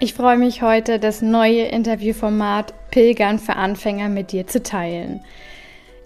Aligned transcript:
Ich 0.00 0.14
freue 0.14 0.38
mich 0.38 0.62
heute, 0.62 1.00
das 1.00 1.22
neue 1.22 1.64
Interviewformat 1.64 2.72
Pilgern 2.92 3.40
für 3.40 3.56
Anfänger 3.56 4.08
mit 4.08 4.30
dir 4.30 4.46
zu 4.46 4.62
teilen. 4.62 5.24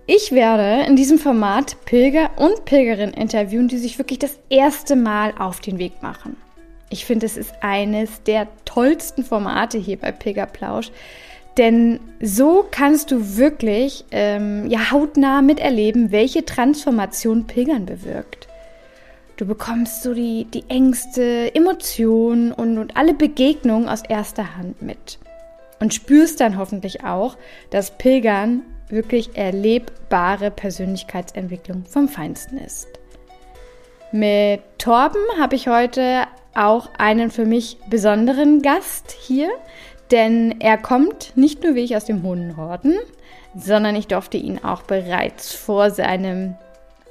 Ich 0.06 0.33
werde 0.33 0.87
in 0.87 0.96
diesem 0.96 1.19
Format 1.19 1.77
Pilger 1.84 2.30
und 2.36 2.64
Pilgerinnen 2.64 3.14
interviewen, 3.14 3.69
die 3.69 3.77
sich 3.77 3.98
wirklich 3.98 4.19
das 4.19 4.38
erste 4.48 4.97
Mal 4.97 5.34
auf 5.38 5.60
den 5.60 5.78
Weg 5.78 6.02
machen. 6.02 6.38
Ich 6.88 7.05
finde, 7.05 7.27
es 7.27 7.36
ist 7.36 7.52
eines 7.60 8.23
der 8.23 8.48
tollsten 8.64 9.24
Formate 9.24 9.77
hier 9.77 9.98
bei 9.98 10.11
Pilgerplausch, 10.11 10.91
denn 11.59 12.00
so 12.19 12.64
kannst 12.70 13.11
du 13.11 13.36
wirklich 13.36 14.06
ähm, 14.11 14.70
ja, 14.70 14.91
hautnah 14.91 15.42
miterleben, 15.42 16.12
welche 16.12 16.47
Transformation 16.47 17.47
Pilgern 17.47 17.84
bewirkt. 17.84 18.48
Du 19.42 19.48
bekommst 19.48 20.05
so 20.05 20.14
die, 20.14 20.45
die 20.45 20.62
Ängste, 20.69 21.52
Emotionen 21.52 22.52
und, 22.52 22.78
und 22.78 22.96
alle 22.96 23.12
Begegnungen 23.12 23.88
aus 23.88 24.05
erster 24.09 24.56
Hand 24.56 24.83
mit. 24.83 25.19
Und 25.80 25.92
spürst 25.92 26.41
dann 26.41 26.56
hoffentlich 26.56 27.03
auch, 27.03 27.36
dass 27.70 27.98
Pilgern 27.98 28.62
wirklich 28.89 29.36
erlebbare 29.36 30.52
Persönlichkeitsentwicklung 30.52 31.86
vom 31.86 32.06
Feinsten 32.06 32.56
ist. 32.56 32.86
Mit 34.12 34.61
Torben 34.78 35.25
habe 35.41 35.56
ich 35.56 35.67
heute 35.67 36.28
auch 36.55 36.89
einen 36.97 37.33
für 37.33 37.45
mich 37.45 37.78
besonderen 37.91 38.62
Gast 38.62 39.11
hier, 39.11 39.50
denn 40.12 40.61
er 40.61 40.78
kommt 40.78 41.33
nicht 41.34 41.64
nur 41.64 41.74
wie 41.74 41.80
ich 41.80 41.97
aus 41.97 42.05
dem 42.05 42.22
Hohen 42.22 42.55
Norden, 42.55 42.95
sondern 43.56 43.97
ich 43.97 44.06
durfte 44.06 44.36
ihn 44.36 44.62
auch 44.62 44.83
bereits 44.83 45.52
vor 45.52 45.91
seinem 45.91 46.55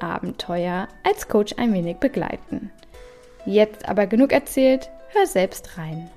Abenteuer 0.02 0.88
als 1.03 1.27
Coach 1.27 1.53
ein 1.57 1.73
wenig 1.73 1.97
begleiten. 1.97 2.71
Jetzt 3.45 3.88
aber 3.88 4.07
genug 4.07 4.31
erzählt, 4.31 4.89
hör 5.09 5.25
selbst 5.25 5.77
rein. 5.77 6.09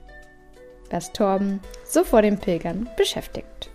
Was 0.91 1.13
Torben 1.13 1.61
so 1.85 2.05
vor 2.05 2.23
dem 2.23 2.39
Pilgern 2.39 2.89
beschäftigt. 2.97 3.71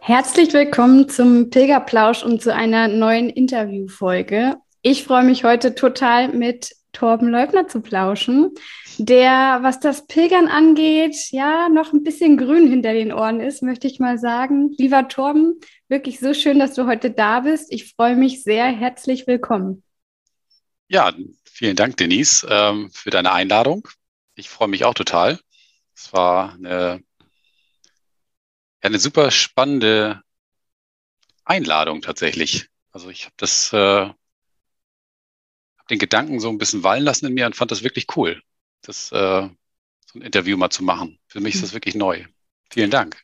Herzlich 0.00 0.52
willkommen 0.52 1.08
zum 1.08 1.50
Pilgerplausch 1.50 2.24
und 2.24 2.42
zu 2.42 2.54
einer 2.54 2.88
neuen 2.88 3.28
Interviewfolge. 3.30 4.56
Ich 4.82 5.04
freue 5.04 5.24
mich 5.24 5.44
heute 5.44 5.74
total 5.74 6.28
mit 6.28 6.74
Torben 6.92 7.28
Leubner 7.28 7.68
zu 7.68 7.80
plauschen, 7.80 8.50
der, 8.98 9.58
was 9.62 9.80
das 9.80 10.06
Pilgern 10.06 10.48
angeht, 10.48 11.16
ja, 11.30 11.68
noch 11.68 11.92
ein 11.92 12.02
bisschen 12.02 12.36
grün 12.36 12.68
hinter 12.68 12.92
den 12.92 13.12
Ohren 13.12 13.40
ist, 13.40 13.62
möchte 13.62 13.86
ich 13.86 14.00
mal 14.00 14.18
sagen. 14.18 14.74
Lieber 14.76 15.08
Torben, 15.08 15.60
Wirklich 15.90 16.20
so 16.20 16.34
schön, 16.34 16.60
dass 16.60 16.74
du 16.74 16.86
heute 16.86 17.10
da 17.10 17.40
bist. 17.40 17.72
Ich 17.72 17.92
freue 17.94 18.14
mich 18.14 18.44
sehr. 18.44 18.66
Herzlich 18.66 19.26
willkommen. 19.26 19.82
Ja, 20.86 21.12
vielen 21.42 21.74
Dank, 21.74 21.96
Denise, 21.96 22.46
ähm, 22.48 22.92
für 22.92 23.10
deine 23.10 23.32
Einladung. 23.32 23.88
Ich 24.36 24.48
freue 24.48 24.68
mich 24.68 24.84
auch 24.84 24.94
total. 24.94 25.40
Es 25.96 26.12
war 26.12 26.54
eine, 26.54 27.02
eine 28.80 29.00
super 29.00 29.32
spannende 29.32 30.22
Einladung 31.44 32.02
tatsächlich. 32.02 32.68
Also 32.92 33.10
ich 33.10 33.24
habe 33.24 33.34
das, 33.36 33.72
äh, 33.72 34.08
den 35.90 35.98
Gedanken 35.98 36.38
so 36.38 36.50
ein 36.50 36.58
bisschen 36.58 36.84
wallen 36.84 37.02
lassen 37.02 37.26
in 37.26 37.34
mir 37.34 37.46
und 37.46 37.56
fand 37.56 37.72
das 37.72 37.82
wirklich 37.82 38.06
cool, 38.16 38.40
das 38.82 39.10
äh, 39.10 39.48
so 40.06 40.18
ein 40.20 40.22
Interview 40.22 40.56
mal 40.56 40.70
zu 40.70 40.84
machen. 40.84 41.18
Für 41.26 41.40
mich 41.40 41.56
ist 41.56 41.64
das 41.64 41.72
wirklich 41.72 41.96
neu. 41.96 42.26
Vielen 42.70 42.92
Dank. 42.92 43.20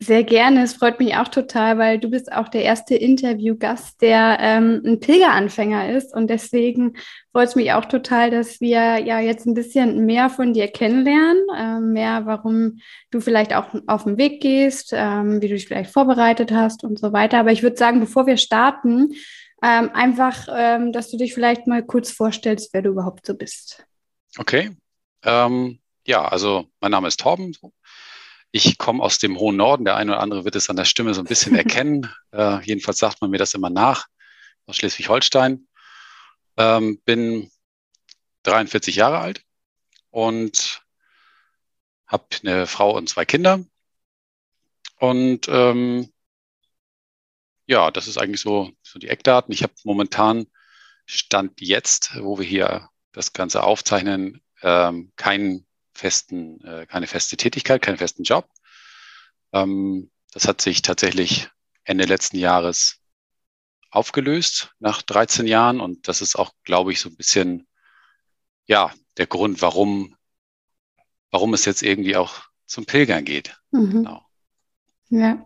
Sehr 0.00 0.22
gerne. 0.22 0.62
Es 0.62 0.74
freut 0.74 1.00
mich 1.00 1.16
auch 1.16 1.26
total, 1.26 1.76
weil 1.76 1.98
du 1.98 2.08
bist 2.08 2.30
auch 2.30 2.48
der 2.48 2.62
erste 2.62 2.94
Interviewgast, 2.94 4.00
der 4.00 4.38
ähm, 4.40 4.80
ein 4.84 5.00
Pilgeranfänger 5.00 5.90
ist. 5.90 6.14
Und 6.14 6.30
deswegen 6.30 6.96
freut 7.32 7.48
es 7.48 7.56
mich 7.56 7.72
auch 7.72 7.84
total, 7.84 8.30
dass 8.30 8.60
wir 8.60 8.98
ja 8.98 9.18
jetzt 9.18 9.44
ein 9.46 9.54
bisschen 9.54 10.06
mehr 10.06 10.30
von 10.30 10.52
dir 10.52 10.68
kennenlernen, 10.68 11.42
äh, 11.56 11.80
mehr, 11.80 12.26
warum 12.26 12.78
du 13.10 13.20
vielleicht 13.20 13.56
auch 13.56 13.74
auf 13.88 14.04
den 14.04 14.18
Weg 14.18 14.40
gehst, 14.40 14.92
ähm, 14.92 15.42
wie 15.42 15.48
du 15.48 15.54
dich 15.54 15.66
vielleicht 15.66 15.90
vorbereitet 15.90 16.52
hast 16.52 16.84
und 16.84 17.00
so 17.00 17.12
weiter. 17.12 17.40
Aber 17.40 17.50
ich 17.50 17.64
würde 17.64 17.76
sagen, 17.76 17.98
bevor 17.98 18.28
wir 18.28 18.36
starten, 18.36 19.14
ähm, 19.64 19.90
einfach, 19.92 20.46
ähm, 20.56 20.92
dass 20.92 21.10
du 21.10 21.16
dich 21.16 21.34
vielleicht 21.34 21.66
mal 21.66 21.82
kurz 21.82 22.12
vorstellst, 22.12 22.72
wer 22.72 22.82
du 22.82 22.90
überhaupt 22.90 23.26
so 23.26 23.34
bist. 23.34 23.84
Okay. 24.38 24.70
Ähm, 25.24 25.80
ja, 26.06 26.24
also 26.24 26.66
mein 26.80 26.92
Name 26.92 27.08
ist 27.08 27.18
Torben. 27.18 27.56
Ich 28.50 28.78
komme 28.78 29.02
aus 29.02 29.18
dem 29.18 29.38
hohen 29.38 29.56
Norden. 29.56 29.84
Der 29.84 29.96
eine 29.96 30.12
oder 30.12 30.20
andere 30.20 30.44
wird 30.44 30.56
es 30.56 30.70
an 30.70 30.76
der 30.76 30.84
Stimme 30.84 31.14
so 31.14 31.20
ein 31.20 31.26
bisschen 31.26 31.54
erkennen. 31.56 32.12
äh, 32.32 32.62
jedenfalls 32.64 32.98
sagt 32.98 33.20
man 33.20 33.30
mir 33.30 33.38
das 33.38 33.54
immer 33.54 33.70
nach, 33.70 34.06
aus 34.66 34.76
Schleswig-Holstein. 34.76 35.66
Ähm, 36.56 37.00
bin 37.04 37.50
43 38.44 38.96
Jahre 38.96 39.18
alt 39.18 39.44
und 40.10 40.82
habe 42.06 42.24
eine 42.42 42.66
Frau 42.66 42.96
und 42.96 43.08
zwei 43.08 43.24
Kinder. 43.24 43.64
Und 44.96 45.46
ähm, 45.48 46.12
ja, 47.66 47.90
das 47.90 48.08
ist 48.08 48.18
eigentlich 48.18 48.40
so, 48.40 48.72
so 48.82 48.98
die 48.98 49.08
Eckdaten. 49.08 49.52
Ich 49.52 49.62
habe 49.62 49.74
momentan 49.84 50.46
Stand 51.06 51.60
jetzt, 51.60 52.16
wo 52.20 52.38
wir 52.38 52.46
hier 52.46 52.88
das 53.12 53.32
Ganze 53.32 53.62
aufzeichnen, 53.62 54.42
ähm, 54.62 55.12
keinen 55.16 55.67
festen, 55.98 56.62
äh, 56.64 56.86
keine 56.86 57.06
feste 57.06 57.36
Tätigkeit, 57.36 57.82
keinen 57.82 57.98
festen 57.98 58.22
Job. 58.22 58.48
Ähm, 59.52 60.10
das 60.32 60.46
hat 60.46 60.60
sich 60.60 60.82
tatsächlich 60.82 61.48
Ende 61.84 62.04
letzten 62.04 62.38
Jahres 62.38 63.00
aufgelöst 63.90 64.74
nach 64.78 65.02
13 65.02 65.46
Jahren 65.46 65.80
und 65.80 66.08
das 66.08 66.20
ist 66.20 66.36
auch, 66.36 66.52
glaube 66.62 66.92
ich, 66.92 67.00
so 67.00 67.08
ein 67.08 67.16
bisschen 67.16 67.66
ja 68.66 68.92
der 69.16 69.26
Grund, 69.26 69.62
warum 69.62 70.14
warum 71.30 71.54
es 71.54 71.64
jetzt 71.64 71.82
irgendwie 71.82 72.16
auch 72.16 72.42
zum 72.66 72.86
Pilgern 72.86 73.24
geht. 73.24 73.56
Mhm. 73.70 73.90
Genau. 73.90 74.26
Ja. 75.10 75.44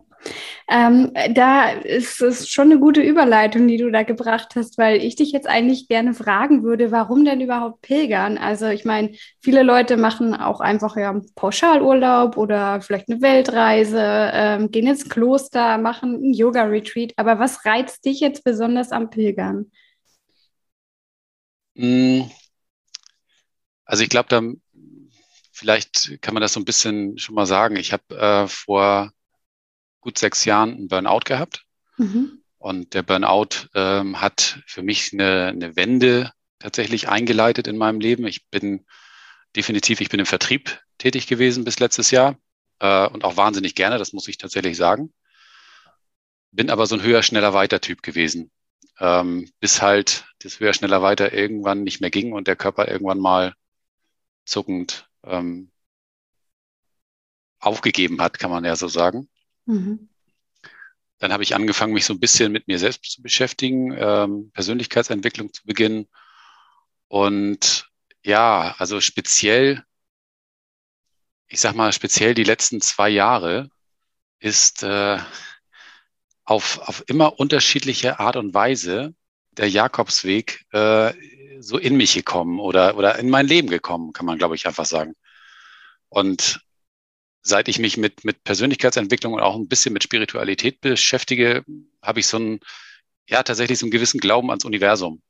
Ähm, 0.69 1.11
da 1.31 1.71
ist 1.71 2.21
es 2.21 2.49
schon 2.49 2.71
eine 2.71 2.79
gute 2.79 3.01
Überleitung, 3.01 3.67
die 3.67 3.77
du 3.77 3.91
da 3.91 4.03
gebracht 4.03 4.55
hast, 4.55 4.77
weil 4.77 5.03
ich 5.03 5.15
dich 5.15 5.31
jetzt 5.31 5.47
eigentlich 5.47 5.87
gerne 5.87 6.13
fragen 6.13 6.63
würde, 6.63 6.91
warum 6.91 7.25
denn 7.25 7.41
überhaupt 7.41 7.81
pilgern? 7.81 8.37
Also 8.37 8.67
ich 8.67 8.85
meine, 8.85 9.13
viele 9.41 9.63
Leute 9.63 9.97
machen 9.97 10.33
auch 10.35 10.61
einfach 10.61 10.95
ja 10.95 11.19
Pauschalurlaub 11.35 12.37
oder 12.37 12.81
vielleicht 12.81 13.09
eine 13.09 13.21
Weltreise, 13.21 13.99
ähm, 14.33 14.71
gehen 14.71 14.87
ins 14.87 15.09
Kloster, 15.09 15.77
machen 15.77 16.15
ein 16.15 16.33
Yoga-Retreat. 16.33 17.13
Aber 17.17 17.39
was 17.39 17.65
reizt 17.65 18.05
dich 18.05 18.19
jetzt 18.19 18.43
besonders 18.43 18.91
am 18.91 19.09
Pilgern? 19.09 19.71
Hm. 21.75 22.29
Also 23.85 24.03
ich 24.03 24.09
glaube, 24.09 24.29
da 24.29 24.41
vielleicht 25.51 26.21
kann 26.21 26.33
man 26.33 26.41
das 26.41 26.53
so 26.53 26.59
ein 26.59 26.65
bisschen 26.65 27.17
schon 27.17 27.35
mal 27.35 27.45
sagen. 27.45 27.75
Ich 27.75 27.93
habe 27.93 28.03
äh, 28.17 28.47
vor 28.47 29.11
gut 30.03 30.17
sechs 30.17 30.45
Jahren 30.45 30.73
einen 30.73 30.87
Burnout 30.87 31.21
gehabt. 31.25 31.65
Mhm. 31.97 32.43
Und 32.57 32.93
der 32.93 33.03
Burnout 33.03 33.69
ähm, 33.73 34.21
hat 34.21 34.59
für 34.67 34.83
mich 34.83 35.11
eine, 35.13 35.47
eine 35.47 35.75
Wende 35.75 36.31
tatsächlich 36.59 37.09
eingeleitet 37.09 37.67
in 37.67 37.77
meinem 37.77 37.99
Leben. 37.99 38.27
Ich 38.27 38.47
bin 38.49 38.85
definitiv, 39.55 40.01
ich 40.01 40.09
bin 40.09 40.19
im 40.19 40.25
Vertrieb 40.25 40.81
tätig 40.97 41.27
gewesen 41.27 41.63
bis 41.63 41.79
letztes 41.79 42.11
Jahr 42.11 42.37
äh, 42.79 43.07
und 43.07 43.23
auch 43.23 43.37
wahnsinnig 43.37 43.75
gerne, 43.75 43.97
das 43.97 44.13
muss 44.13 44.27
ich 44.27 44.37
tatsächlich 44.37 44.77
sagen. 44.77 45.13
Bin 46.51 46.69
aber 46.69 46.85
so 46.85 46.95
ein 46.95 47.01
höher, 47.01 47.23
schneller, 47.23 47.53
weiter 47.53 47.81
Typ 47.81 48.03
gewesen. 48.03 48.51
Ähm, 48.99 49.51
bis 49.59 49.81
halt 49.81 50.25
das 50.39 50.59
höher, 50.59 50.73
schneller, 50.73 51.01
weiter 51.01 51.33
irgendwann 51.33 51.83
nicht 51.83 51.99
mehr 51.99 52.11
ging 52.11 52.31
und 52.31 52.47
der 52.47 52.55
Körper 52.55 52.87
irgendwann 52.87 53.19
mal 53.19 53.55
zuckend 54.45 55.09
ähm, 55.25 55.71
aufgegeben 57.59 58.21
hat, 58.21 58.39
kann 58.39 58.51
man 58.51 58.65
ja 58.65 58.75
so 58.75 58.87
sagen. 58.87 59.29
Mhm. 59.65 60.09
Dann 61.19 61.31
habe 61.31 61.43
ich 61.43 61.55
angefangen, 61.55 61.93
mich 61.93 62.05
so 62.05 62.13
ein 62.13 62.19
bisschen 62.19 62.51
mit 62.51 62.67
mir 62.67 62.79
selbst 62.79 63.11
zu 63.11 63.21
beschäftigen, 63.21 63.95
ähm, 63.97 64.51
Persönlichkeitsentwicklung 64.51 65.53
zu 65.53 65.63
beginnen. 65.65 66.07
Und 67.07 67.89
ja, 68.23 68.75
also 68.77 68.99
speziell, 68.99 69.83
ich 71.47 71.61
sag 71.61 71.75
mal, 71.75 71.93
speziell 71.93 72.33
die 72.33 72.43
letzten 72.43 72.81
zwei 72.81 73.09
Jahre 73.09 73.69
ist 74.39 74.83
äh, 74.83 75.17
auf, 76.43 76.79
auf 76.79 77.03
immer 77.07 77.39
unterschiedliche 77.39 78.19
Art 78.19 78.35
und 78.35 78.53
Weise 78.53 79.15
der 79.51 79.69
Jakobsweg 79.69 80.65
äh, 80.71 81.13
so 81.59 81.77
in 81.77 81.95
mich 81.95 82.13
gekommen 82.15 82.59
oder, 82.59 82.97
oder 82.97 83.17
in 83.19 83.29
mein 83.29 83.47
Leben 83.47 83.69
gekommen, 83.69 84.11
kann 84.11 84.25
man, 84.25 84.37
glaube 84.37 84.55
ich, 84.55 84.67
einfach 84.67 84.85
sagen. 84.85 85.13
Und 86.09 86.61
seit 87.43 87.67
ich 87.67 87.77
mich 87.77 87.97
mit, 87.97 88.23
mit 88.23 88.43
Persönlichkeitsentwicklung 88.43 89.33
und 89.33 89.41
auch 89.41 89.55
ein 89.55 89.67
bisschen 89.67 89.93
mit 89.93 90.03
Spiritualität 90.03 90.81
beschäftige, 90.81 91.63
habe 92.01 92.21
ich 92.21 92.27
so 92.27 92.37
einen, 92.37 92.59
ja, 93.27 93.43
tatsächlich 93.43 93.77
so 93.77 93.85
einen 93.85 93.91
gewissen 93.91 94.19
Glauben 94.19 94.49
ans 94.49 94.65
Universum. 94.65 95.21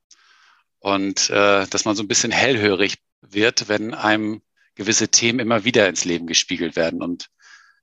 Und 0.79 1.29
äh, 1.31 1.65
dass 1.67 1.85
man 1.85 1.95
so 1.95 2.03
ein 2.03 2.07
bisschen 2.07 2.31
hellhörig 2.31 2.97
wird, 3.21 3.67
wenn 3.67 3.93
einem 3.93 4.41
gewisse 4.75 5.09
Themen 5.09 5.39
immer 5.39 5.65
wieder 5.65 5.89
ins 5.89 6.05
Leben 6.05 6.27
gespiegelt 6.27 6.75
werden. 6.75 7.01
Und 7.01 7.29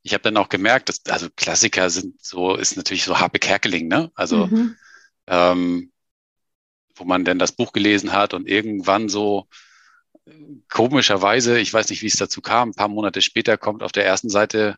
ich 0.03 0.12
habe 0.15 0.23
dann 0.23 0.37
auch 0.37 0.49
gemerkt, 0.49 0.88
dass, 0.88 1.05
also 1.06 1.29
Klassiker 1.35 1.91
sind 1.91 2.23
so, 2.25 2.55
ist 2.55 2.77
natürlich 2.77 3.05
so 3.05 3.19
Harpe 3.19 3.38
Kerkeling, 3.38 3.88
ne? 3.88 4.11
Also, 4.15 4.47
mhm. 4.47 4.77
ähm, 5.27 5.93
wo 6.94 7.05
man 7.05 7.25
denn 7.25 7.38
das 7.38 7.53
Buch 7.53 7.73
gelesen 7.73 8.12
hat 8.12 8.35
und 8.35 8.47
irgendwann 8.47 9.09
so 9.09 9.49
komischerweise, 10.69 11.59
ich 11.59 11.73
weiß 11.73 11.91
nicht, 11.91 12.03
wie 12.03 12.06
es 12.06 12.17
dazu 12.17 12.41
kam, 12.41 12.71
ein 12.71 12.75
paar 12.75 12.88
Monate 12.88 13.23
später 13.23 13.56
kommt 13.59 13.82
auf 13.82 13.93
der 13.93 14.06
ersten 14.06 14.31
Seite 14.31 14.77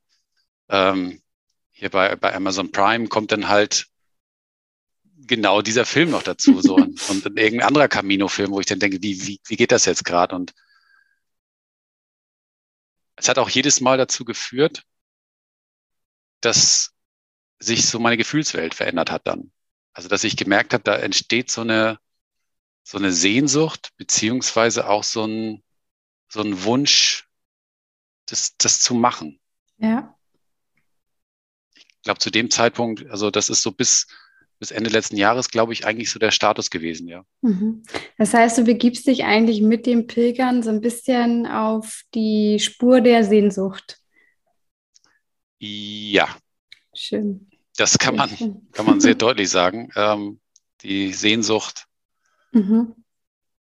ähm, 0.69 1.23
hier 1.73 1.91
bei, 1.91 2.17
bei 2.17 2.35
Amazon 2.35 2.71
Prime 2.71 3.09
kommt 3.09 3.33
dann 3.33 3.49
halt 3.49 3.89
genau 5.27 5.63
dieser 5.63 5.85
Film 5.85 6.11
noch 6.11 6.23
dazu 6.23 6.61
so 6.61 6.75
und, 6.77 7.09
und 7.09 7.27
irgendein 7.39 7.67
anderer 7.67 7.89
Camino-Film, 7.89 8.53
wo 8.53 8.61
ich 8.61 8.67
dann 8.67 8.79
denke, 8.79 9.03
wie, 9.03 9.27
wie, 9.27 9.41
wie 9.47 9.57
geht 9.57 9.73
das 9.73 9.85
jetzt 9.85 10.05
gerade? 10.05 10.35
Und 10.35 10.53
es 13.17 13.29
hat 13.29 13.39
auch 13.39 13.49
jedes 13.49 13.81
Mal 13.81 13.99
dazu 13.99 14.25
geführt, 14.25 14.85
dass 16.41 16.93
sich 17.59 17.87
so 17.87 17.99
meine 17.99 18.17
Gefühlswelt 18.17 18.75
verändert 18.75 19.11
hat 19.11 19.27
dann. 19.27 19.53
Also 19.93 20.09
dass 20.09 20.25
ich 20.25 20.37
gemerkt 20.37 20.73
habe, 20.73 20.83
da 20.83 20.97
entsteht 20.97 21.51
so 21.51 21.61
eine 21.61 21.99
so 22.83 22.99
eine 22.99 23.13
Sehnsucht, 23.13 23.91
beziehungsweise 23.97 24.89
auch 24.89 25.05
so 25.05 25.25
ein, 25.25 25.63
so 26.29 26.41
ein 26.41 26.65
Wunsch, 26.65 27.29
das, 28.27 28.57
das 28.57 28.81
zu 28.81 28.95
machen. 28.95 29.39
Ja. 29.79 30.17
Ich 31.75 31.87
glaube, 32.03 32.19
zu 32.19 32.31
dem 32.31 32.51
Zeitpunkt, 32.51 33.09
also 33.11 33.31
das 33.31 33.49
ist 33.49 33.63
so 33.63 33.71
bis, 33.71 34.09
bis 34.59 34.71
Ende 34.71 34.91
letzten 34.91 35.17
Jahres, 35.17 35.51
glaube 35.51 35.73
ich, 35.73 35.87
eigentlich 35.87 36.11
so 36.11 36.19
der 36.19 36.33
Status 36.33 36.71
gewesen, 36.71 37.07
ja. 37.07 37.25
Mhm. 37.43 37.83
Das 38.19 38.35
heißt, 38.35 38.59
du 38.59 38.65
begibst 38.65 39.07
dich 39.07 39.25
eigentlich 39.25 39.61
mit 39.61 39.87
dem 39.87 40.07
Pilgern 40.07 40.63
so 40.63 40.71
ein 40.71 40.81
bisschen 40.81 41.47
auf 41.47 42.03
die 42.15 42.59
Spur 42.59 43.01
der 43.01 43.25
Sehnsucht. 43.25 44.01
Ja. 45.61 46.29
Schön. 46.95 47.49
Das 47.77 47.99
kann 47.99 48.17
man, 48.17 48.31
kann 48.73 48.87
man 48.87 49.01
sehr 49.01 49.15
deutlich 49.17 49.49
sagen. 49.49 49.91
Ähm, 49.95 50.41
die 50.83 51.13
Sehnsucht 51.13 51.87
Mhm. 52.53 52.95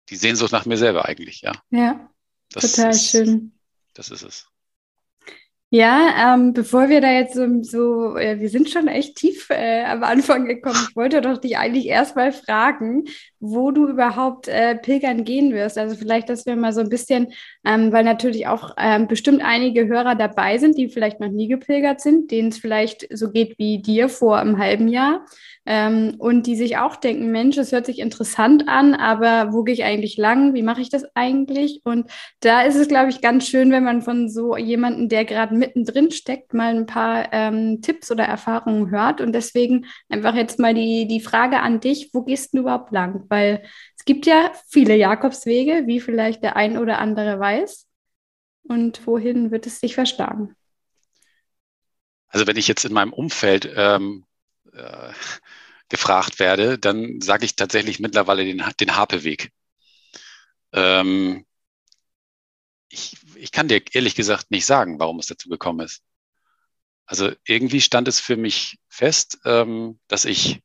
Die 0.10 0.16
Sehnsucht 0.16 0.52
nach 0.52 0.66
mir 0.66 0.78
selber 0.78 1.06
eigentlich, 1.06 1.42
ja. 1.42 1.54
Ja, 1.70 2.10
das 2.52 2.74
total 2.74 2.92
ist, 2.92 3.10
schön. 3.10 3.54
Das 3.94 4.10
ist 4.10 4.24
es. 4.24 4.48
Ja, 5.70 6.34
ähm, 6.36 6.52
bevor 6.52 6.90
wir 6.90 7.00
da 7.00 7.12
jetzt 7.12 7.34
so, 7.34 7.64
so 7.64 8.18
äh, 8.18 8.40
wir 8.42 8.50
sind 8.50 8.70
schon 8.70 8.90
echt 8.90 9.16
tief 9.16 9.50
äh, 9.50 9.86
am 9.86 10.04
Anfang 10.04 10.46
gekommen. 10.46 10.86
Ich 10.90 10.96
wollte 10.98 11.22
doch 11.22 11.38
dich 11.38 11.58
eigentlich 11.58 11.86
erstmal 11.86 12.34
fragen, 12.34 13.06
wo 13.42 13.72
du 13.72 13.88
überhaupt 13.88 14.48
äh, 14.48 14.76
pilgern 14.76 15.24
gehen 15.24 15.54
wirst. 15.54 15.78
Also 15.78 15.96
vielleicht, 15.96 16.30
dass 16.30 16.46
wir 16.46 16.56
mal 16.56 16.74
so 16.74 16.82
ein 16.82 16.90
bisschen, 16.90 17.34
ähm, 17.66 17.92
weil 17.92 18.04
natürlich 18.04 18.48
auch 18.48 18.76
ähm, 18.78 19.08
bestimmt 19.08 19.42
einige 19.44 19.88
Hörer 19.88 20.16
dabei 20.16 20.60
sind, 20.60 20.78
die 20.78 20.88
vielleicht 20.88 21.20
noch 21.20 21.32
nie 21.32 21.48
gepilgert 21.48 22.02
sind, 22.02 22.32
denen 22.32 22.50
es 22.50 22.60
vielleicht 22.60 23.08
so 23.12 23.32
geht 23.32 23.58
wie 23.58 23.82
dir 23.82 24.08
vor 24.10 24.38
einem 24.38 24.60
halben 24.60 24.88
Jahr 24.88 25.26
ähm, 25.66 26.16
und 26.18 26.48
die 26.48 26.56
sich 26.56 26.78
auch 26.78 26.96
denken, 26.96 27.32
Mensch, 27.32 27.58
es 27.58 27.72
hört 27.72 27.86
sich 27.86 28.00
interessant 28.00 28.68
an, 28.68 28.94
aber 28.96 29.54
wo 29.54 29.64
gehe 29.64 29.74
ich 29.74 29.84
eigentlich 29.84 30.18
lang? 30.18 30.54
Wie 30.54 30.64
mache 30.64 30.82
ich 30.82 30.90
das 30.90 31.06
eigentlich? 31.16 31.82
Und 31.84 32.10
da 32.40 32.62
ist 32.62 32.76
es, 32.76 32.88
glaube 32.88 33.10
ich, 33.10 33.22
ganz 33.22 33.48
schön, 33.48 33.72
wenn 33.72 33.84
man 33.84 34.02
von 34.02 34.30
so 34.30 34.58
jemandem, 34.58 35.10
der 35.10 35.26
gerade 35.26 35.56
mittendrin 35.56 36.12
steckt, 36.12 36.54
mal 36.54 36.76
ein 36.76 36.86
paar 36.88 37.32
ähm, 37.32 37.82
Tipps 37.82 38.12
oder 38.12 38.24
Erfahrungen 38.24 38.90
hört. 38.90 39.22
Und 39.22 39.34
deswegen 39.34 39.86
einfach 40.10 40.36
jetzt 40.36 40.60
mal 40.60 40.74
die, 40.74 41.08
die 41.08 41.22
Frage 41.22 41.60
an 41.60 41.80
dich, 41.80 42.10
wo 42.14 42.24
gehst 42.24 42.54
du 42.54 42.60
überhaupt 42.60 42.92
lang? 42.92 43.26
Weil 43.32 43.64
es 43.98 44.04
gibt 44.04 44.26
ja 44.26 44.52
viele 44.68 44.96
Jakobswege, 44.96 45.88
wie 45.88 46.02
vielleicht 46.02 46.44
der 46.44 46.58
ein 46.58 46.78
oder 46.78 47.00
andere 47.00 47.40
weiß. 47.40 47.88
Und 48.64 49.08
wohin 49.08 49.52
wird 49.52 49.66
es 49.66 49.80
dich 49.80 49.96
verschlagen? 49.96 50.56
Also 52.28 52.46
wenn 52.46 52.58
ich 52.58 52.68
jetzt 52.68 52.84
in 52.84 52.94
meinem 52.94 53.14
Umfeld 53.14 53.72
ähm, 53.74 54.26
äh, 54.74 55.14
gefragt 55.90 56.40
werde, 56.40 56.78
dann 56.78 57.22
sage 57.22 57.46
ich 57.46 57.56
tatsächlich 57.56 58.00
mittlerweile 58.00 58.44
den, 58.44 58.64
den 58.80 58.96
Harpeweg. 58.96 59.52
Ähm, 60.74 61.46
ich, 62.90 63.16
ich 63.36 63.52
kann 63.52 63.70
dir 63.70 63.82
ehrlich 63.94 64.16
gesagt 64.16 64.52
nicht 64.52 64.66
sagen, 64.66 65.00
warum 65.00 65.20
es 65.20 65.28
dazu 65.28 65.48
gekommen 65.48 65.86
ist. 65.86 66.04
Also 67.06 67.32
irgendwie 67.46 67.82
stand 67.82 68.08
es 68.08 68.20
für 68.20 68.36
mich 68.36 68.78
fest, 68.90 69.40
ähm, 69.46 70.00
dass 70.08 70.26
ich 70.26 70.62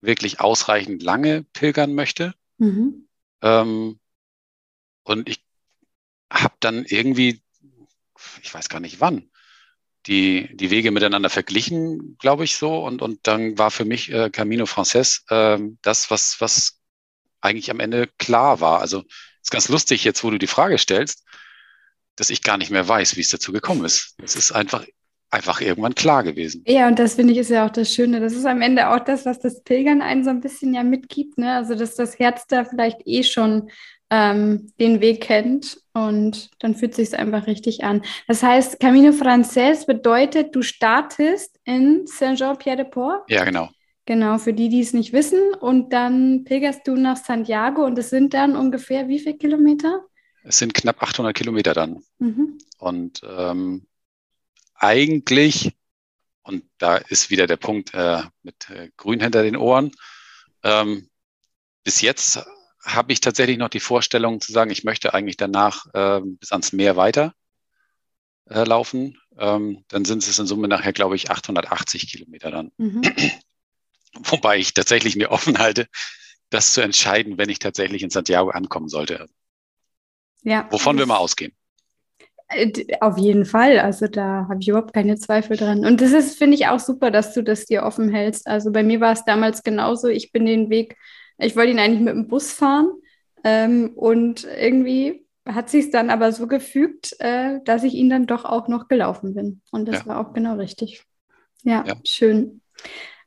wirklich 0.00 0.40
ausreichend 0.40 1.02
lange 1.02 1.44
pilgern 1.52 1.94
möchte. 1.94 2.34
Mhm. 2.58 3.08
Ähm, 3.42 3.98
und 5.02 5.28
ich 5.28 5.42
habe 6.30 6.54
dann 6.60 6.84
irgendwie, 6.84 7.42
ich 8.42 8.52
weiß 8.52 8.68
gar 8.68 8.80
nicht 8.80 9.00
wann, 9.00 9.30
die, 10.06 10.54
die 10.56 10.70
Wege 10.70 10.90
miteinander 10.90 11.30
verglichen, 11.30 12.16
glaube 12.18 12.44
ich 12.44 12.56
so. 12.56 12.84
Und, 12.84 13.02
und 13.02 13.26
dann 13.26 13.58
war 13.58 13.70
für 13.70 13.84
mich 13.84 14.10
äh, 14.12 14.30
Camino 14.30 14.66
Frances 14.66 15.24
äh, 15.28 15.58
das, 15.82 16.10
was, 16.10 16.40
was 16.40 16.80
eigentlich 17.40 17.70
am 17.70 17.80
Ende 17.80 18.06
klar 18.18 18.60
war. 18.60 18.80
Also 18.80 19.04
ist 19.42 19.50
ganz 19.50 19.68
lustig 19.68 20.04
jetzt, 20.04 20.24
wo 20.24 20.30
du 20.30 20.38
die 20.38 20.46
Frage 20.46 20.78
stellst, 20.78 21.24
dass 22.16 22.30
ich 22.30 22.42
gar 22.42 22.58
nicht 22.58 22.70
mehr 22.70 22.86
weiß, 22.86 23.16
wie 23.16 23.20
es 23.20 23.30
dazu 23.30 23.52
gekommen 23.52 23.84
ist. 23.84 24.16
Es 24.22 24.34
ist 24.34 24.52
einfach 24.52 24.84
einfach 25.30 25.60
irgendwann 25.60 25.94
klar 25.94 26.22
gewesen. 26.22 26.64
Ja, 26.66 26.88
und 26.88 26.98
das 26.98 27.14
finde 27.14 27.32
ich 27.32 27.38
ist 27.38 27.50
ja 27.50 27.66
auch 27.66 27.70
das 27.70 27.92
Schöne. 27.92 28.20
Das 28.20 28.32
ist 28.32 28.46
am 28.46 28.62
Ende 28.62 28.90
auch 28.90 29.00
das, 29.00 29.26
was 29.26 29.40
das 29.40 29.62
Pilgern 29.62 30.00
einen 30.00 30.24
so 30.24 30.30
ein 30.30 30.40
bisschen 30.40 30.74
ja 30.74 30.82
mitgibt. 30.82 31.38
Ne? 31.38 31.52
Also, 31.52 31.74
dass 31.74 31.94
das 31.94 32.18
Herz 32.18 32.46
da 32.46 32.64
vielleicht 32.64 33.00
eh 33.04 33.22
schon 33.22 33.70
ähm, 34.10 34.72
den 34.80 35.00
Weg 35.00 35.20
kennt 35.22 35.82
und 35.92 36.50
dann 36.60 36.74
fühlt 36.74 36.94
sich 36.94 37.16
einfach 37.18 37.46
richtig 37.46 37.84
an. 37.84 38.02
Das 38.26 38.42
heißt, 38.42 38.80
Camino 38.80 39.12
Frances 39.12 39.84
bedeutet, 39.84 40.54
du 40.54 40.62
startest 40.62 41.58
in 41.64 42.06
Saint-Jean-Pierre-de-Port. 42.06 43.30
Ja, 43.30 43.44
genau. 43.44 43.68
Genau, 44.06 44.38
für 44.38 44.54
die, 44.54 44.70
die 44.70 44.80
es 44.80 44.94
nicht 44.94 45.12
wissen. 45.12 45.52
Und 45.60 45.92
dann 45.92 46.44
pilgerst 46.44 46.88
du 46.88 46.94
nach 46.94 47.18
Santiago 47.18 47.84
und 47.84 47.98
es 47.98 48.08
sind 48.08 48.32
dann 48.32 48.56
ungefähr 48.56 49.06
wie 49.08 49.18
viele 49.18 49.36
Kilometer? 49.36 50.06
Es 50.44 50.56
sind 50.56 50.72
knapp 50.72 51.02
800 51.02 51.36
Kilometer 51.36 51.74
dann. 51.74 52.00
Mhm. 52.18 52.56
Und 52.78 53.20
ähm, 53.28 53.82
eigentlich, 54.78 55.76
und 56.42 56.64
da 56.78 56.96
ist 56.96 57.30
wieder 57.30 57.46
der 57.46 57.56
Punkt 57.56 57.94
äh, 57.94 58.22
mit 58.42 58.70
äh, 58.70 58.90
Grün 58.96 59.20
hinter 59.20 59.42
den 59.42 59.56
Ohren, 59.56 59.92
ähm, 60.62 61.08
bis 61.84 62.00
jetzt 62.00 62.44
habe 62.84 63.12
ich 63.12 63.20
tatsächlich 63.20 63.58
noch 63.58 63.68
die 63.68 63.80
Vorstellung 63.80 64.40
zu 64.40 64.52
sagen, 64.52 64.70
ich 64.70 64.84
möchte 64.84 65.14
eigentlich 65.14 65.36
danach 65.36 65.86
äh, 65.94 66.20
bis 66.24 66.52
ans 66.52 66.72
Meer 66.72 66.96
weiter 66.96 67.34
äh, 68.46 68.64
laufen. 68.64 69.18
Ähm, 69.36 69.84
dann 69.88 70.04
sind 70.04 70.26
es 70.26 70.38
in 70.38 70.46
Summe 70.46 70.68
nachher, 70.68 70.92
glaube 70.92 71.16
ich, 71.16 71.30
880 71.30 72.10
Kilometer 72.10 72.50
dann. 72.50 72.72
Mhm. 72.76 73.02
Wobei 74.14 74.58
ich 74.58 74.74
tatsächlich 74.74 75.16
mir 75.16 75.30
offen 75.30 75.58
halte, 75.58 75.86
das 76.50 76.72
zu 76.72 76.80
entscheiden, 76.80 77.36
wenn 77.36 77.50
ich 77.50 77.58
tatsächlich 77.58 78.02
in 78.02 78.10
Santiago 78.10 78.50
ankommen 78.50 78.88
sollte. 78.88 79.28
Ja. 80.42 80.66
Wovon 80.70 80.98
wir 80.98 81.06
mal 81.06 81.18
ausgehen. 81.18 81.54
Äh, 82.48 82.72
auf 83.00 83.18
jeden 83.18 83.44
Fall. 83.44 83.78
Also 83.78 84.06
da 84.06 84.46
habe 84.48 84.58
ich 84.60 84.68
überhaupt 84.68 84.94
keine 84.94 85.16
Zweifel 85.16 85.56
dran. 85.56 85.84
Und 85.84 86.00
das 86.00 86.12
ist, 86.12 86.38
finde 86.38 86.56
ich, 86.56 86.68
auch 86.68 86.80
super, 86.80 87.10
dass 87.10 87.34
du 87.34 87.42
das 87.42 87.66
dir 87.66 87.82
offen 87.82 88.08
hältst. 88.08 88.46
Also 88.46 88.72
bei 88.72 88.82
mir 88.82 89.00
war 89.00 89.12
es 89.12 89.24
damals 89.24 89.62
genauso. 89.62 90.08
Ich 90.08 90.32
bin 90.32 90.46
den 90.46 90.70
Weg 90.70 90.96
ich 91.38 91.56
wollte 91.56 91.70
ihn 91.70 91.78
eigentlich 91.78 92.00
mit 92.00 92.14
dem 92.14 92.28
Bus 92.28 92.52
fahren 92.52 92.92
ähm, 93.44 93.92
und 93.94 94.44
irgendwie 94.44 95.24
hat 95.46 95.70
sich 95.70 95.90
dann 95.90 96.10
aber 96.10 96.32
so 96.32 96.46
gefügt, 96.46 97.16
äh, 97.20 97.60
dass 97.64 97.84
ich 97.84 97.94
ihn 97.94 98.10
dann 98.10 98.26
doch 98.26 98.44
auch 98.44 98.68
noch 98.68 98.88
gelaufen 98.88 99.34
bin. 99.34 99.62
Und 99.70 99.86
das 99.86 100.00
ja. 100.00 100.06
war 100.06 100.20
auch 100.20 100.34
genau 100.34 100.56
richtig. 100.56 101.04
Ja, 101.62 101.84
ja. 101.86 101.94
schön. 102.04 102.60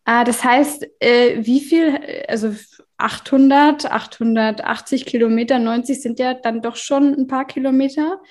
Äh, 0.06 0.24
das 0.26 0.44
heißt, 0.44 0.86
äh, 1.00 1.44
wie 1.44 1.62
viel, 1.62 2.00
also 2.28 2.54
800, 2.98 3.90
880 3.90 5.06
Kilometer, 5.06 5.58
90 5.58 6.02
sind 6.02 6.20
ja 6.20 6.36
dann 6.36 6.62
doch 6.62 6.76
schon 6.76 7.16
ein 7.16 7.28
paar 7.28 7.46
Kilometer. 7.46 8.22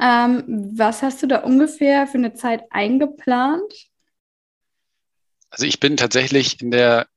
Ähm, 0.00 0.72
was 0.76 1.02
hast 1.02 1.22
du 1.22 1.26
da 1.26 1.38
ungefähr 1.38 2.06
für 2.06 2.18
eine 2.18 2.34
Zeit 2.34 2.64
eingeplant? 2.70 3.72
Also 5.50 5.64
ich 5.64 5.80
bin 5.80 5.96
tatsächlich 5.96 6.60
in 6.60 6.70
der 6.70 7.08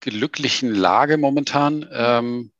glücklichen 0.00 0.72
Lage 0.74 1.18
momentan, 1.18 1.88
ähm, 1.92 2.52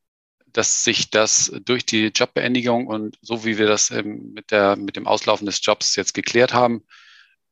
dass 0.47 0.83
sich 0.85 1.11
das 1.11 1.53
durch 1.65 1.87
die 1.87 2.07
Jobbeendigung 2.07 2.87
und 2.87 3.17
so 3.23 3.45
wie 3.45 3.59
wir 3.59 3.67
das 3.67 3.91
ähm, 3.91 4.33
mit, 4.33 4.51
der, 4.51 4.77
mit 4.77 4.97
dem 4.97 5.07
Auslaufen 5.07 5.47
des 5.47 5.65
Jobs 5.65 5.95
jetzt 5.97 6.15
geklärt 6.15 6.53
haben, 6.53 6.85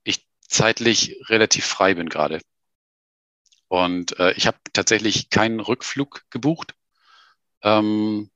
ich 0.03 0.27
zeitlich 0.41 1.21
relativ 1.29 1.65
frei 1.65 1.95
bin 1.95 2.09
gerade. 2.09 2.41
Und 3.69 4.19
äh, 4.19 4.33
ich 4.33 4.47
habe 4.47 4.59
tatsächlich 4.73 5.31
keinen 5.31 5.61
Rückflug 5.61 6.25
gebucht. 6.31 6.75
Ähm, 7.63 8.31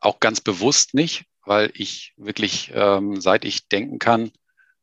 auch 0.00 0.18
ganz 0.18 0.40
bewusst 0.40 0.94
nicht, 0.94 1.26
weil 1.44 1.70
ich 1.74 2.12
wirklich, 2.16 2.70
ähm, 2.74 3.20
seit 3.20 3.44
ich 3.44 3.68
denken 3.68 3.98
kann, 3.98 4.30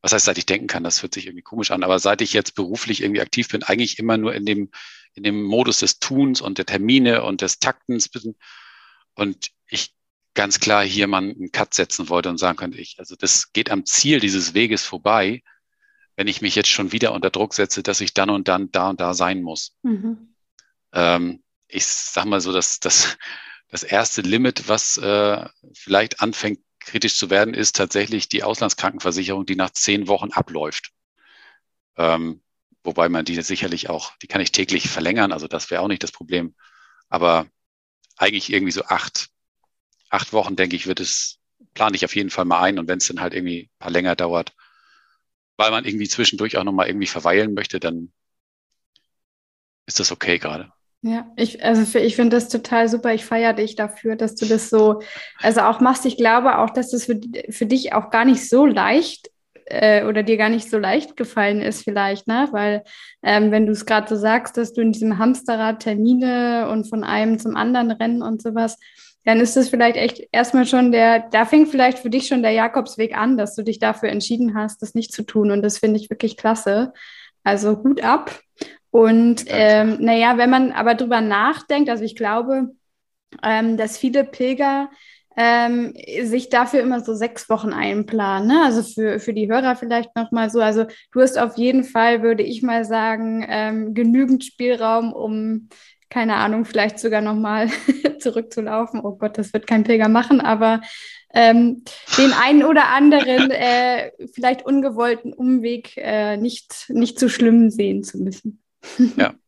was 0.02 0.14
heißt, 0.14 0.26
seit 0.26 0.38
ich 0.38 0.46
denken 0.46 0.68
kann, 0.68 0.84
das 0.84 1.02
hört 1.02 1.14
sich 1.14 1.26
irgendwie 1.26 1.44
komisch 1.44 1.72
an, 1.72 1.84
aber 1.84 2.00
seit 2.00 2.22
ich 2.22 2.34
jetzt 2.34 2.56
beruflich 2.56 3.02
irgendwie 3.02 3.22
aktiv 3.22 3.48
bin, 3.50 3.64
eigentlich 3.64 4.00
immer 4.00 4.18
nur 4.18 4.34
in 4.34 4.46
dem, 4.46 4.70
in 5.14 5.24
dem 5.24 5.44
Modus 5.44 5.80
des 5.80 6.00
Tuns 6.00 6.42
und 6.42 6.58
der 6.58 6.66
Termine 6.66 7.24
und 7.24 7.42
des 7.42 7.60
Taktens 7.60 8.08
bin. 8.10 8.36
Und 9.16 9.52
ich 9.68 9.96
ganz 10.36 10.60
klar 10.60 10.86
hier 10.86 11.08
mal 11.08 11.18
einen 11.18 11.52
Cut 11.52 11.74
setzen 11.74 12.10
wollte 12.10 12.30
und 12.30 12.38
sagen 12.38 12.58
könnte, 12.58 12.78
ich, 12.78 13.00
also 13.00 13.16
das 13.16 13.52
geht 13.54 13.72
am 13.72 13.86
Ziel 13.86 14.20
dieses 14.20 14.54
Weges 14.54 14.86
vorbei, 14.86 15.42
wenn 16.16 16.28
ich 16.28 16.42
mich 16.42 16.56
jetzt 16.56 16.70
schon 16.70 16.92
wieder 16.92 17.14
unter 17.14 17.32
Druck 17.32 17.54
setze, 17.54 17.82
dass 17.82 18.02
ich 18.02 18.14
dann 18.14 18.30
und 18.30 18.48
dann 18.48 18.72
da 18.72 18.90
und 18.90 19.02
da 19.02 19.14
sein 19.14 19.42
muss. 19.42 19.76
Mhm. 19.82 20.36
Ähm, 20.94 21.44
ich 21.68 21.86
sag 21.86 22.26
mal 22.26 22.40
so, 22.40 22.54
dass 22.54 22.80
das, 22.80 23.18
das 23.70 23.84
erste 23.84 24.22
Limit, 24.22 24.68
was 24.68 24.98
äh, 24.98 25.46
vielleicht 25.74 26.22
anfängt 26.22 26.60
kritisch 26.80 27.18
zu 27.18 27.30
werden, 27.30 27.54
ist 27.54 27.76
tatsächlich 27.76 28.30
die 28.30 28.44
Auslandskrankenversicherung, 28.44 29.46
die 29.46 29.56
nach 29.56 29.72
zehn 29.72 30.08
Wochen 30.08 30.32
abläuft. 30.32 30.92
Ähm, 31.98 32.42
wobei 32.84 33.10
man 33.10 33.26
die 33.26 33.42
sicherlich 33.42 33.90
auch, 33.90 34.16
die 34.22 34.28
kann 34.28 34.42
ich 34.42 34.52
täglich 34.54 34.90
verlängern, 34.90 35.34
also 35.34 35.48
das 35.48 35.70
wäre 35.70 35.82
auch 35.82 35.90
nicht 35.90 36.04
das 36.04 36.12
Problem. 36.14 36.56
Aber 37.10 37.48
eigentlich 38.18 38.52
irgendwie 38.52 38.72
so 38.72 38.84
acht, 38.86 39.30
acht 40.10 40.34
Wochen, 40.34 40.56
denke 40.56 40.76
ich, 40.76 40.88
wird 40.88 41.00
es, 41.00 41.40
plane 41.74 41.96
ich 41.96 42.06
auf 42.06 42.16
jeden 42.16 42.30
Fall 42.30 42.46
mal 42.46 42.62
ein. 42.62 42.80
Und 42.80 42.88
wenn 42.88 43.00
es 43.00 43.08
dann 43.08 43.22
halt 43.22 43.34
irgendwie 43.34 43.64
ein 43.64 43.80
paar 43.80 43.92
länger 43.92 44.16
dauert, 44.16 44.54
weil 45.58 45.72
man 45.72 45.86
irgendwie 45.86 46.08
zwischendurch 46.08 46.58
auch 46.58 46.64
nochmal 46.64 46.88
irgendwie 46.88 47.08
verweilen 47.08 47.54
möchte, 47.54 47.80
dann 47.80 48.14
ist 49.86 50.00
das 50.00 50.12
okay 50.12 50.38
gerade. 50.40 50.72
Ja, 51.02 51.32
ich, 51.36 51.64
also 51.64 52.00
ich 52.00 52.16
finde 52.16 52.36
das 52.36 52.50
total 52.50 52.90
super. 52.90 53.14
Ich 53.14 53.24
feiere 53.24 53.54
dich 53.54 53.76
dafür, 53.76 54.16
dass 54.16 54.36
du 54.36 54.46
das 54.46 54.70
so, 54.70 55.02
also 55.40 55.62
auch 55.62 55.80
machst. 55.80 56.06
Ich 56.06 56.18
glaube 56.18 56.58
auch, 56.58 56.72
dass 56.72 56.90
das 56.92 57.06
für, 57.06 57.20
für 57.50 57.66
dich 57.66 57.94
auch 57.94 58.10
gar 58.10 58.26
nicht 58.26 58.50
so 58.50 58.66
leicht 58.66 59.30
äh, 59.66 60.06
oder 60.06 60.24
dir 60.24 60.38
gar 60.38 60.50
nicht 60.50 60.70
so 60.70 60.80
leicht 60.80 61.16
gefallen 61.16 61.62
ist, 61.62 61.84
vielleicht, 61.84 62.28
ne? 62.28 62.48
Weil, 62.52 62.84
ähm, 63.22 63.52
wenn 63.52 63.66
du 63.66 63.74
es 63.74 63.86
gerade 63.86 64.08
so 64.08 64.16
sagst, 64.16 64.58
dass 64.58 64.74
du 64.74 64.82
in 64.82 64.92
diesem 64.92 65.18
Hamsterrad 65.18 65.82
Termine 65.82 66.70
und 66.72 66.90
von 66.90 67.04
einem 67.04 67.38
zum 67.38 67.56
anderen 67.56 67.92
rennen 67.92 68.22
und 68.22 68.42
sowas, 68.42 68.78
dann 69.26 69.40
ist 69.40 69.58
das 69.58 69.70
vielleicht 69.70 69.98
echt 69.98 70.28
erstmal 70.32 70.66
schon 70.66 70.92
der, 70.92 71.28
da 71.32 71.46
fängt 71.46 71.68
vielleicht 71.68 72.00
für 72.00 72.10
dich 72.10 72.28
schon 72.28 72.42
der 72.42 72.52
Jakobsweg 72.52 73.16
an, 73.18 73.38
dass 73.38 73.56
du 73.56 73.64
dich 73.64 73.78
dafür 73.78 74.10
entschieden 74.10 74.56
hast, 74.56 74.82
das 74.82 74.96
nicht 74.96 75.12
zu 75.12 75.24
tun. 75.24 75.52
Und 75.52 75.62
das 75.62 75.80
finde 75.80 76.00
ich 76.00 76.10
wirklich 76.10 76.38
klasse. 76.38 76.94
Also 77.44 77.84
Hut 77.84 78.02
ab. 78.02 78.32
Und 78.98 79.46
ähm, 79.50 79.98
naja, 80.00 80.40
wenn 80.40 80.50
man 80.50 80.72
aber 80.72 80.96
drüber 80.96 81.22
nachdenkt, 81.22 81.88
also 81.88 82.04
ich 82.04 82.16
glaube, 82.16 82.72
ähm, 83.44 83.78
dass 83.78 84.00
viele 84.00 84.24
Pilger 84.24 84.90
ähm, 85.36 85.94
sich 86.24 86.50
dafür 86.50 86.82
immer 86.82 87.02
so 87.02 87.14
sechs 87.14 87.48
Wochen 87.48 87.74
einplanen. 87.74 88.48
Ne? 88.48 88.64
Also 88.64 88.82
für, 88.82 89.20
für 89.20 89.36
die 89.36 89.52
Hörer 89.52 89.76
vielleicht 89.76 90.16
nochmal 90.16 90.50
so. 90.50 90.62
Also 90.62 90.88
du 91.12 91.22
hast 91.22 91.38
auf 91.38 91.60
jeden 91.60 91.84
Fall, 91.84 92.24
würde 92.24 92.42
ich 92.42 92.64
mal 92.64 92.86
sagen, 92.86 93.46
ähm, 93.48 93.94
genügend 93.94 94.44
Spielraum, 94.44 95.14
um 95.14 95.70
keine 96.10 96.38
Ahnung, 96.38 96.66
vielleicht 96.66 96.98
sogar 96.98 97.22
nochmal 97.22 97.70
zurückzulaufen. 98.20 99.02
Oh 99.02 99.16
Gott, 99.16 99.38
das 99.38 99.54
wird 99.54 99.68
kein 99.68 99.84
Pilger 99.84 100.10
machen, 100.10 100.42
aber 100.42 100.82
ähm, 101.36 101.84
den 102.18 102.34
einen 102.34 102.64
oder 102.64 102.88
anderen 102.88 103.52
äh, 103.52 104.10
vielleicht 104.34 104.66
ungewollten 104.66 105.34
Umweg 105.34 105.96
äh, 105.98 106.38
nicht, 106.38 106.90
nicht 106.90 107.20
so 107.20 107.30
schlimm 107.30 107.70
sehen 107.70 108.02
zu 108.04 108.18
müssen. 108.18 108.64
Ja. 109.18 109.34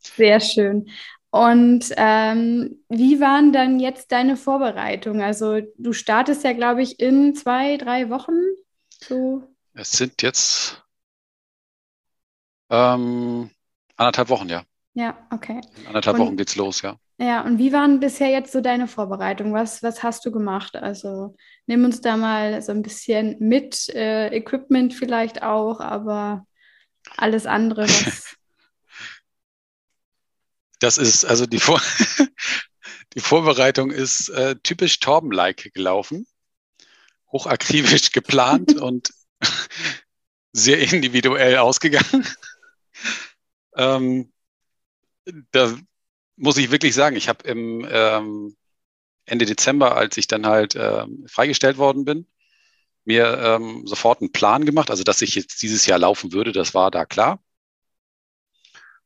Sehr 0.00 0.40
schön. 0.40 0.90
Und 1.30 1.86
ähm, 1.96 2.82
wie 2.88 3.20
waren 3.20 3.52
dann 3.52 3.78
jetzt 3.78 4.10
deine 4.10 4.36
Vorbereitungen? 4.36 5.22
Also 5.22 5.60
du 5.78 5.92
startest 5.92 6.42
ja, 6.42 6.52
glaube 6.52 6.82
ich, 6.82 6.98
in 6.98 7.34
zwei, 7.36 7.76
drei 7.76 8.10
Wochen. 8.10 8.34
So. 9.00 9.44
Es 9.74 9.92
sind 9.92 10.22
jetzt 10.22 10.84
ähm, 12.68 13.50
anderthalb 13.96 14.28
Wochen, 14.28 14.48
ja. 14.48 14.64
Ja, 14.94 15.16
okay. 15.30 15.60
In 15.76 15.86
anderthalb 15.86 16.18
und, 16.18 16.26
Wochen 16.26 16.36
geht's 16.36 16.56
los, 16.56 16.82
ja. 16.82 16.96
Ja, 17.18 17.42
und 17.42 17.58
wie 17.58 17.72
waren 17.72 18.00
bisher 18.00 18.30
jetzt 18.30 18.50
so 18.50 18.60
deine 18.60 18.88
Vorbereitungen? 18.88 19.52
Was, 19.52 19.82
was 19.82 20.02
hast 20.02 20.24
du 20.24 20.32
gemacht? 20.32 20.74
Also 20.74 21.36
nimm 21.66 21.84
uns 21.84 22.00
da 22.00 22.16
mal 22.16 22.60
so 22.62 22.72
ein 22.72 22.82
bisschen 22.82 23.36
mit, 23.38 23.88
äh, 23.90 24.34
Equipment 24.34 24.94
vielleicht 24.94 25.42
auch, 25.42 25.80
aber 25.80 26.46
alles 27.16 27.46
andere, 27.46 27.82
was. 27.82 28.26
Das 30.82 30.96
ist, 30.96 31.26
also 31.26 31.44
die, 31.44 31.60
Vor 31.60 31.78
die 33.14 33.20
Vorbereitung 33.20 33.90
ist 33.90 34.30
äh, 34.30 34.56
typisch 34.62 34.98
Torben-like 34.98 35.74
gelaufen, 35.74 36.26
hochakribisch 37.30 38.12
geplant 38.12 38.80
und 38.80 39.10
sehr 40.52 40.78
individuell 40.78 41.58
ausgegangen. 41.58 42.26
ähm, 43.76 44.32
da 45.50 45.76
muss 46.36 46.56
ich 46.56 46.70
wirklich 46.70 46.94
sagen, 46.94 47.16
ich 47.16 47.28
habe 47.28 47.46
im 47.46 47.86
ähm, 47.90 48.56
Ende 49.26 49.44
Dezember, 49.44 49.96
als 49.96 50.16
ich 50.16 50.26
dann 50.26 50.46
halt 50.46 50.74
ähm, 50.76 51.26
freigestellt 51.28 51.76
worden 51.76 52.06
bin, 52.06 52.26
mir 53.04 53.38
ähm, 53.38 53.86
sofort 53.86 54.20
einen 54.20 54.32
Plan 54.32 54.64
gemacht, 54.64 54.90
also 54.90 55.04
dass 55.04 55.22
ich 55.22 55.34
jetzt 55.34 55.62
dieses 55.62 55.86
Jahr 55.86 55.98
laufen 55.98 56.32
würde, 56.32 56.52
das 56.52 56.74
war 56.74 56.90
da 56.90 57.04
klar. 57.06 57.42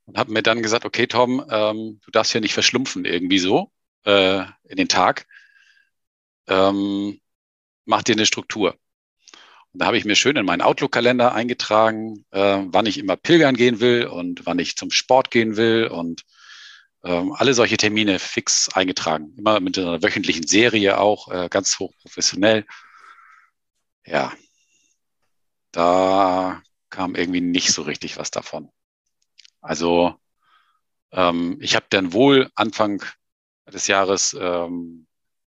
Und 0.07 0.19
habe 0.19 0.33
mir 0.33 0.43
dann 0.43 0.63
gesagt, 0.63 0.85
okay, 0.85 1.07
Tom, 1.07 1.45
ähm, 1.51 2.01
du 2.05 2.11
darfst 2.11 2.33
hier 2.33 2.41
nicht 2.41 2.55
verschlumpfen 2.55 3.05
irgendwie 3.05 3.39
so 3.39 3.73
äh, 4.05 4.45
in 4.65 4.77
den 4.77 4.89
Tag. 4.89 5.27
Ähm, 6.47 7.21
mach 7.87 8.03
dir 8.03 8.15
eine 8.15 8.27
Struktur. 8.27 8.77
Und 9.73 9.81
da 9.81 9.87
habe 9.87 9.99
ich 9.99 10.05
mir 10.05 10.15
schön 10.15 10.37
in 10.37 10.47
meinen 10.47 10.63
Outlook-Kalender 10.63 11.35
eingetragen, 11.35 12.25
äh, 12.31 12.63
wann 12.67 12.87
ich 12.87 12.99
immer 12.99 13.17
pilgern 13.17 13.57
gehen 13.57 13.81
will 13.81 14.07
und 14.07 14.47
wann 14.47 14.59
ich 14.59 14.77
zum 14.77 14.91
Sport 14.91 15.31
gehen 15.31 15.57
will 15.57 15.89
und 15.89 16.23
ähm, 17.03 17.33
alle 17.33 17.55
solche 17.55 17.77
Termine 17.77 18.19
fix 18.19 18.69
eingetragen. 18.73 19.35
Immer 19.37 19.61
mit 19.61 19.79
einer 19.79 20.03
wöchentlichen 20.03 20.47
Serie 20.47 20.99
auch, 20.99 21.29
äh, 21.29 21.49
ganz 21.49 21.79
hoch 21.79 21.93
professionell. 22.01 22.67
Ja, 24.07 24.33
da 25.73 26.63
kam 26.91 27.15
irgendwie 27.15 27.41
nicht 27.41 27.73
so 27.73 27.83
richtig 27.83 28.17
was 28.17 28.31
davon. 28.31 28.71
Also 29.61 30.15
ähm, 31.13 31.59
ich 31.61 31.77
habe 31.77 31.87
dann 31.91 32.13
wohl 32.13 32.51
Anfang 32.55 33.05
des 33.73 33.87
Jahres, 33.89 34.35
ähm, 34.41 35.07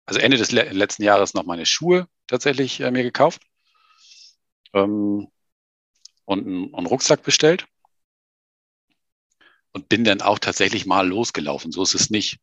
also 0.06 0.20
Ende 0.20 0.36
des 0.38 0.52
le 0.52 0.64
letzten 0.72 1.04
Jahres 1.04 1.34
noch 1.34 1.44
meine 1.44 1.66
Schuhe 1.66 2.08
tatsächlich 2.28 2.80
äh, 2.80 2.90
mir 2.90 3.04
gekauft 3.04 3.42
ähm, 4.74 5.28
und 6.24 6.46
einen, 6.46 6.74
einen 6.74 6.86
Rucksack 6.86 7.22
bestellt 7.22 7.66
und 9.72 9.88
bin 9.88 10.04
dann 10.04 10.22
auch 10.22 10.38
tatsächlich 10.38 10.86
mal 10.86 11.06
losgelaufen. 11.06 11.72
So 11.72 11.82
ist 11.82 11.94
es 11.94 12.10
nicht. 12.10 12.38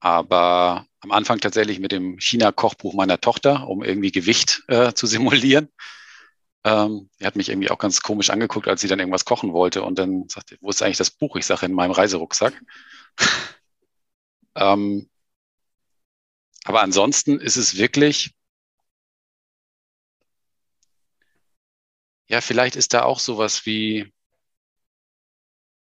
Aber 0.00 0.86
am 1.00 1.12
Anfang 1.12 1.40
tatsächlich 1.40 1.78
mit 1.78 1.92
dem 1.92 2.18
China-Kochbuch 2.18 2.94
meiner 2.94 3.20
Tochter, 3.20 3.68
um 3.68 3.82
irgendwie 3.82 4.12
Gewicht 4.12 4.62
äh, 4.68 4.92
zu 4.94 5.06
simulieren. 5.06 5.68
Ähm, 6.64 7.08
die 7.18 7.26
hat 7.26 7.36
mich 7.36 7.48
irgendwie 7.48 7.70
auch 7.70 7.78
ganz 7.78 8.02
komisch 8.02 8.30
angeguckt, 8.30 8.68
als 8.68 8.82
sie 8.82 8.88
dann 8.88 8.98
irgendwas 8.98 9.24
kochen 9.24 9.52
wollte 9.52 9.82
und 9.82 9.98
dann 9.98 10.28
sagte, 10.28 10.58
wo 10.60 10.70
ist 10.70 10.82
eigentlich 10.82 10.98
das 10.98 11.10
Buch? 11.10 11.36
Ich 11.36 11.46
sage, 11.46 11.66
in 11.66 11.72
meinem 11.72 11.92
Reiserucksack. 11.92 12.54
ähm, 14.56 15.08
aber 16.64 16.82
ansonsten 16.82 17.40
ist 17.40 17.56
es 17.56 17.76
wirklich, 17.76 18.34
ja, 22.28 22.40
vielleicht 22.40 22.76
ist 22.76 22.94
da 22.94 23.02
auch 23.02 23.18
sowas 23.20 23.66
wie, 23.66 24.12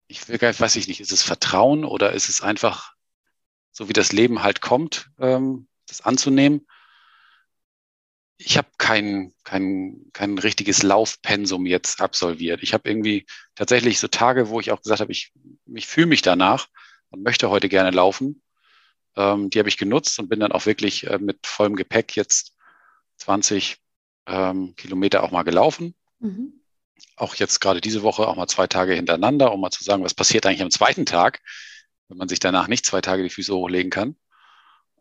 ich 0.06 0.28
will 0.28 0.38
gar, 0.38 0.58
weiß 0.58 0.76
ich 0.76 0.88
nicht, 0.88 1.00
ist 1.00 1.12
es 1.12 1.22
Vertrauen 1.22 1.84
oder 1.84 2.12
ist 2.12 2.28
es 2.28 2.40
einfach 2.42 2.94
so, 3.78 3.88
wie 3.88 3.92
das 3.92 4.10
Leben 4.10 4.42
halt 4.42 4.60
kommt, 4.60 5.08
ähm, 5.20 5.68
das 5.86 6.00
anzunehmen? 6.00 6.66
Ich 8.36 8.58
habe 8.58 8.66
kein, 8.76 9.32
kein, 9.44 10.10
kein 10.12 10.36
richtiges 10.36 10.82
Laufpensum 10.82 11.64
jetzt 11.64 12.00
absolviert. 12.00 12.60
Ich 12.64 12.74
habe 12.74 12.88
irgendwie 12.88 13.24
tatsächlich 13.54 14.00
so 14.00 14.08
Tage, 14.08 14.48
wo 14.48 14.58
ich 14.58 14.72
auch 14.72 14.82
gesagt 14.82 15.00
habe, 15.00 15.12
ich, 15.12 15.32
ich 15.72 15.86
fühle 15.86 16.08
mich 16.08 16.22
danach 16.22 16.66
und 17.10 17.22
möchte 17.22 17.50
heute 17.50 17.68
gerne 17.68 17.92
laufen. 17.92 18.42
Ähm, 19.14 19.48
die 19.48 19.60
habe 19.60 19.68
ich 19.68 19.78
genutzt 19.78 20.18
und 20.18 20.28
bin 20.28 20.40
dann 20.40 20.50
auch 20.50 20.66
wirklich 20.66 21.06
äh, 21.06 21.18
mit 21.18 21.46
vollem 21.46 21.76
Gepäck 21.76 22.16
jetzt 22.16 22.56
20 23.18 23.76
ähm, 24.26 24.74
Kilometer 24.74 25.22
auch 25.22 25.30
mal 25.30 25.44
gelaufen. 25.44 25.94
Mhm. 26.18 26.52
Auch 27.14 27.36
jetzt 27.36 27.60
gerade 27.60 27.80
diese 27.80 28.02
Woche 28.02 28.26
auch 28.26 28.34
mal 28.34 28.48
zwei 28.48 28.66
Tage 28.66 28.94
hintereinander, 28.94 29.52
um 29.52 29.60
mal 29.60 29.70
zu 29.70 29.84
sagen, 29.84 30.02
was 30.02 30.14
passiert 30.14 30.46
eigentlich 30.46 30.62
am 30.62 30.72
zweiten 30.72 31.06
Tag, 31.06 31.40
wenn 32.08 32.16
man 32.16 32.28
sich 32.28 32.40
danach 32.40 32.68
nicht 32.68 32.86
zwei 32.86 33.00
Tage 33.00 33.22
die 33.22 33.30
Füße 33.30 33.54
hochlegen 33.54 33.90
kann. 33.90 34.16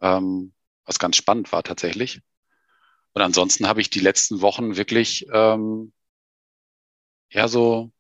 Ähm, 0.02 0.54
was 0.86 1.00
ganz 1.00 1.18
spannend 1.18 1.52
war 1.52 1.64
tatsächlich. 1.64 2.22
Und 3.14 3.22
ansonsten 3.22 3.68
habe 3.68 3.82
ich 3.82 3.90
die 3.90 4.00
letzten 4.00 4.42
Wochen 4.42 4.78
wirklich 4.78 5.28
ähm, 5.34 5.92
ja 7.30 7.48
so 7.48 7.92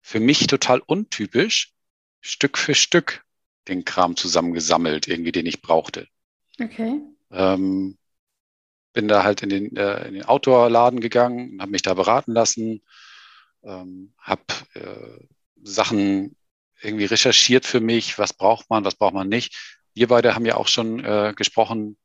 für 0.00 0.20
mich 0.20 0.46
total 0.46 0.80
untypisch 0.80 1.74
Stück 2.20 2.58
für 2.58 2.74
Stück 2.74 3.24
den 3.68 3.84
Kram 3.84 4.16
zusammengesammelt, 4.16 5.08
irgendwie 5.08 5.32
den 5.32 5.46
ich 5.46 5.62
brauchte. 5.62 6.08
Okay. 6.60 7.00
Ähm, 7.30 7.98
bin 8.92 9.08
da 9.08 9.22
halt 9.22 9.42
in 9.42 9.48
den, 9.48 9.76
äh, 9.76 10.06
in 10.08 10.14
den 10.14 10.24
Outdoor-Laden 10.24 11.00
gegangen 11.00 11.52
und 11.52 11.62
habe 11.62 11.70
mich 11.70 11.82
da 11.82 11.94
beraten 11.94 12.32
lassen, 12.32 12.82
ähm, 13.62 14.12
habe 14.18 14.42
äh, 14.74 15.26
Sachen 15.62 16.36
irgendwie 16.80 17.04
recherchiert 17.04 17.66
für 17.66 17.80
mich, 17.80 18.18
was 18.18 18.32
braucht 18.32 18.70
man, 18.70 18.84
was 18.84 18.94
braucht 18.94 19.14
man 19.14 19.28
nicht. 19.28 19.56
Wir 19.94 20.08
beide 20.08 20.34
haben 20.34 20.46
ja 20.46 20.56
auch 20.56 20.68
schon 20.68 21.04
äh, 21.04 21.34
gesprochen, 21.36 21.96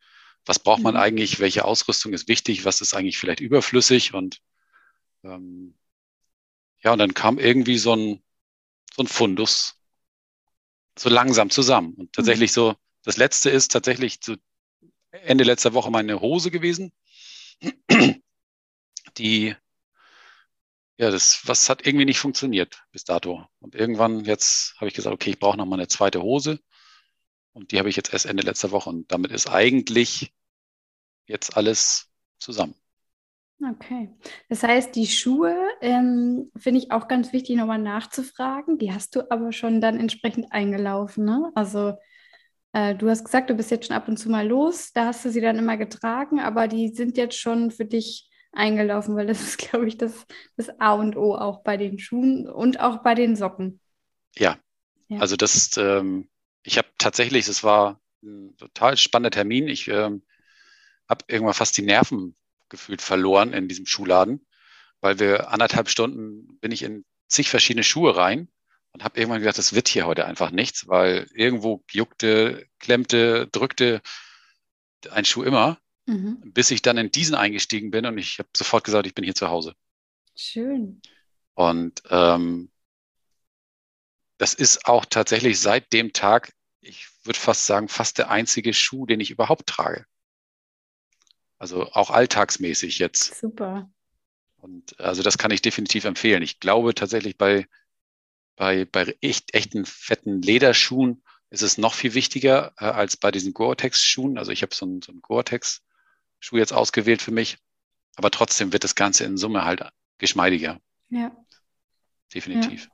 was 0.45 0.59
braucht 0.59 0.81
man 0.81 0.95
mhm. 0.95 0.99
eigentlich, 0.99 1.39
welche 1.39 1.65
Ausrüstung 1.65 2.13
ist 2.13 2.27
wichtig, 2.27 2.65
was 2.65 2.81
ist 2.81 2.93
eigentlich 2.93 3.17
vielleicht 3.17 3.39
überflüssig 3.39 4.13
und 4.13 4.39
ähm, 5.23 5.75
ja, 6.83 6.93
und 6.93 6.99
dann 6.99 7.13
kam 7.13 7.39
irgendwie 7.39 7.77
so 7.77 7.95
ein, 7.95 8.23
so 8.95 9.03
ein 9.03 9.07
Fundus 9.07 9.79
so 10.97 11.09
langsam 11.09 11.49
zusammen. 11.49 11.93
Und 11.95 12.13
tatsächlich 12.13 12.51
mhm. 12.51 12.53
so, 12.53 12.75
das 13.03 13.17
letzte 13.17 13.49
ist 13.49 13.71
tatsächlich 13.71 14.19
so 14.23 14.35
Ende 15.11 15.43
letzter 15.43 15.73
Woche 15.73 15.91
meine 15.91 16.21
Hose 16.21 16.51
gewesen. 16.51 16.91
Die, 19.17 19.55
ja, 20.97 21.11
das, 21.11 21.41
was 21.45 21.69
hat 21.69 21.85
irgendwie 21.85 22.05
nicht 22.05 22.19
funktioniert 22.19 22.83
bis 22.91 23.03
dato. 23.03 23.45
Und 23.59 23.75
irgendwann 23.75 24.23
jetzt 24.23 24.75
habe 24.77 24.87
ich 24.87 24.93
gesagt, 24.93 25.13
okay, 25.13 25.31
ich 25.31 25.39
brauche 25.39 25.57
noch 25.57 25.65
mal 25.65 25.75
eine 25.75 25.87
zweite 25.87 26.21
Hose. 26.21 26.59
Und 27.53 27.71
die 27.71 27.79
habe 27.79 27.89
ich 27.89 27.95
jetzt 27.95 28.13
erst 28.13 28.25
Ende 28.25 28.43
letzter 28.43 28.71
Woche. 28.71 28.89
Und 28.89 29.11
damit 29.11 29.31
ist 29.31 29.49
eigentlich 29.49 30.33
jetzt 31.25 31.57
alles 31.57 32.11
zusammen. 32.39 32.75
Okay. 33.63 34.09
Das 34.49 34.63
heißt, 34.63 34.95
die 34.95 35.07
Schuhe 35.07 35.55
ähm, 35.81 36.51
finde 36.57 36.79
ich 36.79 36.91
auch 36.91 37.07
ganz 37.07 37.31
wichtig, 37.31 37.55
nochmal 37.55 37.79
nachzufragen. 37.79 38.77
Die 38.77 38.93
hast 38.93 39.15
du 39.15 39.29
aber 39.31 39.53
schon 39.53 39.79
dann 39.79 39.99
entsprechend 39.99 40.51
eingelaufen, 40.51 41.23
ne? 41.23 41.51
Also 41.55 41.93
äh, 42.73 42.95
du 42.95 43.09
hast 43.09 43.23
gesagt, 43.23 43.49
du 43.49 43.53
bist 43.55 43.71
jetzt 43.71 43.87
schon 43.87 43.95
ab 43.95 44.09
und 44.09 44.17
zu 44.17 44.29
mal 44.29 44.45
los. 44.45 44.91
Da 44.93 45.05
hast 45.05 45.23
du 45.23 45.31
sie 45.31 45.39
dann 45.41 45.57
immer 45.57 45.77
getragen, 45.77 46.41
aber 46.41 46.67
die 46.67 46.89
sind 46.89 47.17
jetzt 47.17 47.39
schon 47.39 47.71
für 47.71 47.85
dich 47.85 48.29
eingelaufen, 48.55 49.15
weil 49.15 49.27
das 49.27 49.41
ist, 49.41 49.57
glaube 49.57 49.87
ich, 49.87 49.97
das, 49.97 50.25
das 50.57 50.69
A 50.79 50.93
und 50.93 51.15
O 51.15 51.35
auch 51.35 51.63
bei 51.63 51.77
den 51.77 51.99
Schuhen 51.99 52.47
und 52.49 52.79
auch 52.79 53.03
bei 53.03 53.15
den 53.15 53.35
Socken. 53.35 53.79
Ja, 54.35 54.57
ja. 55.07 55.19
also 55.19 55.35
das, 55.35 55.77
ähm, 55.77 56.29
ich 56.63 56.77
habe 56.77 56.87
tatsächlich, 56.97 57.47
es 57.47 57.63
war 57.63 58.01
ein 58.23 58.55
total 58.57 58.97
spannender 58.97 59.31
Termin. 59.31 59.67
Ich 59.67 59.87
ähm, 59.87 60.23
habe 61.07 61.25
irgendwann 61.27 61.53
fast 61.53 61.77
die 61.77 61.83
Nerven 61.83 62.35
gefühlt 62.69 63.01
verloren 63.01 63.53
in 63.53 63.67
diesem 63.67 63.85
Schuhladen, 63.85 64.45
weil 65.01 65.19
wir 65.19 65.51
anderthalb 65.51 65.89
Stunden 65.89 66.57
bin 66.59 66.71
ich 66.71 66.83
in 66.83 67.05
zig 67.27 67.49
verschiedene 67.49 67.83
Schuhe 67.83 68.17
rein 68.17 68.49
und 68.91 69.03
habe 69.03 69.19
irgendwann 69.19 69.41
gedacht, 69.41 69.57
das 69.57 69.73
wird 69.73 69.87
hier 69.87 70.07
heute 70.07 70.25
einfach 70.25 70.51
nichts, 70.51 70.87
weil 70.87 71.27
irgendwo 71.33 71.83
juckte, 71.91 72.67
klemmte, 72.79 73.47
drückte 73.51 74.01
ein 75.11 75.25
Schuh 75.25 75.43
immer, 75.43 75.77
mhm. 76.05 76.39
bis 76.53 76.71
ich 76.71 76.81
dann 76.81 76.97
in 76.97 77.11
diesen 77.11 77.35
eingestiegen 77.35 77.91
bin 77.91 78.05
und 78.05 78.17
ich 78.17 78.39
habe 78.39 78.49
sofort 78.55 78.83
gesagt, 78.83 79.07
ich 79.07 79.15
bin 79.15 79.23
hier 79.23 79.35
zu 79.35 79.49
Hause. 79.49 79.75
Schön. 80.35 81.01
Und 81.53 82.03
ähm, 82.09 82.69
das 84.37 84.53
ist 84.53 84.85
auch 84.85 85.05
tatsächlich 85.05 85.59
seit 85.59 85.93
dem 85.93 86.13
Tag, 86.13 86.53
ich 86.81 87.07
würde 87.23 87.39
fast 87.39 87.65
sagen, 87.65 87.87
fast 87.87 88.17
der 88.17 88.29
einzige 88.29 88.73
Schuh, 88.73 89.05
den 89.05 89.19
ich 89.19 89.31
überhaupt 89.31 89.67
trage. 89.67 90.05
Also 91.57 91.91
auch 91.93 92.09
alltagsmäßig 92.09 92.99
jetzt. 92.99 93.39
Super. 93.39 93.89
Und 94.57 94.99
also 94.99 95.23
das 95.23 95.37
kann 95.37 95.51
ich 95.51 95.61
definitiv 95.61 96.05
empfehlen. 96.05 96.43
Ich 96.43 96.59
glaube 96.59 96.93
tatsächlich 96.93 97.37
bei, 97.37 97.67
bei, 98.55 98.85
bei 98.85 99.15
echt, 99.21 99.53
echten 99.53 99.85
fetten 99.85 100.41
Lederschuhen 100.41 101.23
ist 101.49 101.61
es 101.61 101.77
noch 101.77 101.93
viel 101.93 102.13
wichtiger 102.13 102.73
äh, 102.77 102.85
als 102.85 103.15
bei 103.15 103.31
diesen 103.31 103.53
Gore-Tex-Schuhen. 103.53 104.37
Also 104.37 104.51
ich 104.51 104.63
habe 104.63 104.75
so 104.75 104.85
einen, 104.85 105.01
so 105.01 105.11
einen 105.11 105.21
Gore-Tex-Schuh 106.45 106.57
jetzt 106.57 106.73
ausgewählt 106.73 107.21
für 107.21 107.31
mich. 107.31 107.57
Aber 108.15 108.31
trotzdem 108.31 108.71
wird 108.71 108.83
das 108.83 108.95
Ganze 108.95 109.25
in 109.25 109.37
Summe 109.37 109.65
halt 109.65 109.83
geschmeidiger. 110.17 110.79
Ja. 111.09 111.35
Definitiv. 112.33 112.85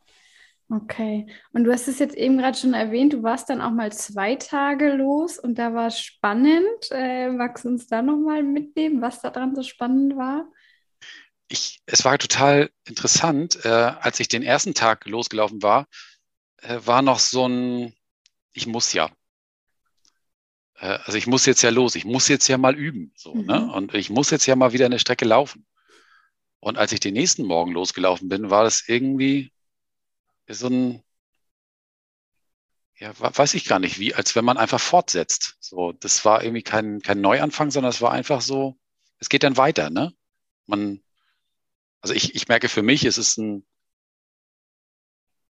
Ja. 0.70 0.78
Okay. 0.78 1.28
Und 1.52 1.66
du 1.66 1.72
hast 1.72 1.88
es 1.88 2.00
jetzt 2.00 2.16
eben 2.16 2.38
gerade 2.38 2.58
schon 2.58 2.74
erwähnt, 2.74 3.14
du 3.14 3.24
warst 3.24 3.50
dann 3.50 3.62
auch 3.62 3.72
mal 3.72 3.92
zwei 3.92 4.36
Tage 4.36 4.94
los 4.94 5.38
und 5.38 5.56
da 5.56 5.74
war 5.74 5.88
es 5.88 6.00
spannend. 6.00 6.90
Äh, 6.92 7.30
magst 7.30 7.66
du 7.66 7.70
uns 7.70 7.88
da 7.88 8.02
nochmal 8.02 8.42
mitnehmen, 8.42 9.02
was 9.02 9.22
daran 9.22 9.54
so 9.54 9.64
spannend 9.64 10.16
war? 10.16 10.46
Ich, 11.50 11.82
es 11.86 12.06
war 12.06 12.18
total 12.18 12.70
interessant. 12.86 13.66
Äh, 13.66 13.68
als 13.68 14.22
ich 14.22 14.30
den 14.30 14.44
ersten 14.44 14.74
Tag 14.74 15.06
losgelaufen 15.06 15.62
war, 15.62 15.88
äh, 16.62 16.80
war 16.86 17.02
noch 17.02 17.20
so 17.20 17.48
ein, 17.48 17.94
ich 18.54 18.66
muss 18.66 18.94
ja. 18.94 19.10
Äh, 20.82 21.00
also 21.06 21.18
ich 21.18 21.28
muss 21.28 21.46
jetzt 21.46 21.62
ja 21.62 21.70
los, 21.70 21.96
ich 21.96 22.06
muss 22.06 22.28
jetzt 22.28 22.48
ja 22.48 22.58
mal 22.58 22.76
üben. 22.76 23.14
So, 23.16 23.34
ne? 23.36 23.42
mhm. 23.42 23.48
ne? 23.48 23.74
Und 23.74 23.94
ich 23.94 24.10
muss 24.10 24.32
jetzt 24.32 24.46
ja 24.48 24.56
mal 24.56 24.74
wieder 24.74 24.88
eine 24.88 25.00
Strecke 25.00 25.26
laufen. 25.26 25.66
Und 26.60 26.78
als 26.78 26.92
ich 26.92 27.00
den 27.00 27.14
nächsten 27.14 27.46
Morgen 27.46 27.72
losgelaufen 27.72 28.30
bin, 28.30 28.50
war 28.50 28.64
das 28.64 28.88
irgendwie 28.88 29.52
so 30.48 30.68
ein, 30.68 31.04
ja, 32.98 33.14
weiß 33.18 33.56
ich 33.56 33.66
gar 33.66 33.80
nicht 33.80 33.98
wie, 34.00 34.14
als 34.14 34.36
wenn 34.36 34.46
man 34.46 34.58
einfach 34.58 34.80
fortsetzt. 34.80 35.56
So, 35.60 35.92
das 35.94 36.24
war 36.26 36.44
irgendwie 36.44 36.62
kein, 36.62 37.02
kein 37.02 37.22
Neuanfang, 37.22 37.72
sondern 37.72 37.90
es 37.90 38.02
war 38.02 38.12
einfach 38.12 38.42
so, 38.42 38.78
es 39.18 39.30
geht 39.30 39.44
dann 39.44 39.58
weiter, 39.58 39.90
ne? 39.90 40.14
Man, 40.68 41.02
also 42.02 42.14
ich, 42.14 42.36
ich 42.36 42.48
merke 42.48 42.70
für 42.70 42.84
mich, 42.84 43.06
es 43.06 43.18
ist 43.18 43.38
ein, 43.38 43.66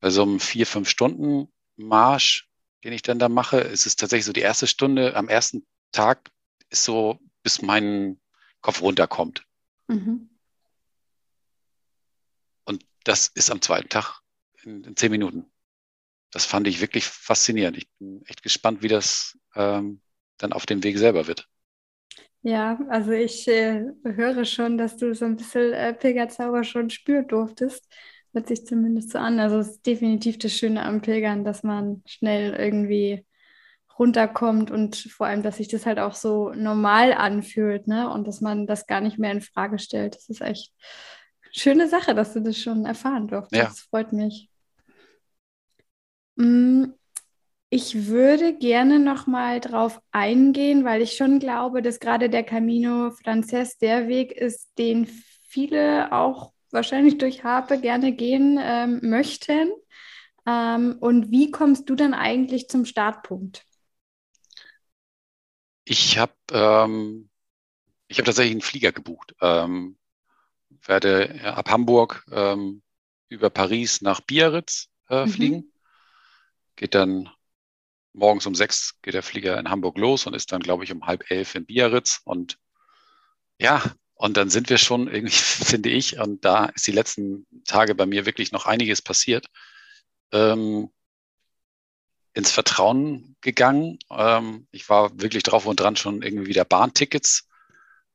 bei 0.00 0.10
so 0.10 0.22
einem 0.22 0.38
vier, 0.38 0.66
fünf 0.66 0.88
Stunden 0.88 1.52
Marsch, 1.76 2.49
den 2.84 2.92
ich 2.92 3.02
dann 3.02 3.18
da 3.18 3.28
mache, 3.28 3.58
ist 3.60 3.86
es 3.86 3.96
tatsächlich 3.96 4.26
so 4.26 4.32
die 4.32 4.40
erste 4.40 4.66
Stunde 4.66 5.16
am 5.16 5.28
ersten 5.28 5.66
Tag 5.92 6.30
ist 6.70 6.84
so, 6.84 7.18
bis 7.42 7.62
mein 7.62 8.20
Kopf 8.60 8.82
runterkommt. 8.82 9.44
Mhm. 9.88 10.30
Und 12.64 12.84
das 13.04 13.28
ist 13.28 13.50
am 13.50 13.60
zweiten 13.60 13.88
Tag 13.88 14.20
in, 14.62 14.84
in 14.84 14.96
zehn 14.96 15.10
Minuten. 15.10 15.50
Das 16.30 16.44
fand 16.44 16.68
ich 16.68 16.80
wirklich 16.80 17.04
faszinierend. 17.06 17.76
Ich 17.76 17.88
bin 17.98 18.22
echt 18.26 18.42
gespannt, 18.42 18.82
wie 18.82 18.88
das 18.88 19.36
ähm, 19.56 20.00
dann 20.38 20.52
auf 20.52 20.64
dem 20.64 20.82
Weg 20.84 20.96
selber 20.96 21.26
wird. 21.26 21.48
Ja, 22.42 22.78
also 22.88 23.10
ich 23.10 23.46
äh, 23.48 23.84
höre 24.04 24.44
schon, 24.44 24.78
dass 24.78 24.96
du 24.96 25.14
so 25.14 25.26
ein 25.26 25.36
bisschen 25.36 25.72
äh, 25.72 25.92
Pilgerzauber 25.92 26.64
schon 26.64 26.88
spüren 26.88 27.28
durftest. 27.28 27.86
Hört 28.32 28.46
sich 28.46 28.64
zumindest 28.64 29.10
so 29.10 29.18
an. 29.18 29.40
Also 29.40 29.58
es 29.58 29.70
ist 29.70 29.86
definitiv 29.86 30.38
das 30.38 30.52
Schöne 30.52 30.84
am 30.84 31.00
Pilgern, 31.00 31.44
dass 31.44 31.62
man 31.62 32.02
schnell 32.06 32.54
irgendwie 32.54 33.26
runterkommt 33.98 34.70
und 34.70 34.96
vor 34.96 35.26
allem, 35.26 35.42
dass 35.42 35.58
sich 35.58 35.68
das 35.68 35.84
halt 35.84 35.98
auch 35.98 36.14
so 36.14 36.52
normal 36.54 37.12
anfühlt, 37.12 37.86
ne? 37.86 38.10
Und 38.10 38.26
dass 38.26 38.40
man 38.40 38.66
das 38.66 38.86
gar 38.86 39.00
nicht 39.00 39.18
mehr 39.18 39.32
in 39.32 39.42
Frage 39.42 39.78
stellt. 39.78 40.14
Das 40.14 40.28
ist 40.28 40.40
echt 40.40 40.72
schöne 41.52 41.88
Sache, 41.88 42.14
dass 42.14 42.32
du 42.32 42.40
das 42.40 42.56
schon 42.56 42.86
erfahren 42.86 43.28
durftest. 43.28 43.60
Ja. 43.60 43.64
Das 43.64 43.80
freut 43.80 44.12
mich. 44.12 44.48
Mm, 46.36 46.84
ich 47.68 48.06
würde 48.06 48.56
gerne 48.56 48.98
noch 48.98 49.26
mal 49.26 49.60
drauf 49.60 50.00
eingehen, 50.12 50.84
weil 50.84 51.02
ich 51.02 51.12
schon 51.12 51.38
glaube, 51.38 51.82
dass 51.82 52.00
gerade 52.00 52.30
der 52.30 52.42
Camino 52.42 53.10
Frances 53.10 53.76
der 53.76 54.08
Weg 54.08 54.32
ist, 54.32 54.70
den 54.78 55.06
viele 55.06 56.10
auch 56.12 56.52
wahrscheinlich 56.72 57.18
durch 57.18 57.44
Harpe 57.44 57.80
gerne 57.80 58.12
gehen 58.12 58.59
ähm, 58.61 59.00
möchten. 59.02 59.70
Ähm, 60.46 60.96
und 61.00 61.30
wie 61.30 61.50
kommst 61.50 61.88
du 61.88 61.94
dann 61.94 62.14
eigentlich 62.14 62.68
zum 62.68 62.85
Startpunkt? 62.85 63.64
Ich 65.85 66.18
habe 66.18 66.35
ähm, 66.52 67.30
ich 68.09 68.18
hab 68.18 68.24
tatsächlich 68.26 68.52
einen 68.52 68.61
Flieger 68.61 68.92
gebucht. 68.92 69.35
Ähm, 69.40 69.96
werde 70.85 71.40
ab 71.44 71.70
Hamburg 71.70 72.24
ähm, 72.30 72.83
über 73.28 73.50
Paris 73.50 74.00
nach 74.00 74.20
Biarritz 74.20 74.88
äh, 75.09 75.26
mhm. 75.26 75.30
fliegen. 75.30 75.72
Geht 76.76 76.94
dann 76.94 77.28
morgens 78.12 78.46
um 78.46 78.54
sechs 78.54 79.00
geht 79.02 79.14
der 79.14 79.22
Flieger 79.22 79.59
in 79.59 79.70
Hamburg 79.70 79.98
los 79.98 80.26
und 80.26 80.35
ist 80.35 80.52
dann, 80.52 80.61
glaube 80.61 80.85
ich, 80.85 80.92
um 80.92 81.06
halb 81.06 81.30
elf 81.30 81.54
in 81.54 81.66
Biarritz. 81.66 82.20
Und 82.24 82.59
ja, 83.59 83.83
und 84.20 84.37
dann 84.37 84.50
sind 84.50 84.68
wir 84.68 84.76
schon 84.76 85.09
irgendwie, 85.09 85.33
finde 85.33 85.88
ich, 85.88 86.18
und 86.18 86.44
da 86.44 86.66
ist 86.66 86.87
die 86.87 86.92
letzten 86.92 87.46
Tage 87.64 87.94
bei 87.94 88.04
mir 88.04 88.26
wirklich 88.26 88.52
noch 88.52 88.66
einiges 88.66 89.00
passiert, 89.00 89.46
ähm, 90.30 90.90
ins 92.35 92.52
Vertrauen 92.52 93.37
gegangen. 93.40 93.98
Ähm, 94.11 94.68
ich 94.72 94.90
war 94.90 95.18
wirklich 95.18 95.42
drauf 95.42 95.64
und 95.64 95.80
dran, 95.80 95.96
schon 95.96 96.20
irgendwie 96.20 96.48
wieder 96.48 96.66
Bahntickets 96.66 97.48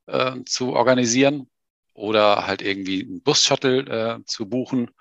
äh, 0.06 0.44
zu 0.46 0.74
organisieren 0.74 1.50
oder 1.96 2.46
halt 2.46 2.62
irgendwie 2.62 3.02
einen 3.02 3.24
Bus-Shuttle 3.24 4.20
äh, 4.20 4.26
zu 4.26 4.48
buchen 4.48 4.92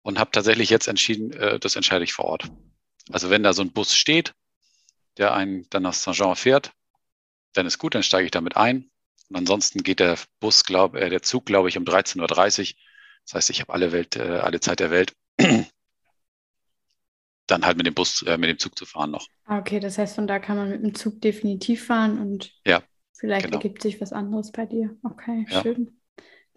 und 0.00 0.18
habe 0.18 0.30
tatsächlich 0.30 0.70
jetzt 0.70 0.88
entschieden, 0.88 1.32
äh, 1.32 1.60
das 1.60 1.76
entscheide 1.76 2.04
ich 2.04 2.14
vor 2.14 2.24
Ort. 2.24 2.50
Also 3.12 3.28
wenn 3.28 3.42
da 3.42 3.52
so 3.52 3.60
ein 3.60 3.72
Bus 3.72 3.94
steht, 3.94 4.32
der 5.18 5.34
einen 5.34 5.68
dann 5.68 5.82
nach 5.82 5.92
Saint-Jean 5.92 6.34
fährt, 6.34 6.72
dann 7.52 7.66
ist 7.66 7.78
gut, 7.78 7.94
dann 7.94 8.02
steige 8.02 8.24
ich 8.24 8.30
damit 8.30 8.56
ein. 8.56 8.90
Und 9.28 9.36
ansonsten 9.36 9.82
geht 9.82 10.00
der 10.00 10.18
Bus, 10.40 10.64
glaub, 10.64 10.94
äh, 10.94 11.10
der 11.10 11.22
Zug, 11.22 11.46
glaube 11.46 11.68
ich, 11.68 11.76
um 11.76 11.84
13.30 11.84 12.20
Uhr. 12.72 12.76
Das 13.24 13.34
heißt, 13.34 13.50
ich 13.50 13.60
habe 13.60 13.72
alle 13.74 13.92
Welt, 13.92 14.16
äh, 14.16 14.38
alle 14.38 14.60
Zeit 14.60 14.80
der 14.80 14.90
Welt, 14.90 15.12
dann 17.46 17.66
halt 17.66 17.76
mit 17.76 17.86
dem 17.86 17.94
Bus, 17.94 18.22
äh, 18.22 18.38
mit 18.38 18.48
dem 18.48 18.58
Zug 18.58 18.78
zu 18.78 18.86
fahren 18.86 19.10
noch. 19.10 19.26
Ah, 19.44 19.58
okay, 19.58 19.80
das 19.80 19.98
heißt, 19.98 20.14
von 20.14 20.26
da 20.26 20.38
kann 20.38 20.56
man 20.56 20.70
mit 20.70 20.82
dem 20.82 20.94
Zug 20.94 21.20
definitiv 21.20 21.86
fahren 21.86 22.18
und 22.18 22.52
ja. 22.66 22.82
Vielleicht 23.18 23.46
genau. 23.46 23.56
ergibt 23.56 23.82
sich 23.82 24.00
was 24.00 24.12
anderes 24.12 24.52
bei 24.52 24.64
dir. 24.64 24.96
Okay, 25.02 25.44
ja. 25.50 25.62
schön. 25.62 25.98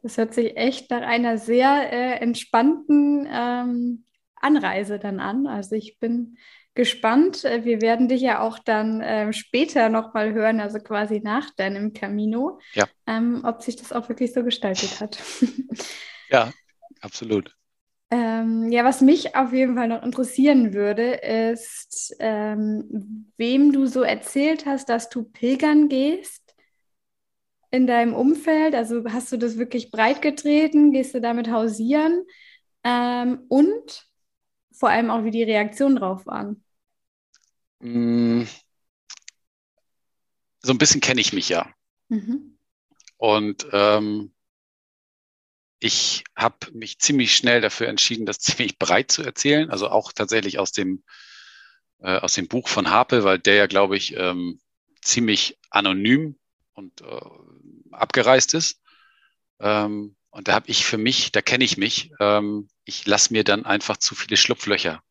Das 0.03 0.17
hört 0.17 0.33
sich 0.33 0.57
echt 0.57 0.91
nach 0.91 1.01
einer 1.01 1.39
sehr 1.39 1.91
äh, 1.91 2.19
entspannten 2.19 3.27
ähm, 3.31 4.05
Anreise 4.35 4.99
dann 4.99 5.19
an. 5.19 5.47
Also 5.47 5.75
ich 5.75 5.97
bin 5.99 6.37
gespannt. 6.73 7.43
Äh, 7.45 7.65
wir 7.65 7.81
werden 7.81 8.07
dich 8.07 8.21
ja 8.21 8.39
auch 8.39 8.59
dann 8.59 9.01
äh, 9.01 9.33
später 9.33 9.89
nochmal 9.89 10.33
hören, 10.33 10.59
also 10.59 10.79
quasi 10.79 11.19
nach 11.23 11.49
deinem 11.51 11.93
Camino, 11.93 12.59
ja. 12.73 12.87
ähm, 13.07 13.41
ob 13.43 13.61
sich 13.61 13.75
das 13.75 13.91
auch 13.91 14.09
wirklich 14.09 14.33
so 14.33 14.43
gestaltet 14.43 14.99
hat. 14.99 15.17
ja, 16.29 16.51
absolut. 17.01 17.55
Ähm, 18.13 18.69
ja, 18.71 18.83
was 18.83 18.99
mich 18.99 19.35
auf 19.35 19.53
jeden 19.53 19.75
Fall 19.75 19.87
noch 19.87 20.03
interessieren 20.03 20.73
würde, 20.73 21.13
ist, 21.13 22.13
ähm, 22.19 23.31
wem 23.37 23.71
du 23.71 23.85
so 23.85 24.01
erzählt 24.01 24.65
hast, 24.65 24.89
dass 24.89 25.07
du 25.07 25.23
pilgern 25.23 25.87
gehst 25.87 26.53
in 27.69 27.87
deinem 27.87 28.13
Umfeld. 28.13 28.75
Also 28.75 29.05
hast 29.07 29.31
du 29.31 29.37
das 29.37 29.57
wirklich 29.57 29.91
breit 29.91 30.21
getreten? 30.21 30.91
Gehst 30.91 31.15
du 31.15 31.21
damit 31.21 31.49
hausieren? 31.49 32.25
Ähm, 32.83 33.45
und 33.47 34.10
vor 34.81 34.89
allem 34.89 35.11
auch, 35.11 35.23
wie 35.23 35.29
die 35.29 35.43
Reaktionen 35.43 35.95
drauf 35.95 36.25
waren. 36.25 36.63
Mm. 37.81 38.45
So 40.63 40.73
ein 40.73 40.79
bisschen 40.79 41.01
kenne 41.01 41.21
ich 41.21 41.33
mich 41.33 41.49
ja. 41.49 41.71
Mhm. 42.09 42.57
Und 43.17 43.67
ähm, 43.73 44.33
ich 45.79 46.23
habe 46.35 46.71
mich 46.73 46.97
ziemlich 46.97 47.35
schnell 47.35 47.61
dafür 47.61 47.89
entschieden, 47.89 48.25
das 48.25 48.39
ziemlich 48.47 48.79
breit 48.79 49.11
zu 49.11 49.21
erzählen. 49.21 49.69
Also 49.69 49.87
auch 49.87 50.13
tatsächlich 50.13 50.57
aus 50.57 50.71
dem, 50.71 51.03
äh, 51.99 52.17
aus 52.17 52.33
dem 52.33 52.47
Buch 52.47 52.67
von 52.67 52.89
Harpe, 52.89 53.23
weil 53.23 53.37
der 53.37 53.53
ja, 53.53 53.67
glaube 53.67 53.97
ich, 53.97 54.15
ähm, 54.17 54.59
ziemlich 55.03 55.59
anonym 55.69 56.39
und 56.73 57.01
äh, 57.01 57.21
abgereist 57.91 58.55
ist. 58.55 58.81
Ähm, 59.59 60.15
und 60.31 60.47
da 60.47 60.53
habe 60.53 60.69
ich 60.69 60.85
für 60.85 60.97
mich, 60.97 61.31
da 61.31 61.41
kenne 61.41 61.63
ich 61.63 61.77
mich, 61.77 62.11
ähm, 62.19 62.67
ich 62.85 63.05
lasse 63.05 63.33
mir 63.33 63.43
dann 63.43 63.65
einfach 63.65 63.97
zu 63.97 64.15
viele 64.15 64.37
Schlupflöcher. 64.37 65.03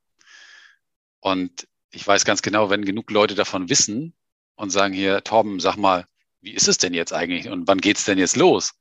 Und 1.21 1.69
ich 1.91 2.07
weiß 2.07 2.25
ganz 2.25 2.43
genau, 2.43 2.71
wenn 2.71 2.85
genug 2.85 3.11
Leute 3.11 3.35
davon 3.35 3.69
wissen 3.69 4.15
und 4.57 4.71
sagen 4.71 4.95
hier, 4.95 5.23
Torben, 5.23 5.61
sag 5.61 5.77
mal, 5.77 6.07
wie 6.41 6.53
ist 6.53 6.69
es 6.69 6.79
denn 6.79 6.95
jetzt 6.95 7.13
eigentlich 7.13 7.49
und 7.49 7.69
wann 7.69 7.81
geht's 7.81 8.05
denn 8.05 8.19
jetzt 8.19 8.37
los? 8.37 8.75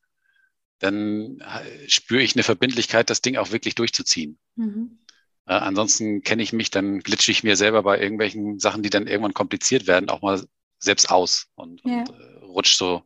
dann 0.80 1.42
äh, 1.42 1.90
spüre 1.90 2.22
ich 2.22 2.36
eine 2.36 2.44
Verbindlichkeit, 2.44 3.10
das 3.10 3.22
Ding 3.22 3.38
auch 3.38 3.52
wirklich 3.52 3.76
durchzuziehen. 3.76 4.40
Mhm. 4.56 4.98
Äh, 5.46 5.54
ansonsten 5.54 6.24
kenne 6.24 6.42
ich 6.42 6.54
mich, 6.54 6.72
dann 6.72 7.00
glitsche 7.00 7.32
ich 7.32 7.44
mir 7.44 7.58
selber 7.58 7.84
bei 7.84 8.00
irgendwelchen 8.00 8.60
Sachen, 8.60 8.82
die 8.82 8.90
dann 8.90 9.08
irgendwann 9.08 9.34
kompliziert 9.34 9.88
werden, 9.88 10.10
auch 10.10 10.22
mal 10.22 10.42
selbst 10.80 11.12
aus 11.12 11.48
und, 11.56 11.82
ja. 11.84 12.00
und 12.00 12.10
äh, 12.10 12.46
rutscht 12.46 12.78
so 12.78 13.04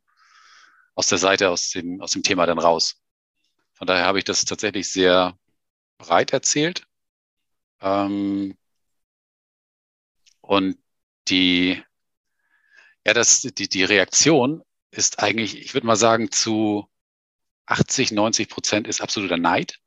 aus 0.96 1.08
der 1.08 1.18
Seite, 1.18 1.50
aus 1.50 1.72
dem, 1.72 2.00
aus 2.00 2.12
dem 2.12 2.22
Thema 2.22 2.46
dann 2.46 2.60
raus. 2.60 3.03
Von 3.74 3.88
daher 3.88 4.06
habe 4.06 4.20
ich 4.20 4.26
das 4.26 4.46
tatsächlich 4.46 4.92
sehr 4.92 5.38
breit 5.98 6.32
erzählt. 6.34 6.86
Ähm, 7.82 8.58
und 10.42 10.78
die, 11.28 11.82
ja, 13.06 13.14
das, 13.14 13.42
die, 13.42 13.70
die 13.70 13.84
Reaktion 13.84 14.64
ist 14.92 15.20
eigentlich, 15.20 15.58
ich 15.58 15.74
würde 15.74 15.88
mal 15.88 15.96
sagen, 15.96 16.32
zu 16.32 16.88
80, 17.66 18.12
90 18.12 18.50
Prozent 18.50 18.88
ist 18.88 19.02
absoluter 19.02 19.38
Neid. 19.38 19.80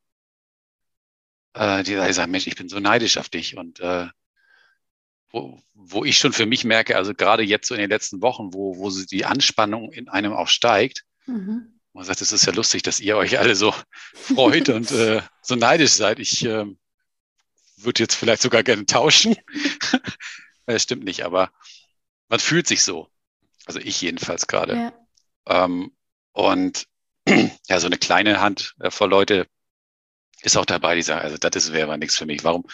Äh, 1.55 1.83
die 1.85 1.95
sagen, 2.13 2.33
Mensch, 2.33 2.47
ich 2.47 2.57
bin 2.57 2.69
so 2.69 2.81
neidisch 2.81 3.19
auf 3.19 3.29
dich. 3.29 3.57
Und 3.57 3.81
äh, 3.81 4.09
wo, 5.31 5.61
wo 5.75 6.05
ich 6.05 6.19
schon 6.19 6.33
für 6.33 6.47
mich 6.47 6.65
merke, 6.65 6.97
also 6.97 7.15
gerade 7.15 7.43
jetzt 7.43 7.69
so 7.69 7.75
in 7.75 7.81
den 7.81 7.91
letzten 7.91 8.23
Wochen, 8.23 8.53
wo, 8.53 8.79
wo 8.79 8.91
die 8.91 9.25
Anspannung 9.25 9.93
in 9.93 10.09
einem 10.09 10.33
auch 10.33 10.49
steigt, 10.49 11.05
mhm. 11.27 11.76
Man 11.97 12.05
sagt, 12.05 12.21
es 12.21 12.31
ist 12.31 12.47
ja 12.47 12.53
lustig, 12.53 12.83
dass 12.83 13.01
ihr 13.01 13.17
euch 13.17 13.39
alle 13.39 13.57
so 13.57 13.75
freut 14.13 14.69
und 14.69 14.91
äh, 14.91 15.23
so 15.41 15.57
neidisch 15.57 15.93
seid. 15.93 16.19
Ich 16.19 16.45
äh, 16.45 16.67
würde 17.79 18.03
jetzt 18.03 18.15
vielleicht 18.15 18.43
sogar 18.43 18.63
gerne 18.63 18.85
tauschen. 18.85 19.35
das 20.67 20.83
stimmt 20.83 21.05
nicht, 21.05 21.25
aber 21.25 21.51
man 22.29 22.39
fühlt 22.39 22.67
sich 22.67 22.83
so. 22.83 23.09
Also 23.65 23.81
ich 23.81 24.01
jedenfalls 24.03 24.47
gerade. 24.47 24.93
Ja. 25.47 25.65
Ähm, 25.65 25.91
und 26.33 26.87
ja, 27.69 27.81
so 27.81 27.87
eine 27.87 27.97
kleine 27.97 28.41
Hand 28.41 28.75
äh, 28.81 28.91
voll 28.91 29.09
Leute 29.09 29.49
ist 30.43 30.59
auch 30.59 30.67
dabei, 30.67 30.97
die 30.97 31.03
sagen, 31.03 31.23
also 31.23 31.39
das 31.39 31.73
wäre 31.73 31.85
aber 31.85 31.97
nichts 31.97 32.17
für 32.17 32.27
mich. 32.27 32.45
Warum 32.45 32.65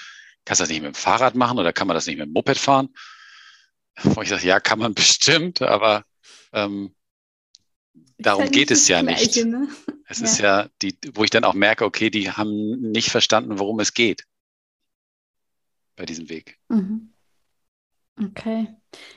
kannst 0.44 0.60
du 0.60 0.64
das 0.64 0.68
nicht 0.68 0.82
mit 0.82 0.94
dem 0.94 0.98
Fahrrad 0.98 1.36
machen 1.36 1.60
oder 1.60 1.72
kann 1.72 1.86
man 1.86 1.94
das 1.94 2.06
nicht 2.06 2.18
mit 2.18 2.26
dem 2.26 2.32
Moped 2.32 2.58
fahren? 2.58 2.88
Wo 4.02 4.20
ich 4.20 4.30
sage, 4.30 4.46
ja, 4.46 4.58
kann 4.58 4.80
man 4.80 4.94
bestimmt, 4.96 5.62
aber 5.62 6.04
ähm, 6.52 6.92
darum 8.22 8.50
geht 8.50 8.70
es 8.70 8.88
ja 8.88 9.02
Gleiche, 9.02 9.46
nicht. 9.46 9.46
Ne? 9.46 9.68
Es 10.08 10.18
ja. 10.18 10.24
ist 10.24 10.38
ja 10.38 10.68
die, 10.82 10.96
wo 11.14 11.24
ich 11.24 11.30
dann 11.30 11.44
auch 11.44 11.54
merke, 11.54 11.84
okay, 11.84 12.10
die 12.10 12.30
haben 12.30 12.80
nicht 12.80 13.10
verstanden, 13.10 13.58
worum 13.58 13.80
es 13.80 13.94
geht 13.94 14.24
bei 15.96 16.04
diesem 16.04 16.28
Weg. 16.28 16.58
Mhm. 16.68 17.12
Okay. 18.20 18.68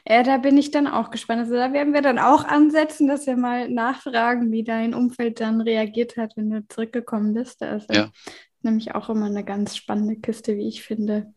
Ja, 0.08 0.24
da 0.24 0.38
bin 0.38 0.58
ich 0.58 0.72
dann 0.72 0.88
auch 0.88 1.12
gespannt. 1.12 1.42
Also 1.42 1.56
da 1.56 1.74
werden 1.74 1.94
wir 1.94 2.02
dann 2.02 2.18
auch 2.18 2.46
ansetzen, 2.46 3.08
dass 3.08 3.28
wir 3.28 3.36
mal 3.36 3.70
nachfragen, 3.70 4.52
wie 4.52 4.64
dein 4.64 4.94
Umfeld 4.94 5.42
dann 5.42 5.62
reagiert 5.62 6.16
hat, 6.18 6.38
wenn 6.38 6.50
du 6.50 6.68
zurückgekommen 6.68 7.34
bist. 7.34 7.62
Also 7.62 7.92
ja. 7.92 8.12
nämlich 8.62 8.96
auch 8.96 9.10
immer 9.10 9.26
eine 9.26 9.44
ganz 9.44 9.76
spannende 9.76 10.16
Kiste, 10.16 10.56
wie 10.56 10.68
ich 10.68 10.84
finde. 10.84 11.34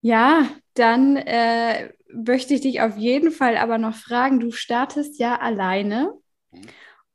Ja, 0.00 0.48
dann 0.74 1.16
äh, 1.16 1.92
möchte 2.12 2.54
ich 2.54 2.60
dich 2.60 2.80
auf 2.80 2.96
jeden 2.96 3.30
Fall 3.30 3.56
aber 3.56 3.78
noch 3.78 3.94
fragen, 3.94 4.40
du 4.40 4.50
startest 4.50 5.18
ja 5.18 5.38
alleine. 5.38 6.12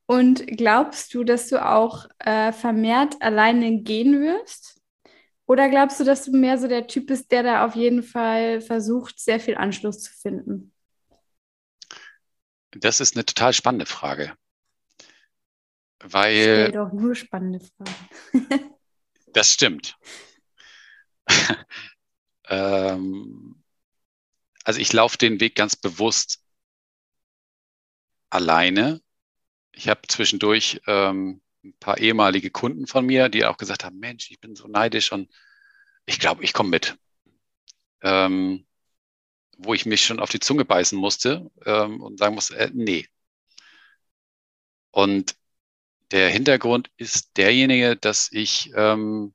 Und 0.05 0.45
glaubst 0.45 1.13
du, 1.13 1.23
dass 1.23 1.47
du 1.47 1.65
auch 1.65 2.05
äh, 2.19 2.51
vermehrt 2.51 3.15
alleine 3.21 3.81
gehen 3.81 4.21
wirst? 4.21 4.81
Oder 5.45 5.69
glaubst 5.69 5.99
du, 5.99 6.03
dass 6.03 6.25
du 6.25 6.31
mehr 6.31 6.57
so 6.57 6.67
der 6.67 6.87
Typ 6.87 7.07
bist, 7.07 7.31
der 7.31 7.43
da 7.43 7.65
auf 7.65 7.75
jeden 7.75 8.03
Fall 8.03 8.61
versucht, 8.61 9.19
sehr 9.19 9.39
viel 9.39 9.55
Anschluss 9.55 9.99
zu 10.01 10.13
finden? 10.13 10.73
Das 12.71 12.99
ist 12.99 13.15
eine 13.15 13.25
total 13.25 13.53
spannende 13.53 13.85
Frage. 13.85 14.33
Weil. 15.99 16.67
Ich 16.67 16.73
doch 16.73 16.91
nur 16.91 17.15
spannende 17.15 17.59
Fragen. 17.59 18.47
das 19.33 19.51
stimmt. 19.51 19.97
ähm, 22.47 23.61
also 24.63 24.79
ich 24.79 24.93
laufe 24.93 25.17
den 25.17 25.39
Weg 25.39 25.55
ganz 25.55 25.75
bewusst 25.75 26.43
alleine. 28.29 29.01
Ich 29.71 29.87
habe 29.87 30.01
zwischendurch 30.07 30.81
ähm, 30.87 31.41
ein 31.63 31.73
paar 31.79 31.97
ehemalige 31.97 32.51
Kunden 32.51 32.87
von 32.87 33.05
mir, 33.05 33.29
die 33.29 33.45
auch 33.45 33.57
gesagt 33.57 33.83
haben, 33.83 33.99
Mensch, 33.99 34.31
ich 34.31 34.39
bin 34.39 34.55
so 34.55 34.67
neidisch 34.67 35.11
und 35.11 35.29
ich 36.05 36.19
glaube, 36.19 36.43
ich 36.43 36.53
komme 36.53 36.69
mit. 36.69 36.97
Ähm, 38.01 38.65
wo 39.57 39.73
ich 39.73 39.85
mich 39.85 40.03
schon 40.03 40.19
auf 40.19 40.29
die 40.29 40.39
Zunge 40.39 40.65
beißen 40.65 40.97
musste 40.97 41.49
ähm, 41.65 42.01
und 42.01 42.17
sagen 42.17 42.35
musste, 42.35 42.57
äh, 42.57 42.71
nee. 42.73 43.07
Und 44.91 45.35
der 46.11 46.29
Hintergrund 46.29 46.89
ist 46.97 47.37
derjenige, 47.37 47.95
dass 47.95 48.31
ich 48.31 48.71
ähm, 48.75 49.33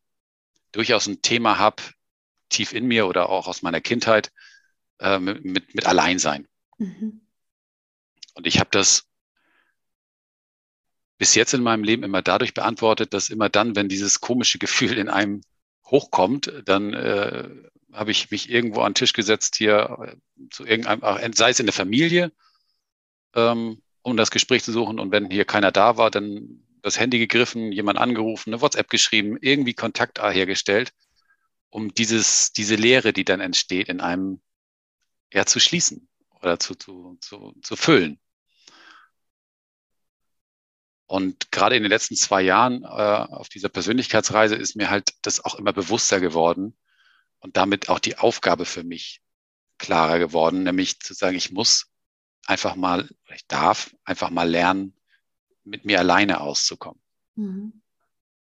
durchaus 0.73 1.07
ein 1.07 1.23
Thema 1.23 1.59
habe, 1.59 1.83
tief 2.49 2.73
in 2.73 2.87
mir 2.87 3.07
oder 3.07 3.29
auch 3.31 3.47
aus 3.47 3.63
meiner 3.63 3.81
Kindheit, 3.81 4.33
äh, 4.99 5.19
mit, 5.19 5.75
mit, 5.75 5.87
Alleinsein. 5.87 6.47
Mhm. 6.79 7.21
Und 8.35 8.47
ich 8.47 8.59
habe 8.59 8.71
das 8.71 9.07
bis 11.19 11.35
jetzt 11.35 11.55
in 11.55 11.63
meinem 11.63 11.85
Leben 11.85 12.03
immer 12.03 12.23
dadurch 12.23 12.55
beantwortet, 12.55 13.15
dass 13.15 13.31
immer 13.31 13.49
dann, 13.49 13.77
wenn 13.77 13.89
dieses 13.89 14.21
komische 14.21 14.59
Gefühl 14.59 14.99
in 14.99 15.09
einem 15.09 15.41
hochkommt, 15.87 16.53
dann 16.65 16.93
äh, 16.93 17.49
habe 17.93 18.11
ich 18.11 18.31
mich 18.31 18.51
irgendwo 18.51 18.81
an 18.81 18.93
den 18.93 18.97
Tisch 18.97 19.13
gesetzt 19.13 19.57
hier 19.57 19.99
äh, 20.03 20.17
zu 20.51 20.67
irgendeinem, 20.67 21.33
sei 21.33 21.51
es 21.51 21.61
in 21.61 21.67
der 21.67 21.73
Familie, 21.73 22.33
ähm, 23.35 23.83
um 24.03 24.17
das 24.17 24.31
Gespräch 24.31 24.63
zu 24.65 24.73
suchen. 24.73 24.99
Und 24.99 25.13
wenn 25.13 25.31
hier 25.31 25.45
keiner 25.45 25.73
da 25.73 25.97
war, 25.97 26.11
dann 26.11 26.63
das 26.83 27.01
Handy 27.01 27.19
gegriffen, 27.19 27.73
jemand 27.73 27.99
angerufen, 27.99 28.53
eine 28.53 28.61
WhatsApp 28.61 28.91
geschrieben, 28.91 29.39
irgendwie 29.41 29.75
Kontakt 29.75 30.21
hergestellt, 30.21 30.93
um 31.71 31.93
dieses, 31.95 32.53
diese 32.53 32.77
Leere, 32.77 33.13
die 33.13 33.25
dann 33.25 33.41
entsteht, 33.41 33.89
in 33.89 34.01
einem 34.01 34.41
ja 35.33 35.47
zu 35.47 35.59
schließen 35.61 36.09
oder 36.41 36.59
zu, 36.59 36.75
zu, 36.75 37.17
zu, 37.21 37.55
zu 37.63 37.77
füllen. 37.77 38.19
Und 41.07 41.53
gerade 41.53 41.77
in 41.77 41.83
den 41.83 41.91
letzten 41.91 42.17
zwei 42.17 42.43
Jahren 42.43 42.83
äh, 42.83 42.87
auf 42.87 43.49
dieser 43.49 43.69
Persönlichkeitsreise 43.69 44.57
ist 44.57 44.77
mir 44.77 44.91
halt 44.91 45.15
das 45.23 45.45
auch 45.45 45.55
immer 45.55 45.73
bewusster 45.73 46.21
geworden 46.21 46.77
und 47.39 47.57
damit 47.57 47.89
auch 47.89 48.01
die 48.01 48.19
Aufgabe 48.19 48.65
für 48.65 48.83
mich 48.83 49.21
klarer 49.79 50.19
geworden, 50.19 50.65
nämlich 50.65 51.01
zu 51.01 51.15
sagen, 51.15 51.37
ich 51.37 51.53
muss 51.53 51.87
einfach 52.47 52.77
mal, 52.77 53.09
ich 53.35 53.47
darf 53.47 53.95
einfach 54.05 54.31
mal 54.31 54.49
lernen, 54.49 54.95
mit 55.65 55.85
mir 55.85 55.99
alleine 55.99 56.41
auszukommen. 56.41 57.01
Mhm. 57.37 57.83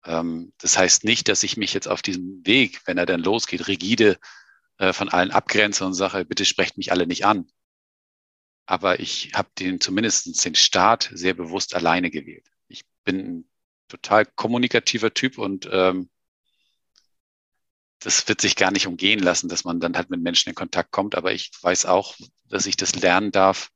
Ähm, 0.04 0.52
das 0.58 0.78
heißt 0.78 1.04
nicht, 1.04 1.28
dass 1.28 1.42
ich 1.42 1.56
mich 1.56 1.74
jetzt 1.74 1.88
auf 1.88 2.02
diesem 2.02 2.46
Weg, 2.46 2.82
wenn 2.86 2.98
er 2.98 3.06
dann 3.06 3.20
losgeht, 3.20 3.66
rigide 3.68 4.18
äh, 4.78 4.92
von 4.92 5.08
allen 5.08 5.32
abgrenze 5.32 5.84
und 5.84 5.94
sage, 5.94 6.24
bitte 6.24 6.44
sprecht 6.44 6.78
mich 6.78 6.92
alle 6.92 7.06
nicht 7.06 7.26
an. 7.26 7.46
aber 8.66 9.00
ich 9.00 9.32
habe 9.34 9.50
den 9.58 9.80
zumindest 9.80 10.44
den 10.44 10.54
Start 10.54 11.10
sehr 11.12 11.34
bewusst 11.34 11.74
alleine 11.74 12.10
gewählt. 12.10 12.48
Bin 13.04 13.18
ein 13.18 13.48
total 13.88 14.26
kommunikativer 14.26 15.12
Typ 15.14 15.38
und 15.38 15.68
ähm, 15.70 16.08
das 18.00 18.28
wird 18.28 18.40
sich 18.40 18.56
gar 18.56 18.70
nicht 18.70 18.86
umgehen 18.86 19.20
lassen, 19.20 19.48
dass 19.48 19.64
man 19.64 19.80
dann 19.80 19.96
halt 19.96 20.10
mit 20.10 20.20
Menschen 20.20 20.50
in 20.50 20.54
Kontakt 20.54 20.90
kommt. 20.90 21.14
Aber 21.14 21.32
ich 21.32 21.50
weiß 21.62 21.86
auch, 21.86 22.14
dass 22.48 22.66
ich 22.66 22.76
das 22.76 22.94
lernen 22.94 23.32
darf, 23.32 23.70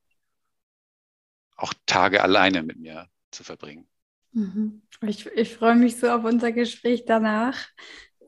auch 1.57 1.73
Tage 1.87 2.23
alleine 2.23 2.63
mit 2.63 2.79
mir 2.79 3.09
zu 3.31 3.43
verbringen. 3.43 3.89
Mhm. 4.33 4.83
Ich, 5.07 5.27
ich 5.27 5.55
freue 5.55 5.77
mich 5.77 5.97
so 5.97 6.11
auf 6.11 6.25
unser 6.25 6.53
Gespräch 6.53 7.05
danach. 7.07 7.69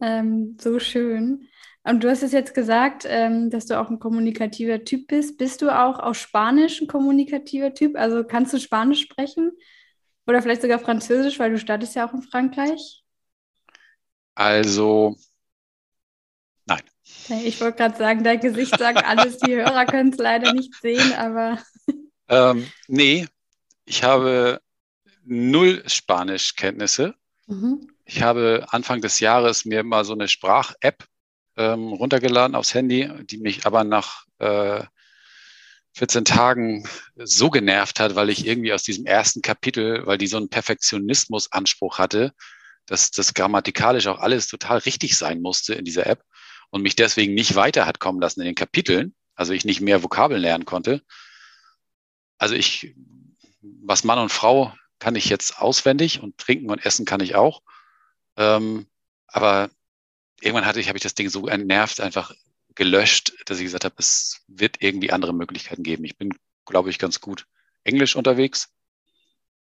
Ähm, 0.01 0.57
so 0.61 0.79
schön. 0.79 1.49
Und 1.83 2.05
du 2.05 2.11
hast 2.11 2.23
es 2.23 2.33
jetzt 2.33 2.55
gesagt, 2.55 3.05
ähm, 3.07 3.51
dass 3.51 3.67
du 3.67 3.79
auch 3.79 3.91
ein 3.91 3.99
kommunikativer 3.99 4.85
Typ 4.85 5.09
bist. 5.09 5.39
Bist 5.39 5.63
du 5.63 5.71
auch 5.71 5.99
auf 5.99 6.17
Spanisch 6.17 6.81
ein 6.81 6.89
kommunikativer 6.89 7.75
Typ? 7.75 7.97
Also 7.97 8.25
kannst 8.25 8.53
du 8.53 8.59
Spanisch 8.59 9.03
sprechen? 9.03 9.53
Oder 10.31 10.43
vielleicht 10.43 10.63
sogar 10.63 10.79
Französisch, 10.79 11.41
weil 11.41 11.51
du 11.51 11.59
startest 11.59 11.97
ja 11.97 12.07
auch 12.09 12.15
in 12.15 12.23
Frankreich? 12.23 13.03
Also, 14.37 15.17
nein. 16.67 16.83
Ich 17.45 17.61
wollte 17.61 17.79
gerade 17.79 17.99
sagen, 17.99 18.23
dein 18.23 18.39
Gesicht 18.39 18.79
sagt 18.79 19.05
alles. 19.05 19.39
Die 19.39 19.57
Hörer 19.57 19.87
können 19.87 20.11
es 20.13 20.19
leider 20.19 20.53
nicht 20.53 20.73
sehen, 20.81 21.13
aber. 21.15 21.59
Ähm, 22.33 22.71
nee, 22.87 23.27
ich 23.87 24.05
habe 24.05 24.61
null 25.25 25.83
Spanischkenntnisse. 25.89 27.17
Mhm. 27.49 27.91
Ich 28.05 28.23
habe 28.23 28.67
Anfang 28.71 29.01
des 29.01 29.19
Jahres 29.19 29.65
mir 29.65 29.83
mal 29.83 30.05
so 30.05 30.13
eine 30.13 30.29
Sprach-App 30.29 31.09
ähm, 31.57 31.89
runtergeladen 31.89 32.55
aufs 32.55 32.73
Handy, 32.73 33.11
die 33.25 33.39
mich 33.39 33.67
aber 33.67 33.83
nach 33.83 34.27
äh, 34.39 34.85
14 35.95 36.25
Tagen 36.25 36.89
so 37.17 37.51
genervt 37.51 38.01
hat, 38.01 38.15
weil 38.15 38.31
ich 38.31 38.47
irgendwie 38.47 38.73
aus 38.73 38.83
diesem 38.83 39.07
ersten 39.07 39.43
Kapitel, 39.43 40.07
weil 40.07 40.19
die 40.19 40.27
so 40.27 40.37
einen 40.37 40.49
Perfektionismus-Anspruch 40.49 41.99
hatte, 41.99 42.33
dass 42.87 43.11
das 43.11 43.35
grammatikalisch 43.35 44.07
auch 44.07 44.21
alles 44.21 44.49
total 44.49 44.79
richtig 44.79 45.17
sein 45.17 45.41
musste 45.41 45.75
in 45.75 45.85
dieser 45.85 46.07
App 46.07 46.23
und 46.71 46.83
mich 46.83 46.97
deswegen 46.97 47.35
nicht 47.35 47.55
weiter 47.55 47.87
hat 47.87 48.01
kommen 48.01 48.21
lassen 48.21 48.41
in 48.41 48.47
den 48.47 48.55
Kapiteln, 48.55 49.15
also 49.35 49.53
ich 49.53 49.65
nicht 49.65 49.81
mehr 49.81 50.03
Vokabeln 50.03 50.41
lernen 50.41 50.65
konnte. 50.65 51.03
Also 52.39 52.55
ich, 52.55 52.95
was 53.61 54.05
Mann 54.05 54.19
und 54.19 54.31
Frau 54.31 54.73
kann 54.99 55.17
ich 55.17 55.29
jetzt 55.29 55.59
auswendig 55.59 56.23
und 56.23 56.39
trinken 56.39 56.71
und 56.71 56.85
essen 56.85 57.05
kann 57.05 57.21
ich 57.21 57.35
auch. 57.35 57.63
Ähm, 58.37 58.87
aber 59.27 59.71
irgendwann 60.41 60.67
hatte 60.67 60.81
ich, 60.81 60.89
habe 60.89 60.99
ich 60.99 61.03
das 61.03 61.15
Ding 61.15 61.29
so 61.29 61.47
entnervt, 61.47 62.01
einfach 62.01 62.33
gelöscht, 62.75 63.33
dass 63.47 63.59
ich 63.59 63.65
gesagt 63.65 63.85
habe, 63.85 63.97
es 63.99 64.43
wird 64.47 64.83
irgendwie 64.83 65.13
andere 65.13 65.35
Möglichkeiten 65.35 65.83
geben. 65.83 66.05
Ich 66.05 66.17
bin, 66.17 66.35
glaube 66.65 66.91
ich, 66.91 66.99
ganz 66.99 67.21
gut 67.21 67.47
Englisch 67.85 68.17
unterwegs 68.17 68.73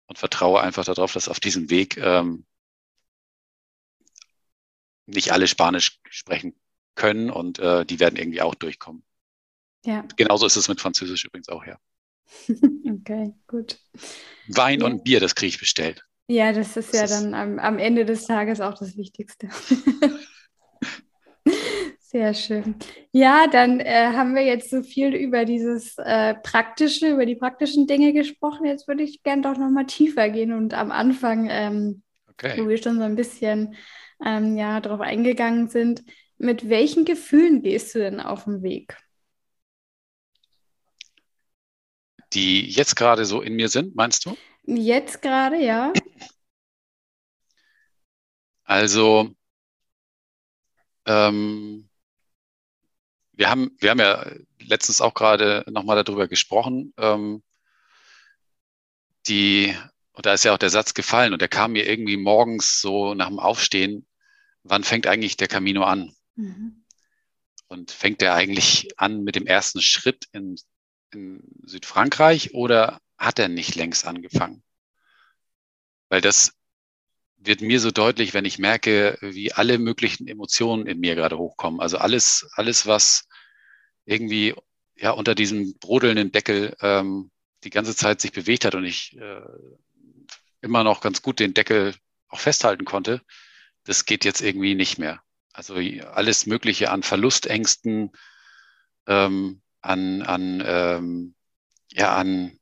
und 0.06 0.18
vertraue 0.18 0.60
einfach 0.60 0.84
darauf, 0.84 1.12
dass 1.12 1.28
auf 1.28 1.40
diesem 1.40 1.70
Weg 1.70 1.96
ähm, 1.96 2.44
nicht 5.06 5.32
alle 5.32 5.48
Spanisch 5.48 6.00
sprechen 6.08 6.58
können 6.94 7.30
und 7.30 7.58
äh, 7.58 7.84
die 7.84 8.00
werden 8.00 8.16
irgendwie 8.16 8.42
auch 8.42 8.54
durchkommen. 8.54 9.04
Ja. 9.84 10.04
Genauso 10.16 10.46
ist 10.46 10.56
es 10.56 10.68
mit 10.68 10.80
Französisch 10.80 11.24
übrigens 11.24 11.48
auch, 11.48 11.64
ja. 11.64 11.78
okay, 12.48 13.34
gut. 13.46 13.78
Wein 14.48 14.80
ja. 14.80 14.86
und 14.86 15.04
Bier, 15.04 15.20
das 15.20 15.34
kriege 15.34 15.48
ich 15.48 15.58
bestellt. 15.58 16.04
Ja, 16.28 16.52
das 16.52 16.76
ist 16.76 16.92
das 16.92 16.96
ja 16.96 17.04
ist 17.04 17.10
dann 17.10 17.34
am, 17.34 17.58
am 17.58 17.78
Ende 17.78 18.04
des 18.04 18.26
Tages 18.26 18.60
auch 18.60 18.74
das 18.74 18.96
Wichtigste. 18.96 19.48
Sehr 22.10 22.34
schön. 22.34 22.74
Ja, 23.12 23.46
dann 23.46 23.78
äh, 23.78 24.08
haben 24.14 24.34
wir 24.34 24.42
jetzt 24.42 24.68
so 24.68 24.82
viel 24.82 25.14
über 25.14 25.44
dieses 25.44 25.96
äh, 25.96 26.34
praktische, 26.34 27.08
über 27.12 27.24
die 27.24 27.36
praktischen 27.36 27.86
Dinge 27.86 28.12
gesprochen. 28.12 28.66
Jetzt 28.66 28.88
würde 28.88 29.04
ich 29.04 29.22
gerne 29.22 29.42
doch 29.42 29.56
noch 29.56 29.70
mal 29.70 29.86
tiefer 29.86 30.28
gehen 30.28 30.52
und 30.52 30.74
am 30.74 30.90
Anfang, 30.90 31.46
ähm, 31.48 32.02
okay. 32.28 32.58
wo 32.58 32.68
wir 32.68 32.82
schon 32.82 32.96
so 32.96 33.04
ein 33.04 33.14
bisschen 33.14 33.76
ähm, 34.26 34.56
ja 34.56 34.80
darauf 34.80 34.98
eingegangen 34.98 35.68
sind, 35.68 36.02
mit 36.36 36.68
welchen 36.68 37.04
Gefühlen 37.04 37.62
gehst 37.62 37.94
du 37.94 38.00
denn 38.00 38.18
auf 38.18 38.42
den 38.42 38.64
Weg? 38.64 38.96
Die 42.32 42.68
jetzt 42.68 42.96
gerade 42.96 43.24
so 43.24 43.40
in 43.40 43.54
mir 43.54 43.68
sind, 43.68 43.94
meinst 43.94 44.26
du? 44.26 44.36
Jetzt 44.64 45.22
gerade, 45.22 45.62
ja. 45.62 45.92
Also 48.64 49.32
ähm, 51.06 51.89
wir 53.40 53.48
haben, 53.48 53.74
wir 53.78 53.88
haben 53.88 54.00
ja 54.00 54.30
letztens 54.58 55.00
auch 55.00 55.14
gerade 55.14 55.64
nochmal 55.66 56.04
darüber 56.04 56.28
gesprochen. 56.28 56.92
Ähm, 56.98 57.42
die, 59.28 59.74
und 60.12 60.26
da 60.26 60.34
ist 60.34 60.44
ja 60.44 60.52
auch 60.52 60.58
der 60.58 60.68
Satz 60.68 60.92
gefallen 60.92 61.32
und 61.32 61.40
der 61.40 61.48
kam 61.48 61.72
mir 61.72 61.88
irgendwie 61.88 62.18
morgens 62.18 62.82
so 62.82 63.14
nach 63.14 63.28
dem 63.28 63.38
Aufstehen, 63.38 64.06
wann 64.62 64.84
fängt 64.84 65.06
eigentlich 65.06 65.38
der 65.38 65.48
Camino 65.48 65.84
an? 65.84 66.14
Mhm. 66.34 66.84
Und 67.68 67.92
fängt 67.92 68.20
der 68.20 68.34
eigentlich 68.34 68.90
an 68.98 69.24
mit 69.24 69.36
dem 69.36 69.46
ersten 69.46 69.80
Schritt 69.80 70.26
in, 70.32 70.56
in 71.10 71.40
Südfrankreich 71.64 72.52
oder 72.52 73.00
hat 73.16 73.38
er 73.38 73.48
nicht 73.48 73.74
längst 73.74 74.06
angefangen? 74.06 74.62
Weil 76.10 76.20
das 76.20 76.52
wird 77.38 77.62
mir 77.62 77.80
so 77.80 77.90
deutlich, 77.90 78.34
wenn 78.34 78.44
ich 78.44 78.58
merke, 78.58 79.16
wie 79.22 79.54
alle 79.54 79.78
möglichen 79.78 80.28
Emotionen 80.28 80.86
in 80.86 81.00
mir 81.00 81.14
gerade 81.14 81.38
hochkommen. 81.38 81.80
Also 81.80 81.96
alles, 81.96 82.46
alles, 82.52 82.86
was 82.86 83.29
irgendwie 84.10 84.54
ja 84.96 85.12
unter 85.12 85.34
diesem 85.34 85.78
brodelnden 85.78 86.32
Deckel 86.32 86.76
ähm, 86.80 87.30
die 87.64 87.70
ganze 87.70 87.94
Zeit 87.94 88.20
sich 88.20 88.32
bewegt 88.32 88.64
hat 88.64 88.74
und 88.74 88.84
ich 88.84 89.16
äh, 89.16 89.40
immer 90.60 90.84
noch 90.84 91.00
ganz 91.00 91.22
gut 91.22 91.40
den 91.40 91.54
Deckel 91.54 91.94
auch 92.28 92.40
festhalten 92.40 92.84
konnte, 92.84 93.22
das 93.84 94.04
geht 94.04 94.24
jetzt 94.24 94.40
irgendwie 94.40 94.74
nicht 94.74 94.98
mehr. 94.98 95.22
Also 95.52 95.74
alles 95.74 96.46
Mögliche 96.46 96.90
an 96.90 97.02
Verlustängsten, 97.02 98.12
ähm, 99.06 99.62
an, 99.80 100.22
an, 100.22 100.62
ähm, 100.64 101.34
ja, 101.92 102.14
an 102.14 102.58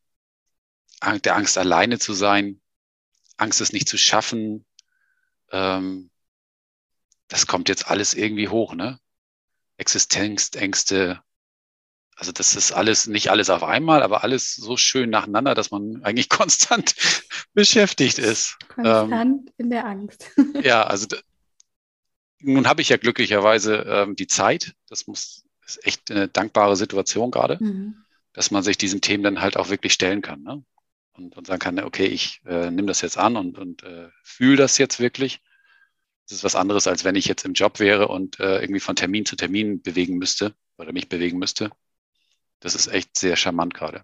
der 1.25 1.37
Angst 1.37 1.59
alleine 1.59 1.99
zu 1.99 2.13
sein, 2.13 2.61
Angst 3.37 3.61
es 3.61 3.73
nicht 3.73 3.89
zu 3.89 3.99
schaffen, 3.99 4.65
ähm, 5.51 6.11
das 7.29 7.47
kommt 7.47 7.69
jetzt 7.69 7.89
alles 7.89 8.15
irgendwie 8.15 8.49
hoch, 8.49 8.75
ne? 8.75 8.99
Existenzängste, 9.77 11.23
also 12.19 12.33
das 12.33 12.57
ist 12.57 12.73
alles, 12.73 13.07
nicht 13.07 13.31
alles 13.31 13.49
auf 13.49 13.63
einmal, 13.63 14.03
aber 14.03 14.25
alles 14.25 14.57
so 14.57 14.77
schön 14.77 15.09
nacheinander, 15.09 15.55
dass 15.55 15.71
man 15.71 16.03
eigentlich 16.03 16.29
konstant 16.29 16.97
beschäftigt 17.55 18.19
ist. 18.19 18.59
Konstant 18.75 19.49
ähm, 19.49 19.53
in 19.57 19.71
der 19.71 19.87
Angst. 19.87 20.31
ja, 20.63 20.83
also 20.83 21.07
nun 22.41 22.67
habe 22.67 22.83
ich 22.83 22.89
ja 22.89 22.97
glücklicherweise 22.97 23.85
ähm, 23.89 24.17
die 24.17 24.27
Zeit. 24.27 24.75
Das 24.89 25.07
muss, 25.07 25.45
ist 25.65 25.87
echt 25.87 26.11
eine 26.11 26.27
dankbare 26.27 26.77
Situation 26.77 27.31
gerade, 27.31 27.59
mhm. 27.61 28.05
dass 28.33 28.51
man 28.51 28.65
sich 28.65 28.77
diesen 28.77 29.01
Themen 29.01 29.23
dann 29.23 29.41
halt 29.41 29.57
auch 29.57 29.71
wirklich 29.71 29.93
stellen 29.93 30.21
kann. 30.21 30.43
Ne? 30.43 30.65
Und, 31.13 31.37
und 31.37 31.47
sagen 31.47 31.61
kann, 31.61 31.79
okay, 31.79 32.07
ich 32.07 32.41
äh, 32.47 32.71
nehme 32.73 32.89
das 32.89 33.01
jetzt 33.01 33.17
an 33.19 33.37
und, 33.37 33.59
und 33.59 33.85
äh, 33.85 34.09
fühle 34.25 34.57
das 34.57 34.77
jetzt 34.79 34.99
wirklich. 34.99 35.41
Das 36.29 36.39
ist 36.39 36.45
was 36.45 36.57
anderes, 36.57 36.89
als 36.89 37.05
wenn 37.05 37.15
ich 37.15 37.27
jetzt 37.27 37.45
im 37.45 37.55
Job 37.55 37.79
wäre 37.79 38.09
und 38.09 38.41
äh, 38.41 38.61
irgendwie 38.61 38.81
von 38.81 38.97
Termin 38.97 39.25
zu 39.25 39.37
Termin 39.37 39.83
bewegen 39.83 40.19
müsste 40.19 40.55
oder 40.79 40.93
mich 40.93 41.09
bewegen 41.09 41.39
müsste. 41.39 41.71
Das 42.61 42.75
ist 42.75 42.89
echt 42.89 43.19
sehr 43.19 43.37
charmant 43.37 43.75
gerade. 43.75 44.03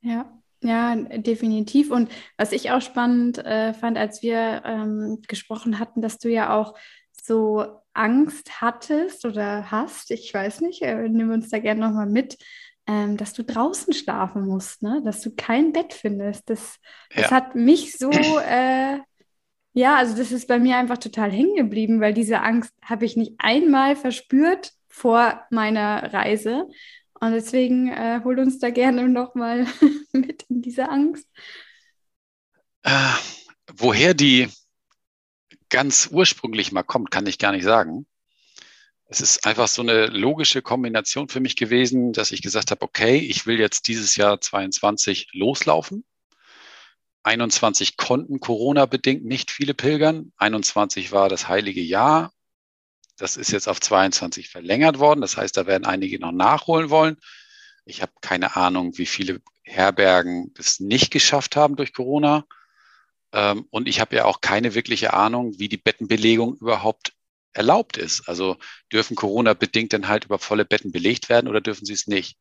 Ja, 0.00 0.32
ja, 0.60 0.96
definitiv. 0.96 1.90
Und 1.90 2.10
was 2.36 2.52
ich 2.52 2.70
auch 2.70 2.82
spannend 2.82 3.38
äh, 3.38 3.74
fand, 3.74 3.96
als 3.96 4.22
wir 4.22 4.62
ähm, 4.64 5.22
gesprochen 5.28 5.78
hatten, 5.78 6.02
dass 6.02 6.18
du 6.18 6.28
ja 6.28 6.56
auch 6.56 6.74
so 7.22 7.82
Angst 7.92 8.60
hattest 8.60 9.24
oder 9.24 9.70
hast, 9.70 10.10
ich 10.10 10.32
weiß 10.32 10.60
nicht, 10.62 10.82
äh, 10.82 11.08
nimm 11.08 11.30
uns 11.30 11.50
da 11.50 11.58
gerne 11.58 11.80
nochmal 11.80 12.06
mit, 12.06 12.38
ähm, 12.86 13.16
dass 13.16 13.34
du 13.34 13.44
draußen 13.44 13.92
schlafen 13.92 14.46
musst, 14.46 14.82
ne? 14.82 15.02
dass 15.04 15.20
du 15.20 15.34
kein 15.34 15.72
Bett 15.72 15.92
findest. 15.92 16.48
Das, 16.48 16.78
das 17.14 17.30
ja. 17.30 17.36
hat 17.36 17.54
mich 17.54 17.96
so 17.96 18.10
äh, 18.10 18.98
ja, 19.78 19.94
also 19.94 20.16
das 20.16 20.32
ist 20.32 20.48
bei 20.48 20.58
mir 20.58 20.76
einfach 20.76 20.98
total 20.98 21.30
hängen 21.30 21.54
geblieben, 21.54 22.00
weil 22.00 22.12
diese 22.12 22.40
Angst 22.40 22.74
habe 22.82 23.04
ich 23.04 23.16
nicht 23.16 23.34
einmal 23.38 23.94
verspürt 23.94 24.72
vor 24.88 25.44
meiner 25.50 26.12
Reise. 26.12 26.66
Und 27.20 27.32
deswegen 27.32 27.88
äh, 27.88 28.20
hol 28.22 28.38
uns 28.38 28.58
da 28.58 28.70
gerne 28.70 29.08
nochmal 29.08 29.66
mit 30.12 30.44
in 30.48 30.62
diese 30.62 30.88
Angst. 30.88 31.26
Äh, 32.82 33.12
woher 33.74 34.14
die 34.14 34.48
ganz 35.68 36.08
ursprünglich 36.10 36.72
mal 36.72 36.82
kommt, 36.82 37.10
kann 37.10 37.26
ich 37.26 37.38
gar 37.38 37.52
nicht 37.52 37.64
sagen. 37.64 38.06
Es 39.10 39.20
ist 39.20 39.46
einfach 39.46 39.68
so 39.68 39.82
eine 39.82 40.06
logische 40.06 40.60
Kombination 40.60 41.28
für 41.28 41.40
mich 41.40 41.56
gewesen, 41.56 42.12
dass 42.12 42.30
ich 42.30 42.42
gesagt 42.42 42.70
habe, 42.70 42.82
okay, 42.82 43.16
ich 43.16 43.46
will 43.46 43.58
jetzt 43.58 43.88
dieses 43.88 44.16
Jahr 44.16 44.40
22 44.40 45.30
loslaufen. 45.32 46.04
21 47.22 47.96
konnten 47.96 48.38
Corona-bedingt 48.38 49.24
nicht 49.24 49.50
viele 49.50 49.74
pilgern. 49.74 50.32
21 50.36 51.10
war 51.10 51.28
das 51.28 51.48
heilige 51.48 51.80
Jahr. 51.80 52.32
Das 53.18 53.36
ist 53.36 53.50
jetzt 53.50 53.68
auf 53.68 53.80
22 53.80 54.48
verlängert 54.48 54.98
worden. 54.98 55.20
Das 55.20 55.36
heißt, 55.36 55.56
da 55.56 55.66
werden 55.66 55.84
einige 55.84 56.18
noch 56.18 56.32
nachholen 56.32 56.88
wollen. 56.88 57.16
Ich 57.84 58.00
habe 58.00 58.12
keine 58.20 58.56
Ahnung, 58.56 58.96
wie 58.96 59.06
viele 59.06 59.40
Herbergen 59.62 60.52
das 60.54 60.80
nicht 60.80 61.10
geschafft 61.10 61.56
haben 61.56 61.76
durch 61.76 61.92
Corona. 61.92 62.46
Ähm, 63.32 63.66
und 63.70 63.88
ich 63.88 64.00
habe 64.00 64.16
ja 64.16 64.24
auch 64.24 64.40
keine 64.40 64.74
wirkliche 64.74 65.14
Ahnung, 65.14 65.58
wie 65.58 65.68
die 65.68 65.76
Bettenbelegung 65.76 66.56
überhaupt 66.56 67.12
erlaubt 67.52 67.96
ist. 67.96 68.28
Also 68.28 68.56
dürfen 68.92 69.16
Corona-bedingt 69.16 69.92
dann 69.92 70.08
halt 70.08 70.26
über 70.26 70.38
volle 70.38 70.64
Betten 70.64 70.92
belegt 70.92 71.28
werden 71.28 71.48
oder 71.48 71.60
dürfen 71.60 71.84
sie 71.84 71.94
es 71.94 72.06
nicht? 72.06 72.38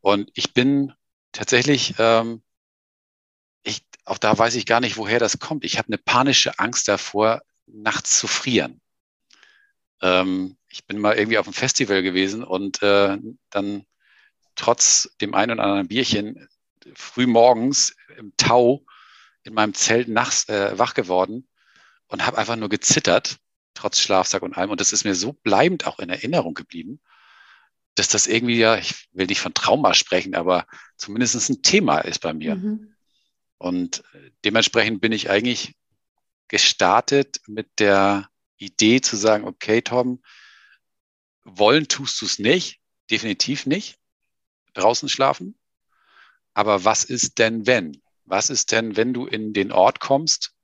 Und 0.00 0.30
ich 0.34 0.52
bin 0.54 0.92
tatsächlich, 1.32 1.94
ähm, 1.98 2.42
ich, 3.64 3.82
auch 4.04 4.18
da 4.18 4.36
weiß 4.36 4.54
ich 4.54 4.66
gar 4.66 4.80
nicht, 4.80 4.96
woher 4.96 5.18
das 5.18 5.38
kommt. 5.38 5.64
Ich 5.64 5.78
habe 5.78 5.88
eine 5.88 5.98
panische 5.98 6.58
Angst 6.58 6.88
davor, 6.88 7.42
nachts 7.66 8.18
zu 8.18 8.26
frieren. 8.26 8.81
Ähm, 10.02 10.56
ich 10.68 10.86
bin 10.86 10.98
mal 10.98 11.16
irgendwie 11.16 11.38
auf 11.38 11.46
einem 11.46 11.54
Festival 11.54 12.02
gewesen 12.02 12.44
und 12.44 12.82
äh, 12.82 13.18
dann 13.50 13.84
trotz 14.54 15.14
dem 15.20 15.34
einen 15.34 15.52
oder 15.52 15.62
anderen 15.62 15.88
Bierchen 15.88 16.48
früh 16.94 17.26
morgens 17.26 17.94
im 18.18 18.32
Tau 18.36 18.84
in 19.44 19.54
meinem 19.54 19.74
Zelt 19.74 20.08
nachts 20.08 20.48
äh, 20.48 20.78
wach 20.78 20.94
geworden 20.94 21.48
und 22.08 22.26
habe 22.26 22.38
einfach 22.38 22.56
nur 22.56 22.68
gezittert, 22.68 23.38
trotz 23.74 24.00
Schlafsack 24.00 24.42
und 24.42 24.56
allem. 24.56 24.70
Und 24.70 24.80
das 24.80 24.92
ist 24.92 25.04
mir 25.04 25.14
so 25.14 25.32
bleibend 25.32 25.86
auch 25.86 25.98
in 25.98 26.10
Erinnerung 26.10 26.54
geblieben, 26.54 27.00
dass 27.94 28.08
das 28.08 28.26
irgendwie 28.26 28.58
ja, 28.58 28.76
ich 28.76 29.08
will 29.12 29.26
nicht 29.26 29.40
von 29.40 29.54
Trauma 29.54 29.94
sprechen, 29.94 30.34
aber 30.34 30.66
zumindest 30.96 31.48
ein 31.48 31.62
Thema 31.62 31.98
ist 31.98 32.20
bei 32.20 32.32
mir. 32.32 32.56
Mhm. 32.56 32.94
Und 33.58 34.02
dementsprechend 34.44 35.00
bin 35.00 35.12
ich 35.12 35.30
eigentlich 35.30 35.74
gestartet 36.48 37.40
mit 37.46 37.68
der 37.78 38.28
Idee 38.62 39.00
zu 39.00 39.16
sagen, 39.16 39.44
okay, 39.44 39.82
Tom, 39.82 40.22
wollen 41.44 41.88
tust 41.88 42.20
du 42.20 42.26
es 42.26 42.38
nicht, 42.38 42.80
definitiv 43.10 43.66
nicht, 43.66 43.98
draußen 44.74 45.08
schlafen. 45.08 45.58
Aber 46.54 46.84
was 46.84 47.04
ist 47.04 47.38
denn, 47.38 47.66
wenn? 47.66 48.02
Was 48.24 48.50
ist 48.50 48.72
denn, 48.72 48.96
wenn 48.96 49.12
du 49.12 49.26
in 49.26 49.52
den 49.52 49.72
Ort 49.72 50.00
kommst 50.00 50.54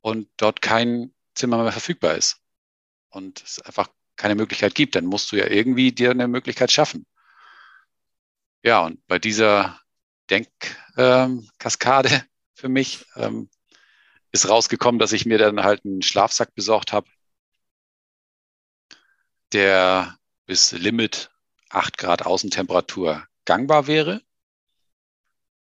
und 0.00 0.28
dort 0.36 0.62
kein 0.62 1.12
Zimmer 1.34 1.62
mehr 1.62 1.72
verfügbar 1.72 2.14
ist? 2.14 2.38
Und 3.10 3.42
es 3.42 3.60
einfach 3.60 3.88
keine 4.16 4.34
Möglichkeit 4.34 4.74
gibt, 4.74 4.94
dann 4.94 5.04
musst 5.04 5.32
du 5.32 5.36
ja 5.36 5.46
irgendwie 5.46 5.92
dir 5.92 6.10
eine 6.10 6.28
Möglichkeit 6.28 6.72
schaffen. 6.72 7.06
Ja, 8.62 8.84
und 8.86 9.04
bei 9.06 9.18
dieser 9.18 9.80
Denkkaskade 10.30 12.08
ähm, 12.08 12.22
für 12.54 12.68
mich 12.68 13.04
ähm, 13.16 13.50
ist 14.30 14.48
rausgekommen, 14.48 14.98
dass 14.98 15.12
ich 15.12 15.26
mir 15.26 15.38
dann 15.38 15.62
halt 15.62 15.84
einen 15.84 16.02
Schlafsack 16.02 16.54
besorgt 16.54 16.92
habe, 16.92 17.08
der 19.52 20.18
bis 20.46 20.72
Limit 20.72 21.30
8 21.70 21.98
Grad 21.98 22.26
Außentemperatur 22.26 23.26
gangbar 23.44 23.86
wäre. 23.86 24.22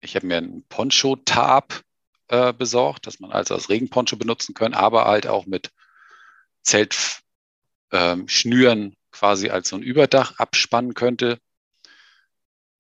Ich 0.02 0.16
habe 0.16 0.28
mir 0.28 0.38
einen 0.38 0.66
Poncho-Tarp 0.68 1.84
äh, 2.28 2.54
besorgt, 2.54 3.08
dass 3.08 3.20
man 3.20 3.32
also 3.32 3.54
als 3.56 3.70
Regenponcho 3.70 4.18
benutzen 4.18 4.54
kann, 4.54 4.74
aber 4.74 5.06
halt 5.06 5.28
auch 5.28 5.46
mit 5.46 5.72
Zelt 6.62 7.22
ähm, 7.92 8.28
Schnüren 8.28 8.96
quasi 9.12 9.50
als 9.50 9.70
so 9.70 9.78
ein 9.78 9.84
Überdach 9.84 10.38
abspannen 10.40 10.94
könnte. 10.94 11.40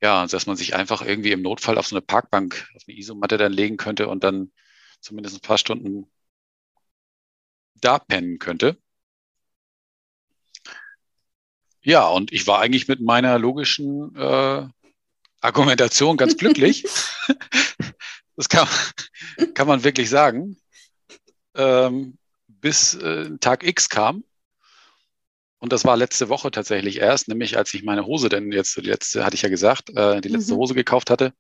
Ja, 0.01 0.25
dass 0.27 0.47
man 0.47 0.57
sich 0.57 0.75
einfach 0.75 1.01
irgendwie 1.01 1.31
im 1.31 1.41
Notfall 1.41 1.77
auf 1.77 1.87
so 1.87 1.95
eine 1.95 2.01
Parkbank, 2.01 2.67
auf 2.75 2.83
eine 2.87 2.97
Isomatte 2.97 3.37
dann 3.37 3.53
legen 3.53 3.77
könnte 3.77 4.09
und 4.09 4.23
dann 4.23 4.51
zumindest 4.99 5.37
ein 5.37 5.41
paar 5.41 5.57
Stunden 5.57 6.11
da 7.75 7.99
pennen 7.99 8.39
könnte. 8.39 8.77
Ja, 11.83 12.07
und 12.07 12.31
ich 12.31 12.47
war 12.47 12.59
eigentlich 12.59 12.87
mit 12.87 13.01
meiner 13.01 13.37
logischen 13.39 14.15
äh, 14.15 14.67
Argumentation 15.41 16.17
ganz 16.17 16.37
glücklich. 16.37 16.85
das 18.35 18.49
kann, 18.49 18.67
kann 19.53 19.67
man 19.67 19.83
wirklich 19.83 20.09
sagen. 20.09 20.57
Ähm, 21.55 22.17
bis 22.47 22.95
äh, 22.95 23.29
Tag 23.39 23.63
X 23.63 23.89
kam 23.89 24.23
und 25.63 25.71
das 25.71 25.85
war 25.85 25.95
letzte 25.95 26.27
Woche 26.27 26.51
tatsächlich 26.51 26.97
erst, 26.97 27.29
nämlich 27.29 27.57
als 27.57 27.73
ich 27.73 27.83
meine 27.83 28.05
Hose, 28.05 28.27
denn 28.27 28.51
jetzt 28.51 28.75
die 28.75 28.81
letzte, 28.81 29.23
hatte 29.23 29.35
ich 29.35 29.43
ja 29.43 29.47
gesagt, 29.47 29.91
äh, 29.95 30.19
die 30.19 30.27
letzte 30.27 30.55
mhm. 30.55 30.57
Hose 30.57 30.73
gekauft 30.73 31.09
hatte, 31.09 31.33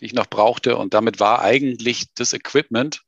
die 0.00 0.06
ich 0.06 0.14
noch 0.14 0.26
brauchte. 0.26 0.78
Und 0.78 0.94
damit 0.94 1.20
war 1.20 1.42
eigentlich 1.42 2.06
das 2.14 2.32
Equipment 2.32 3.02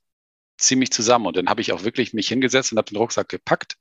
ziemlich 0.59 0.91
zusammen. 0.93 1.25
Und 1.25 1.39
dann 1.39 1.49
habe 1.49 1.63
ich 1.63 1.73
auch 1.73 1.85
wirklich 1.85 2.13
mich 2.13 2.29
hingesetzt 2.29 2.73
und 2.73 2.77
habe 2.77 2.91
den 2.91 2.99
Rucksack 2.99 3.31
gepackt 3.31 3.79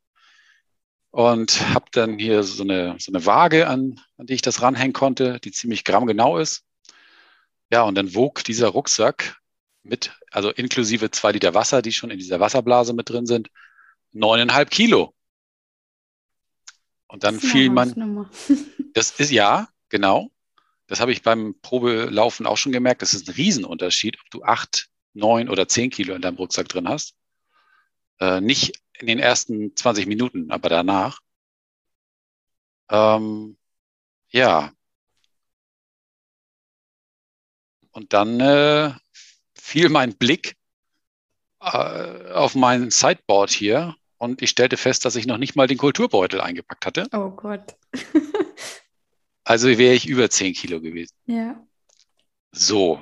und 1.12 1.62
habe 1.74 1.86
dann 1.92 2.20
hier 2.20 2.44
so 2.44 2.64
eine, 2.64 2.96
so 3.00 3.12
eine 3.12 3.26
Waage, 3.26 3.68
an, 3.68 4.00
an 4.18 4.28
die 4.28 4.34
ich 4.34 4.42
das 4.42 4.62
ranhängen 4.62 4.94
konnte, 4.94 5.40
die 5.40 5.52
ziemlich 5.52 5.84
grammgenau 5.84 6.38
ist. 6.38 6.64
Ja, 7.72 7.84
und 7.84 7.96
dann 7.96 8.16
wog 8.16 8.44
dieser 8.44 8.70
Rucksack 8.70 9.40
mit, 9.84 10.12
also 10.32 10.52
inklusive 10.52 11.12
zwei 11.12 11.32
Liter 11.32 11.54
Wasser, 11.54 11.82
die 11.82 11.92
schon 11.92 12.12
in 12.12 12.20
dieser 12.20 12.40
Wasserblase 12.40 12.94
mit 12.94 13.10
drin 13.10 13.26
sind, 13.26 13.50
neuneinhalb 14.12 14.70
Kilo. 14.70 15.14
Und 17.08 17.24
dann 17.24 17.40
fiel 17.40 17.70
man. 17.70 18.30
Das 18.94 19.12
ist 19.12 19.32
ja, 19.32 19.70
genau. 19.90 20.32
Das 20.88 21.00
habe 21.00 21.12
ich 21.12 21.22
beim 21.22 21.56
Probelaufen 21.62 22.48
auch 22.48 22.58
schon 22.58 22.72
gemerkt. 22.72 23.04
Das 23.04 23.14
ist 23.14 23.30
ein 23.30 23.36
Riesenunterschied, 23.36 24.18
ob 24.20 24.30
du 24.32 24.44
acht, 24.44 24.90
neun 25.14 25.48
oder 25.48 25.68
zehn 25.68 25.92
Kilo 25.92 26.16
in 26.16 26.24
deinem 26.24 26.38
Rucksack 26.38 26.68
drin 26.68 26.90
hast. 26.90 27.14
Äh, 28.20 28.42
nicht 28.42 28.82
in 29.02 29.08
den 29.08 29.20
ersten 29.20 29.76
20 29.76 30.08
Minuten, 30.08 30.52
aber 30.52 30.70
danach. 30.70 31.20
Ähm, 32.90 33.58
ja. 34.30 34.72
Und 37.92 38.14
dann 38.14 38.40
äh, 38.40 38.94
fiel 39.54 39.90
mein 39.90 40.16
Blick 40.16 40.56
äh, 41.62 42.32
auf 42.32 42.56
mein 42.56 42.92
Sideboard 42.92 43.50
hier 43.50 43.96
und 44.18 44.42
ich 44.42 44.50
stellte 44.50 44.78
fest, 44.78 45.06
dass 45.06 45.16
ich 45.16 45.26
noch 45.26 45.38
nicht 45.38 45.56
mal 45.56 45.68
den 45.68 45.78
Kulturbeutel 45.78 46.42
eingepackt 46.42 46.86
hatte. 46.86 47.08
Oh 47.14 47.30
Gott. 47.30 47.76
also 49.44 49.68
wäre 49.68 49.94
ich 49.94 50.08
über 50.08 50.30
10 50.30 50.54
Kilo 50.54 50.82
gewesen. 50.82 51.16
Ja. 51.26 51.66
So. 52.52 53.02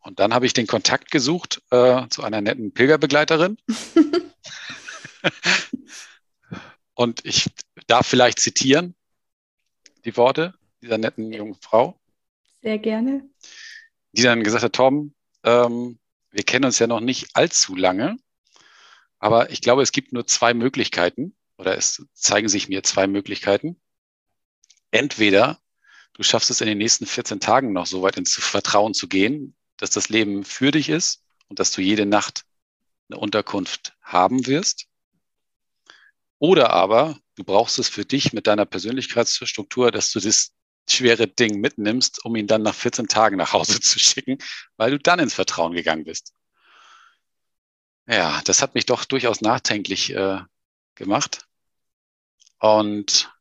Und 0.00 0.18
dann 0.18 0.34
habe 0.34 0.46
ich 0.46 0.52
den 0.52 0.66
Kontakt 0.66 1.10
gesucht 1.10 1.62
äh, 1.70 2.08
zu 2.08 2.22
einer 2.22 2.40
netten 2.40 2.72
Pilgerbegleiterin. 2.72 3.56
und 6.94 7.24
ich 7.24 7.50
darf 7.86 8.06
vielleicht 8.06 8.40
zitieren 8.40 8.94
die 10.04 10.16
Worte 10.16 10.54
dieser 10.80 10.98
netten 10.98 11.32
jungen 11.32 11.54
Frau. 11.54 11.98
Sehr 12.60 12.78
gerne. 12.78 13.28
Die 14.12 14.22
dann 14.22 14.44
gesagt 14.44 14.64
hat, 14.64 14.72
Tom, 14.72 15.14
ähm, 15.44 15.98
wir 16.30 16.44
kennen 16.44 16.64
uns 16.64 16.78
ja 16.78 16.86
noch 16.86 17.00
nicht 17.00 17.30
allzu 17.34 17.76
lange. 17.76 18.16
Aber 19.18 19.50
ich 19.50 19.60
glaube, 19.60 19.82
es 19.82 19.92
gibt 19.92 20.12
nur 20.12 20.26
zwei 20.26 20.54
Möglichkeiten 20.54 21.36
oder 21.56 21.76
es 21.76 22.04
zeigen 22.12 22.48
sich 22.48 22.68
mir 22.68 22.82
zwei 22.82 23.06
Möglichkeiten. 23.06 23.80
Entweder 24.90 25.60
du 26.14 26.22
schaffst 26.22 26.50
es 26.50 26.60
in 26.60 26.66
den 26.66 26.78
nächsten 26.78 27.06
14 27.06 27.38
Tagen 27.40 27.72
noch 27.72 27.86
so 27.86 28.02
weit 28.02 28.16
ins 28.16 28.34
Vertrauen 28.34 28.94
zu 28.94 29.08
gehen, 29.08 29.54
dass 29.76 29.90
das 29.90 30.08
Leben 30.08 30.44
für 30.44 30.72
dich 30.72 30.88
ist 30.88 31.22
und 31.48 31.60
dass 31.60 31.70
du 31.70 31.80
jede 31.80 32.06
Nacht 32.06 32.44
eine 33.08 33.18
Unterkunft 33.20 33.96
haben 34.02 34.46
wirst. 34.46 34.86
Oder 36.42 36.70
aber 36.70 37.20
du 37.36 37.44
brauchst 37.44 37.78
es 37.78 37.88
für 37.88 38.04
dich 38.04 38.32
mit 38.32 38.48
deiner 38.48 38.66
Persönlichkeitsstruktur, 38.66 39.92
dass 39.92 40.10
du 40.10 40.18
das 40.18 40.50
schwere 40.90 41.28
Ding 41.28 41.60
mitnimmst, 41.60 42.24
um 42.24 42.34
ihn 42.34 42.48
dann 42.48 42.62
nach 42.62 42.74
14 42.74 43.06
Tagen 43.06 43.36
nach 43.36 43.52
Hause 43.52 43.78
zu 43.80 44.00
schicken, 44.00 44.38
weil 44.76 44.90
du 44.90 44.98
dann 44.98 45.20
ins 45.20 45.34
Vertrauen 45.34 45.72
gegangen 45.72 46.02
bist. 46.02 46.34
Ja, 48.08 48.42
das 48.44 48.60
hat 48.60 48.74
mich 48.74 48.86
doch 48.86 49.04
durchaus 49.04 49.40
nachdenklich 49.40 50.12
äh, 50.14 50.40
gemacht. 50.96 51.46
Und 52.58 53.32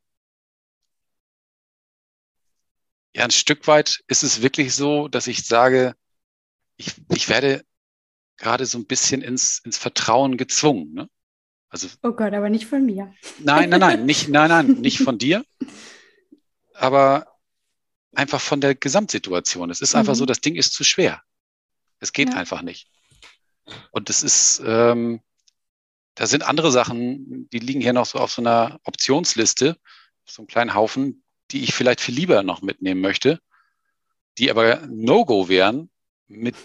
ja, 3.15 3.23
ein 3.23 3.31
Stück 3.31 3.65
weit 3.65 4.03
ist 4.09 4.21
es 4.21 4.43
wirklich 4.43 4.75
so, 4.75 5.07
dass 5.07 5.25
ich 5.25 5.47
sage, 5.47 5.95
ich, 6.77 6.93
ich 7.09 7.29
werde 7.29 7.65
gerade 8.37 8.67
so 8.67 8.77
ein 8.77 8.85
bisschen 8.85 9.23
ins, 9.23 9.57
ins 9.65 9.79
Vertrauen 9.79 10.37
gezwungen. 10.37 10.93
Ne? 10.93 11.09
Also, 11.71 11.87
oh 12.03 12.11
Gott, 12.11 12.33
aber 12.33 12.49
nicht 12.49 12.65
von 12.65 12.85
mir. 12.85 13.13
Nein, 13.39 13.69
nein, 13.69 13.79
nein, 13.79 14.05
nicht, 14.05 14.27
nein, 14.27 14.49
nein, 14.49 14.67
nicht 14.81 14.99
von 14.99 15.17
dir. 15.17 15.45
Aber 16.73 17.27
einfach 18.13 18.41
von 18.41 18.59
der 18.59 18.75
Gesamtsituation. 18.75 19.69
Es 19.69 19.79
ist 19.79 19.93
mhm. 19.93 19.99
einfach 19.99 20.15
so, 20.15 20.25
das 20.25 20.41
Ding 20.41 20.55
ist 20.55 20.73
zu 20.73 20.83
schwer. 20.83 21.23
Es 21.99 22.11
geht 22.11 22.29
ja. 22.29 22.35
einfach 22.35 22.61
nicht. 22.61 22.89
Und 23.91 24.09
das 24.09 24.21
ist, 24.21 24.61
ähm, 24.65 25.21
da 26.15 26.27
sind 26.27 26.43
andere 26.43 26.73
Sachen, 26.73 27.49
die 27.51 27.59
liegen 27.59 27.79
hier 27.79 27.93
noch 27.93 28.05
so 28.05 28.19
auf 28.19 28.33
so 28.33 28.41
einer 28.41 28.81
Optionsliste, 28.83 29.77
so 30.25 30.41
einem 30.41 30.47
kleinen 30.47 30.73
Haufen, 30.73 31.23
die 31.51 31.63
ich 31.63 31.73
vielleicht 31.73 32.01
viel 32.01 32.15
lieber 32.15 32.43
noch 32.43 32.61
mitnehmen 32.61 32.99
möchte, 32.99 33.39
die 34.37 34.51
aber 34.51 34.85
No-Go 34.87 35.47
wären 35.47 35.89
mit 36.27 36.55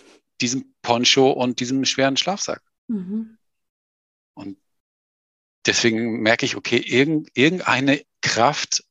diesem 0.41 0.75
Poncho 0.83 1.31
und 1.31 1.61
diesem 1.61 1.85
schweren 1.85 2.17
Schlafsack. 2.17 2.63
Mhm. 2.89 3.39
Und 4.35 4.59
deswegen 5.67 6.21
merke 6.21 6.47
ich, 6.47 6.57
okay, 6.57 6.79
irgend, 6.79 7.31
irgendeine 7.35 8.05
Kraft 8.23 8.85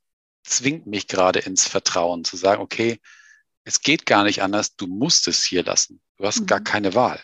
zwingt 0.44 0.86
mich 0.86 1.08
gerade 1.08 1.40
ins 1.40 1.68
Vertrauen, 1.68 2.24
zu 2.24 2.38
sagen, 2.38 2.62
okay, 2.62 3.00
es 3.64 3.82
geht 3.82 4.06
gar 4.06 4.24
nicht 4.24 4.44
anders, 4.44 4.76
du 4.76 4.88
musst 4.88 5.28
es 5.28 5.44
hier 5.44 5.64
lassen. 5.64 6.02
Du 6.18 6.26
hast 6.26 6.42
mhm. 6.42 6.46
gar 6.46 6.62
keine 6.62 6.94
Wahl. 6.94 7.22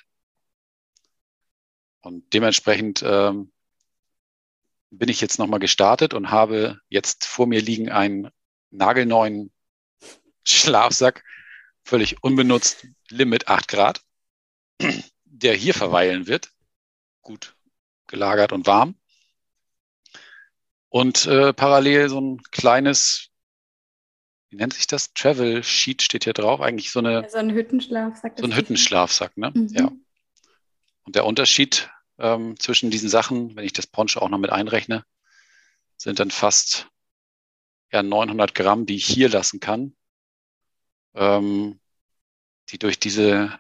Und 2.01 2.33
dementsprechend 2.33 3.03
ähm, 3.05 3.51
bin 4.89 5.07
ich 5.07 5.21
jetzt 5.21 5.37
nochmal 5.37 5.59
gestartet 5.59 6.13
und 6.13 6.31
habe 6.31 6.81
jetzt 6.89 7.25
vor 7.25 7.45
mir 7.45 7.61
liegen 7.61 7.89
einen 7.89 8.29
nagelneuen 8.71 9.51
Schlafsack, 10.43 11.23
völlig 11.83 12.23
unbenutzt, 12.23 12.87
Limit 13.09 13.47
8 13.47 13.67
Grad, 13.67 14.01
der 15.25 15.53
hier 15.53 15.75
verweilen 15.75 16.25
wird, 16.25 16.51
gut 17.21 17.55
gelagert 18.07 18.51
und 18.51 18.65
warm. 18.65 18.95
Und 20.91 21.25
äh, 21.25 21.53
parallel 21.53 22.09
so 22.09 22.19
ein 22.19 22.43
kleines, 22.51 23.29
wie 24.49 24.57
nennt 24.57 24.73
sich 24.73 24.87
das? 24.87 25.13
Travel 25.13 25.63
Sheet 25.63 26.01
steht 26.01 26.25
hier 26.25 26.33
drauf, 26.33 26.59
eigentlich 26.59 26.91
so 26.91 26.99
eine. 26.99 27.29
So 27.29 27.37
ein 27.37 27.49
Hüttenschlafsack. 27.49 28.37
So 28.37 28.43
ein 28.43 28.53
Hüttenschlafsack, 28.53 29.37
ne? 29.37 29.51
Mhm. 29.55 29.67
Ja. 29.69 29.91
Und 31.03 31.15
der 31.15 31.25
Unterschied 31.25 31.89
ähm, 32.19 32.59
zwischen 32.59 32.91
diesen 32.91 33.07
Sachen, 33.07 33.55
wenn 33.55 33.63
ich 33.63 33.71
das 33.71 33.87
Poncho 33.87 34.19
auch 34.19 34.27
noch 34.27 34.37
mit 34.37 34.51
einrechne, 34.51 35.05
sind 35.95 36.19
dann 36.19 36.29
fast 36.29 36.89
ja, 37.93 38.03
900 38.03 38.53
Gramm, 38.53 38.85
die 38.85 38.97
ich 38.97 39.05
hier 39.05 39.29
lassen 39.29 39.61
kann, 39.61 39.95
ähm, 41.13 41.79
die 42.67 42.79
durch 42.79 42.99
diese, 42.99 43.57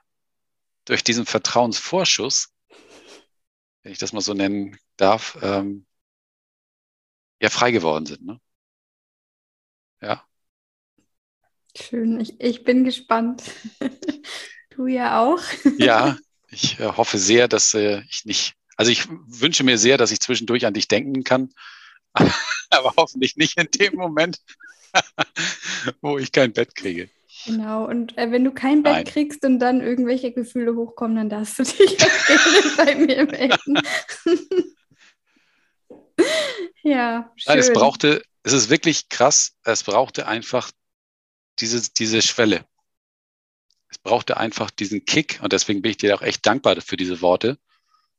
durch 0.83 1.05
diesen 1.05 1.25
Vertrauensvorschuss, 1.25 2.53
wenn 3.83 3.93
ich 3.93 3.99
das 3.99 4.11
mal 4.11 4.19
so 4.19 4.33
nennen 4.33 4.77
darf, 4.97 5.37
ähm, 5.41 5.85
ja 7.41 7.49
frei 7.49 7.71
geworden 7.71 8.05
sind. 8.05 8.25
Ne? 8.25 8.39
Ja. 10.01 10.23
Schön, 11.75 12.19
ich, 12.19 12.39
ich 12.39 12.63
bin 12.63 12.83
gespannt. 12.83 13.43
du 14.69 14.87
ja 14.87 15.21
auch. 15.21 15.41
ja, 15.77 16.17
ich 16.49 16.79
äh, 16.79 16.85
hoffe 16.85 17.17
sehr, 17.17 17.47
dass 17.47 17.73
äh, 17.73 18.01
ich 18.09 18.25
nicht, 18.25 18.53
also 18.77 18.91
ich 18.91 19.07
wünsche 19.09 19.63
mir 19.63 19.77
sehr, 19.77 19.97
dass 19.97 20.11
ich 20.11 20.19
zwischendurch 20.19 20.65
an 20.65 20.73
dich 20.73 20.87
denken 20.87 21.23
kann, 21.23 21.53
aber 22.69 22.93
hoffentlich 22.97 23.35
nicht 23.37 23.57
in 23.57 23.67
dem 23.71 23.95
Moment, 23.95 24.39
wo 26.01 26.17
ich 26.17 26.31
kein 26.31 26.53
Bett 26.53 26.75
kriege. 26.75 27.09
Genau, 27.45 27.87
und 27.87 28.15
äh, 28.19 28.29
wenn 28.29 28.43
du 28.43 28.51
kein 28.51 28.83
Bett 28.83 28.93
Nein. 28.93 29.05
kriegst 29.05 29.43
und 29.45 29.57
dann 29.59 29.81
irgendwelche 29.81 30.31
Gefühle 30.31 30.75
hochkommen, 30.75 31.15
dann 31.15 31.29
darfst 31.29 31.57
du 31.57 31.63
dich 31.63 31.97
bei 32.77 32.93
mir 32.95 33.25
melden. 33.25 33.79
Ja, 36.83 37.31
schön. 37.35 37.51
Nein, 37.51 37.59
es 37.59 37.73
brauchte, 37.73 38.23
es 38.43 38.53
ist 38.53 38.69
wirklich 38.69 39.09
krass, 39.09 39.55
es 39.63 39.83
brauchte 39.83 40.27
einfach 40.27 40.71
diese, 41.59 41.91
diese 41.93 42.21
Schwelle 42.21 42.65
es 43.91 43.97
brauchte 43.97 44.37
einfach 44.37 44.71
diesen 44.71 45.05
Kick 45.05 45.39
und 45.43 45.51
deswegen 45.53 45.81
bin 45.81 45.91
ich 45.91 45.97
dir 45.97 46.15
auch 46.15 46.21
echt 46.21 46.45
dankbar 46.45 46.79
für 46.81 46.97
diese 46.97 47.21
Worte. 47.21 47.59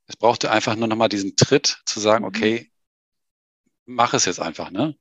Es 0.07 0.17
brauchte 0.17 0.51
einfach 0.51 0.77
nur 0.77 0.87
nochmal 0.87 1.09
diesen 1.09 1.35
Tritt 1.35 1.81
zu 1.87 1.99
sagen, 1.99 2.25
mhm. 2.25 2.29
okay, 2.29 2.71
mach 3.87 4.13
es 4.13 4.27
jetzt 4.27 4.39
einfach, 4.39 4.71
ne? 4.71 4.95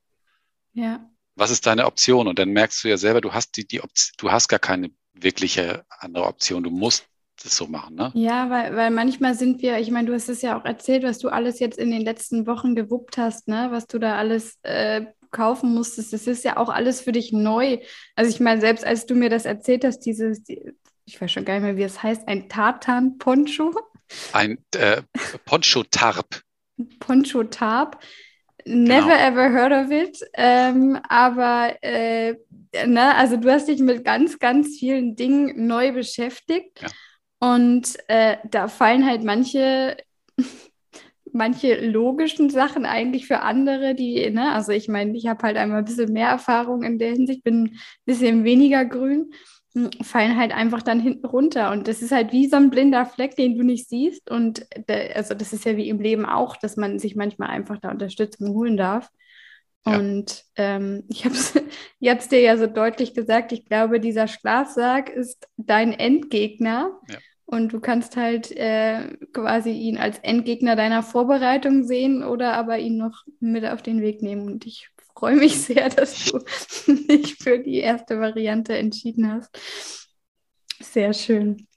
Ja. 0.73 1.05
Was 1.35 1.51
ist 1.51 1.65
deine 1.65 1.85
Option? 1.85 2.27
Und 2.27 2.39
dann 2.39 2.51
merkst 2.51 2.83
du 2.83 2.87
ja 2.87 2.97
selber, 2.97 3.19
du 3.19 3.33
hast 3.33 3.57
die, 3.57 3.67
die 3.67 3.81
Option, 3.81 4.15
du 4.17 4.31
hast 4.31 4.47
gar 4.47 4.59
keine 4.59 4.91
wirkliche 5.13 5.85
andere 5.89 6.25
Option. 6.25 6.63
Du 6.63 6.69
musst 6.69 7.05
es 7.45 7.55
so 7.55 7.67
machen, 7.67 7.95
ne? 7.95 8.11
Ja, 8.13 8.49
weil, 8.49 8.75
weil 8.75 8.91
manchmal 8.91 9.35
sind 9.35 9.61
wir, 9.61 9.79
ich 9.79 9.91
meine, 9.91 10.07
du 10.07 10.13
hast 10.13 10.29
es 10.29 10.41
ja 10.41 10.59
auch 10.59 10.65
erzählt, 10.65 11.03
was 11.03 11.19
du 11.19 11.29
alles 11.29 11.59
jetzt 11.59 11.77
in 11.77 11.91
den 11.91 12.01
letzten 12.01 12.47
Wochen 12.47 12.75
gewuppt 12.75 13.17
hast, 13.17 13.47
ne? 13.47 13.67
Was 13.71 13.87
du 13.87 13.99
da 13.99 14.17
alles 14.17 14.59
äh, 14.63 15.05
kaufen 15.31 15.73
musstest, 15.73 16.13
das 16.13 16.27
ist 16.27 16.43
ja 16.43 16.57
auch 16.57 16.69
alles 16.69 17.01
für 17.01 17.11
dich 17.11 17.31
neu. 17.31 17.79
Also 18.15 18.29
ich 18.29 18.39
meine, 18.39 18.61
selbst 18.61 18.85
als 18.85 19.05
du 19.05 19.15
mir 19.15 19.29
das 19.29 19.45
erzählt 19.45 19.85
hast, 19.85 20.01
dieses, 20.01 20.43
ich 21.05 21.19
weiß 21.19 21.31
schon 21.31 21.45
gar 21.45 21.55
nicht 21.55 21.63
mehr, 21.63 21.77
wie 21.77 21.83
es 21.83 22.03
heißt, 22.03 22.27
ein 22.27 22.49
Tartan-Poncho. 22.49 23.73
Ein 24.33 24.59
äh, 24.75 25.01
Poncho-Tarp. 25.45 26.41
Poncho-Tarp. 26.99 27.99
Never 28.65 29.01
genau. 29.01 29.27
ever 29.27 29.51
heard 29.51 29.71
of 29.71 29.91
it. 29.91 30.19
Ähm, 30.33 30.99
aber 31.09 31.75
äh, 31.81 32.35
ne, 32.85 33.15
also 33.15 33.37
du 33.37 33.51
hast 33.51 33.67
dich 33.67 33.79
mit 33.79 34.03
ganz, 34.05 34.37
ganz 34.37 34.77
vielen 34.77 35.15
Dingen 35.15 35.65
neu 35.67 35.93
beschäftigt. 35.93 36.81
Ja. 36.81 36.89
Und 37.41 37.97
äh, 38.07 38.37
da 38.49 38.67
fallen 38.67 39.05
halt 39.05 39.23
manche 39.23 39.97
manche 41.33 41.85
logischen 41.85 42.49
Sachen 42.49 42.85
eigentlich 42.85 43.25
für 43.25 43.39
andere, 43.39 43.95
die, 43.95 44.29
ne, 44.29 44.53
also 44.53 44.71
ich 44.71 44.87
meine, 44.87 45.17
ich 45.17 45.27
habe 45.27 45.43
halt 45.43 45.57
einmal 45.57 45.79
ein 45.79 45.85
bisschen 45.85 46.11
mehr 46.13 46.27
Erfahrung 46.29 46.83
in 46.83 46.99
der 46.99 47.11
Hinsicht, 47.11 47.43
bin 47.43 47.63
ein 47.63 47.79
bisschen 48.05 48.43
weniger 48.43 48.85
grün, 48.85 49.31
hm, 49.73 49.89
fallen 50.01 50.37
halt 50.37 50.53
einfach 50.53 50.81
dann 50.81 50.99
hinten 50.99 51.25
runter. 51.25 51.71
Und 51.71 51.87
das 51.87 52.01
ist 52.01 52.11
halt 52.11 52.31
wie 52.31 52.47
so 52.47 52.57
ein 52.57 52.69
blinder 52.69 53.05
Fleck, 53.05 53.35
den 53.35 53.57
du 53.57 53.63
nicht 53.63 53.89
siehst. 53.89 54.29
Und 54.29 54.65
der, 54.89 55.15
also 55.15 55.33
das 55.33 55.53
ist 55.53 55.65
ja 55.65 55.77
wie 55.77 55.89
im 55.89 55.99
Leben 55.99 56.25
auch, 56.25 56.57
dass 56.57 56.77
man 56.77 56.99
sich 56.99 57.15
manchmal 57.15 57.49
einfach 57.49 57.79
da 57.79 57.89
Unterstützung 57.89 58.49
holen 58.49 58.77
darf. 58.77 59.09
Ja. 59.85 59.97
Und 59.97 60.43
ähm, 60.57 61.05
ich 61.09 61.25
habe 61.25 61.35
es 61.35 61.53
jetzt 61.99 62.31
dir 62.31 62.41
ja 62.41 62.57
so 62.57 62.67
deutlich 62.67 63.13
gesagt, 63.13 63.51
ich 63.51 63.65
glaube, 63.65 63.99
dieser 63.99 64.27
Schlafsack 64.27 65.09
ist 65.09 65.47
dein 65.57 65.93
Endgegner. 65.93 66.99
Ja. 67.09 67.17
Und 67.51 67.73
du 67.73 67.81
kannst 67.81 68.15
halt 68.15 68.49
äh, 68.51 69.17
quasi 69.33 69.71
ihn 69.71 69.97
als 69.97 70.17
Endgegner 70.19 70.77
deiner 70.77 71.03
Vorbereitung 71.03 71.83
sehen 71.83 72.23
oder 72.23 72.53
aber 72.53 72.79
ihn 72.79 72.95
noch 72.95 73.25
mit 73.41 73.65
auf 73.65 73.81
den 73.81 74.01
Weg 74.01 74.21
nehmen. 74.21 74.47
Und 74.47 74.65
ich 74.65 74.89
freue 75.13 75.35
mich 75.35 75.61
sehr, 75.61 75.89
dass 75.89 76.25
du 76.25 76.39
dich 76.87 77.35
für 77.35 77.59
die 77.59 77.79
erste 77.79 78.21
Variante 78.21 78.77
entschieden 78.77 79.29
hast. 79.29 79.49
Sehr 80.79 81.11
schön. 81.11 81.67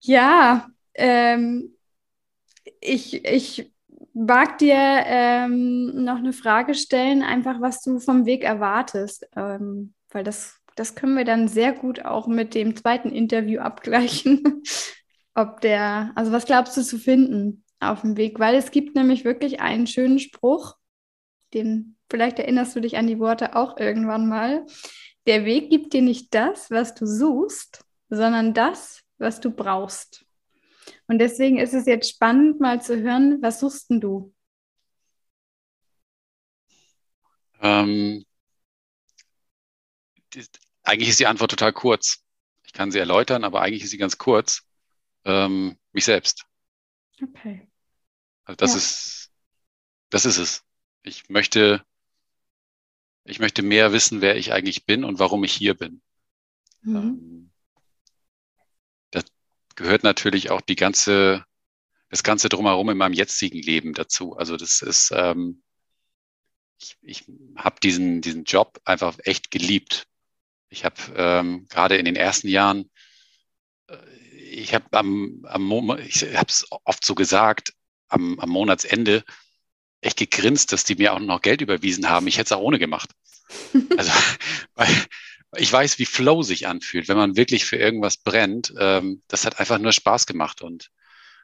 Ja, 0.00 0.68
ähm, 0.94 1.76
ich, 2.80 3.24
ich 3.24 3.72
mag 4.14 4.58
dir 4.58 4.74
ähm, 4.74 6.04
noch 6.04 6.16
eine 6.18 6.32
Frage 6.32 6.74
stellen, 6.74 7.22
einfach 7.22 7.60
was 7.60 7.82
du 7.82 8.00
vom 8.00 8.26
Weg 8.26 8.42
erwartest, 8.42 9.28
ähm, 9.36 9.94
weil 10.10 10.24
das 10.24 10.55
das 10.76 10.94
können 10.94 11.16
wir 11.16 11.24
dann 11.24 11.48
sehr 11.48 11.72
gut 11.72 12.04
auch 12.04 12.28
mit 12.28 12.54
dem 12.54 12.76
zweiten 12.76 13.10
Interview 13.10 13.60
abgleichen. 13.60 14.62
Ob 15.34 15.60
der, 15.60 16.12
also 16.14 16.32
was 16.32 16.44
glaubst 16.44 16.76
du 16.76 16.82
zu 16.82 16.98
finden 16.98 17.64
auf 17.80 18.02
dem 18.02 18.16
Weg? 18.16 18.38
Weil 18.38 18.54
es 18.54 18.70
gibt 18.70 18.94
nämlich 18.94 19.24
wirklich 19.24 19.60
einen 19.60 19.86
schönen 19.86 20.18
Spruch, 20.18 20.76
den 21.54 21.96
vielleicht 22.10 22.38
erinnerst 22.38 22.76
du 22.76 22.80
dich 22.80 22.96
an 22.96 23.06
die 23.06 23.18
Worte 23.18 23.56
auch 23.56 23.78
irgendwann 23.78 24.28
mal. 24.28 24.66
Der 25.26 25.44
Weg 25.44 25.70
gibt 25.70 25.92
dir 25.92 26.02
nicht 26.02 26.32
das, 26.34 26.70
was 26.70 26.94
du 26.94 27.06
suchst, 27.06 27.84
sondern 28.10 28.54
das, 28.54 29.02
was 29.18 29.40
du 29.40 29.50
brauchst. 29.50 30.24
Und 31.08 31.18
deswegen 31.18 31.58
ist 31.58 31.74
es 31.74 31.86
jetzt 31.86 32.10
spannend, 32.10 32.60
mal 32.60 32.82
zu 32.82 33.00
hören, 33.00 33.40
was 33.42 33.60
suchst 33.60 33.90
denn 33.90 34.00
du? 34.00 34.34
Ähm, 37.60 38.24
eigentlich 40.86 41.08
ist 41.08 41.20
die 41.20 41.26
Antwort 41.26 41.50
total 41.50 41.72
kurz. 41.72 42.24
Ich 42.64 42.72
kann 42.72 42.90
sie 42.90 42.98
erläutern, 42.98 43.44
aber 43.44 43.62
eigentlich 43.62 43.82
ist 43.82 43.90
sie 43.90 43.98
ganz 43.98 44.18
kurz. 44.18 44.62
Ähm, 45.24 45.76
mich 45.92 46.04
selbst. 46.04 46.46
Okay. 47.22 47.68
Also 48.44 48.56
das 48.56 48.70
ja. 48.72 48.76
ist, 48.76 49.30
das 50.10 50.24
ist 50.24 50.38
es. 50.38 50.64
Ich 51.02 51.28
möchte, 51.28 51.84
ich 53.24 53.40
möchte 53.40 53.62
mehr 53.62 53.92
wissen, 53.92 54.20
wer 54.20 54.36
ich 54.36 54.52
eigentlich 54.52 54.86
bin 54.86 55.04
und 55.04 55.18
warum 55.18 55.42
ich 55.44 55.52
hier 55.52 55.74
bin. 55.74 56.00
Mhm. 56.82 56.96
Ähm, 56.96 57.50
das 59.10 59.24
gehört 59.74 60.04
natürlich 60.04 60.50
auch 60.50 60.60
die 60.60 60.76
ganze, 60.76 61.44
das 62.08 62.22
ganze 62.22 62.48
drumherum 62.48 62.90
in 62.90 62.98
meinem 62.98 63.14
jetzigen 63.14 63.60
Leben 63.60 63.94
dazu. 63.94 64.36
Also 64.36 64.56
das 64.56 64.82
ist, 64.82 65.12
ähm, 65.12 65.62
ich, 66.78 66.96
ich 67.02 67.24
habe 67.56 67.80
diesen, 67.80 68.20
diesen 68.20 68.44
Job 68.44 68.80
einfach 68.84 69.18
echt 69.24 69.50
geliebt. 69.50 70.06
Ich 70.68 70.84
habe 70.84 70.96
ähm, 71.16 71.66
gerade 71.68 71.96
in 71.96 72.04
den 72.04 72.16
ersten 72.16 72.48
Jahren, 72.48 72.90
äh, 73.88 73.96
ich 74.50 74.74
habe 74.74 74.84
am, 74.92 75.44
am 75.44 75.98
ich 75.98 76.22
habe 76.34 76.48
es 76.48 76.66
oft 76.84 77.04
so 77.04 77.14
gesagt, 77.14 77.72
am, 78.08 78.38
am 78.38 78.50
Monatsende 78.50 79.24
echt 80.00 80.18
gegrinst, 80.18 80.72
dass 80.72 80.84
die 80.84 80.94
mir 80.94 81.12
auch 81.12 81.18
noch 81.18 81.42
Geld 81.42 81.60
überwiesen 81.60 82.08
haben. 82.08 82.26
Ich 82.26 82.38
hätte 82.38 82.46
es 82.46 82.52
auch 82.52 82.62
ohne 82.62 82.78
gemacht. 82.78 83.10
Also, 83.96 84.10
weil 84.74 84.92
ich 85.56 85.72
weiß, 85.72 86.00
wie 86.00 86.06
Flow 86.06 86.42
sich 86.42 86.66
anfühlt, 86.66 87.06
wenn 87.06 87.16
man 87.16 87.36
wirklich 87.36 87.64
für 87.64 87.76
irgendwas 87.76 88.16
brennt. 88.16 88.74
Ähm, 88.76 89.22
das 89.28 89.44
hat 89.44 89.60
einfach 89.60 89.78
nur 89.78 89.92
Spaß 89.92 90.26
gemacht 90.26 90.62
und 90.62 90.90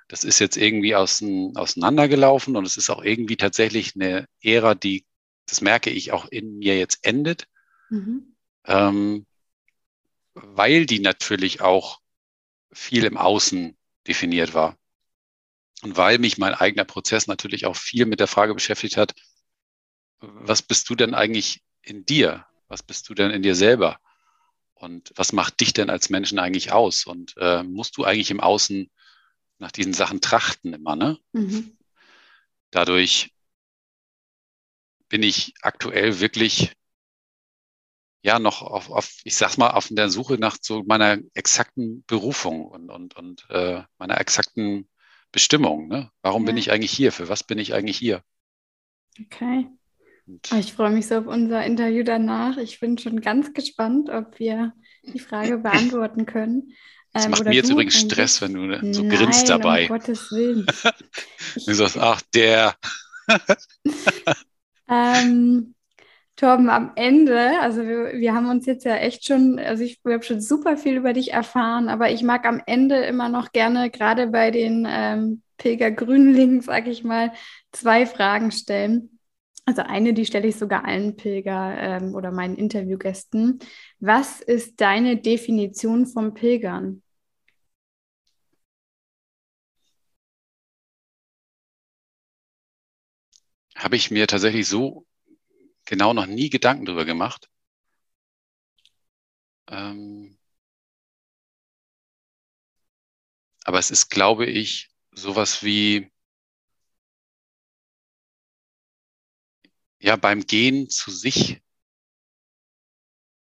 das 0.09 0.25
ist 0.25 0.41
jetzt 0.41 0.57
irgendwie 0.57 0.97
außen, 0.97 1.57
auseinandergelaufen 1.57 2.57
und 2.57 2.67
es 2.67 2.77
ist 2.77 2.91
auch 2.91 3.03
irgendwie 3.03 3.37
tatsächlich 3.37 3.95
eine 3.95 4.27
Ära, 4.43 4.75
die, 4.75 5.07
das 5.47 5.61
merke 5.61 5.91
ich, 5.91 6.11
auch 6.11 6.27
in 6.27 6.59
mir 6.59 6.77
jetzt 6.77 6.99
endet. 7.07 7.47
Mhm 7.89 8.32
ähm, 8.65 9.27
weil 10.35 10.87
die 10.87 11.01
natürlich 11.01 11.61
auch 11.61 12.01
viel 12.73 13.05
im 13.05 13.17
Außen 13.17 13.77
definiert 14.07 14.55
war. 14.55 14.77
Und 15.83 15.97
weil 15.97 16.19
mich 16.19 16.39
mein 16.39 16.55
eigener 16.55 16.85
Prozess 16.85 17.27
natürlich 17.27 17.67
auch 17.67 17.77
viel 17.77 18.07
mit 18.07 18.21
der 18.21 18.29
Frage 18.29 18.55
beschäftigt 18.55 18.97
hat, 18.97 19.15
was 20.21 20.63
bist 20.63 20.89
du 20.89 20.95
denn 20.95 21.15
eigentlich 21.15 21.63
in 21.83 22.05
dir? 22.07 22.47
Was 22.69 22.83
bist 22.83 23.09
du 23.09 23.15
denn 23.15 23.31
in 23.33 23.43
dir 23.43 23.57
selber? 23.57 23.99
Und 24.75 25.13
was 25.17 25.33
macht 25.33 25.61
dich 25.61 25.73
denn 25.73 25.91
als 25.91 26.11
Menschen 26.11 26.39
eigentlich 26.39 26.73
aus? 26.73 27.05
Und 27.05 27.35
äh, 27.37 27.63
musst 27.63 27.97
du 27.97 28.05
eigentlich 28.05 28.31
im 28.31 28.41
Außen 28.41 28.91
nach 29.59 29.73
diesen 29.73 29.93
Sachen 29.93 30.21
trachten 30.21 30.73
immer, 30.73 30.97
ne? 30.97 31.19
Mhm. 31.33 31.77
Dadurch 32.71 33.33
bin 35.09 35.23
ich 35.23 35.55
aktuell 35.61 36.21
wirklich 36.21 36.73
ja 38.23 38.39
noch 38.39 38.63
auf, 38.63 38.91
auf, 38.91 39.21
ich 39.25 39.37
sag's 39.37 39.59
mal, 39.59 39.71
auf 39.71 39.89
der 39.91 40.09
Suche 40.09 40.39
nach 40.39 40.57
so 40.61 40.83
meiner 40.85 41.19
exakten 41.35 42.05
Berufung 42.07 42.65
und, 42.65 42.89
und, 42.89 43.17
und 43.17 43.47
äh, 43.51 43.83
meiner 43.99 44.21
exakten 44.21 44.89
Bestimmung. 45.33 45.89
Ne? 45.89 46.11
Warum 46.23 46.43
ja. 46.43 46.47
bin 46.47 46.57
ich 46.57 46.71
eigentlich 46.71 46.93
hier? 46.93 47.13
Für 47.13 47.29
was 47.29 47.43
bin 47.43 47.59
ich 47.59 47.75
eigentlich 47.75 47.99
hier? 47.99 48.23
Okay. 49.21 49.67
Und 50.27 50.53
ich 50.53 50.73
freue 50.73 50.91
mich 50.91 51.09
so 51.09 51.19
auf 51.19 51.27
unser 51.27 51.65
Interview 51.65 52.05
danach. 52.05 52.57
Ich 52.59 52.79
bin 52.79 52.97
schon 52.97 53.21
ganz 53.21 53.53
gespannt, 53.53 54.09
ob 54.09 54.39
wir 54.39 54.73
die 55.03 55.19
Frage 55.19 55.59
beantworten 55.59 56.27
können. 56.27 56.73
Das 57.13 57.25
ähm, 57.25 57.33
macht 57.33 57.45
mir 57.45 57.55
jetzt 57.55 57.71
übrigens 57.71 57.99
Stress, 57.99 58.41
wenn 58.41 58.55
du 58.55 58.93
so 58.93 59.03
Nein, 59.03 59.17
grinst 59.17 59.49
dabei. 59.49 59.83
Um 59.83 59.89
Gottes 59.89 60.31
Willen. 60.31 60.65
du 61.67 61.75
sagst, 61.75 61.99
ach, 61.99 62.23
der. 62.35 62.77
ähm, 64.89 65.75
Torben, 66.37 66.71
am 66.71 66.93
Ende, 66.97 67.61
also 67.61 67.83
wir, 67.83 68.15
wir 68.15 68.35
haben 68.35 68.49
uns 68.49 68.67
jetzt 68.67 68.85
ja 68.85 68.97
echt 68.97 69.25
schon, 69.27 69.59
also 69.59 69.85
ich 69.85 70.01
habe 70.05 70.23
schon 70.23 70.41
super 70.41 70.77
viel 70.77 70.97
über 70.97 71.13
dich 71.13 71.33
erfahren, 71.33 71.89
aber 71.89 72.11
ich 72.11 72.23
mag 72.23 72.47
am 72.47 72.61
Ende 72.67 72.97
immer 73.05 73.29
noch 73.29 73.53
gerne, 73.53 73.91
gerade 73.91 74.29
bei 74.29 74.51
den 74.51 74.87
ähm, 74.89 75.43
Pilgergrünlingen, 75.59 76.61
sag 76.63 76.89
ich 76.89 77.05
mal, 77.05 77.33
zwei 77.71 78.07
Fragen 78.07 78.51
stellen. 78.51 79.19
Also 79.65 79.83
eine, 79.83 80.13
die 80.15 80.27
stelle 80.27 80.49
ich 80.49 80.57
sogar 80.57 80.85
allen 80.85 81.17
Pilger 81.17 81.77
ähm, 81.79 82.15
oder 82.17 82.33
meinen 82.33 82.57
Interviewgästen. 82.57 83.61
Was 84.01 84.41
ist 84.41 84.81
deine 84.81 85.19
Definition 85.19 86.07
vom 86.07 86.35
Pilgern? 86.35 87.03
Habe 93.77 93.97
ich 93.97 94.11
mir 94.11 94.27
tatsächlich 94.27 94.67
so 94.67 95.05
genau 95.93 96.15
noch 96.15 96.25
nie 96.25 96.49
Gedanken 96.49 96.87
darüber 96.87 97.05
gemacht. 97.05 97.51
Ähm, 99.67 100.39
aber 103.65 103.79
es 103.79 103.91
ist, 103.91 104.09
glaube 104.09 104.47
ich, 104.47 104.91
sowas 105.11 105.63
wie 105.63 106.11
ja 110.01 110.17
beim 110.17 110.47
Gehen 110.47 110.89
zu 110.89 111.11
sich 111.11 111.61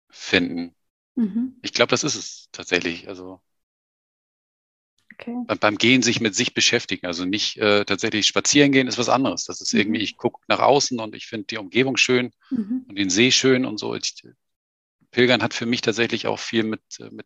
finden. 0.10 0.76
Mhm. 1.16 1.58
Ich 1.62 1.74
glaube, 1.74 1.92
das 1.92 2.04
ist 2.04 2.16
es 2.16 2.50
tatsächlich. 2.52 3.08
Also 3.08 3.40
okay. 5.22 5.58
beim 5.60 5.78
Gehen 5.78 6.02
sich 6.02 6.22
mit 6.22 6.36
sich 6.36 6.54
beschäftigen. 6.54 7.06
Also 7.06 7.26
nicht 7.26 7.58
äh, 7.58 7.86
tatsächlich 7.86 8.28
spazieren 8.28 8.72
gehen 8.72 8.88
ist 8.88 8.98
was 8.98 9.10
anderes. 9.10 9.46
Das 9.46 9.62
ist 9.62 9.74
mhm. 9.74 9.80
irgendwie, 9.80 10.02
ich 10.02 10.18
gucke 10.18 10.42
nach 10.48 10.60
außen 10.60 11.00
und 11.00 11.16
ich 11.16 11.28
finde 11.28 11.48
die 11.48 11.58
Umgebung 11.58 11.98
schön 11.98 12.32
mhm. 12.50 12.86
und 12.88 12.98
den 12.98 13.10
See 13.10 13.32
schön 13.32 13.66
und 13.66 13.80
so. 13.80 13.96
Ich, 13.96 14.24
Pilgern 15.12 15.44
hat 15.44 15.54
für 15.54 15.66
mich 15.66 15.82
tatsächlich 15.82 16.28
auch 16.28 16.40
viel 16.40 16.64
mit, 16.64 16.82
äh, 17.00 17.10
mit 17.12 17.26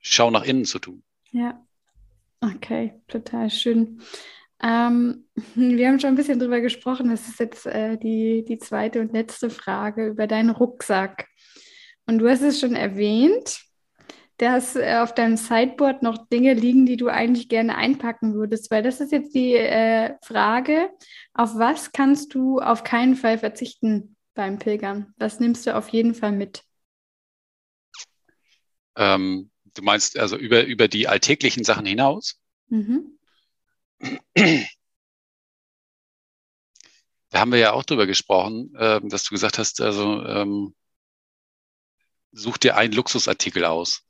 Schau 0.00 0.30
nach 0.30 0.44
innen 0.44 0.64
zu 0.64 0.78
tun. 0.78 1.02
Ja. 1.32 1.64
Okay, 2.40 2.94
total 3.08 3.50
schön. 3.50 4.00
Ähm, 4.62 5.24
wir 5.54 5.88
haben 5.88 6.00
schon 6.00 6.10
ein 6.10 6.16
bisschen 6.16 6.38
drüber 6.38 6.60
gesprochen. 6.60 7.10
Das 7.10 7.28
ist 7.28 7.40
jetzt 7.40 7.66
äh, 7.66 7.98
die, 7.98 8.44
die 8.46 8.58
zweite 8.58 9.00
und 9.00 9.12
letzte 9.12 9.50
Frage 9.50 10.06
über 10.06 10.26
deinen 10.26 10.50
Rucksack. 10.50 11.26
Und 12.06 12.18
du 12.18 12.28
hast 12.28 12.42
es 12.42 12.60
schon 12.60 12.74
erwähnt, 12.74 13.60
dass 14.38 14.76
äh, 14.76 14.98
auf 15.02 15.14
deinem 15.14 15.36
Sideboard 15.36 16.02
noch 16.02 16.28
Dinge 16.28 16.54
liegen, 16.54 16.86
die 16.86 16.96
du 16.96 17.08
eigentlich 17.08 17.48
gerne 17.48 17.76
einpacken 17.76 18.34
würdest. 18.34 18.70
Weil 18.70 18.82
das 18.82 19.00
ist 19.00 19.12
jetzt 19.12 19.34
die 19.34 19.54
äh, 19.54 20.14
Frage, 20.22 20.90
auf 21.34 21.56
was 21.56 21.92
kannst 21.92 22.34
du 22.34 22.60
auf 22.60 22.84
keinen 22.84 23.16
Fall 23.16 23.38
verzichten 23.38 24.16
beim 24.34 24.58
Pilgern? 24.58 25.12
Was 25.18 25.40
nimmst 25.40 25.66
du 25.66 25.76
auf 25.76 25.88
jeden 25.88 26.14
Fall 26.14 26.32
mit? 26.32 26.62
Ähm, 28.96 29.50
du 29.74 29.82
meinst 29.82 30.18
also 30.18 30.36
über, 30.36 30.64
über 30.64 30.88
die 30.88 31.08
alltäglichen 31.08 31.64
Sachen 31.64 31.86
hinaus? 31.86 32.40
Mhm. 32.68 33.18
Da 37.30 37.40
haben 37.40 37.52
wir 37.52 37.58
ja 37.58 37.72
auch 37.72 37.82
drüber 37.82 38.06
gesprochen, 38.06 38.74
äh, 38.76 39.00
dass 39.04 39.24
du 39.24 39.34
gesagt 39.34 39.58
hast, 39.58 39.80
also 39.80 40.24
ähm, 40.24 40.74
such 42.32 42.58
dir 42.58 42.76
einen 42.76 42.94
Luxusartikel 42.94 43.64
aus. 43.64 44.07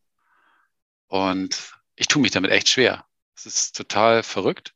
Und 1.09 1.73
ich 1.97 2.07
tue 2.07 2.23
mich 2.23 2.31
damit 2.31 2.51
echt 2.51 2.69
schwer. 2.69 3.05
Es 3.35 3.47
ist 3.47 3.77
total 3.77 4.23
verrückt. 4.23 4.75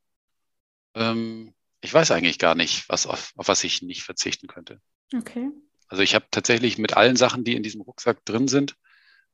Ähm, 0.95 1.55
ich 1.81 1.93
weiß 1.93 2.11
eigentlich 2.11 2.39
gar 2.39 2.55
nicht, 2.55 2.89
was 2.89 3.07
auf, 3.07 3.33
auf 3.37 3.49
was 3.49 3.65
ich 3.65 3.83
nicht 3.83 4.03
verzichten 4.03 4.47
könnte. 4.47 4.81
Okay. 5.15 5.51
Also 5.89 6.03
ich 6.03 6.15
habe 6.15 6.27
tatsächlich 6.31 6.79
mit 6.79 6.97
allen 6.97 7.17
Sachen, 7.17 7.45
die 7.45 7.55
in 7.55 7.63
diesem 7.63 7.83
Rucksack 7.83 8.25
drin 8.25 8.49
sind, 8.49 8.77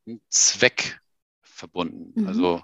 einen 0.06 0.20
Zweck 0.28 1.00
verbunden. 1.42 2.20
Mhm. 2.20 2.26
Also 2.26 2.62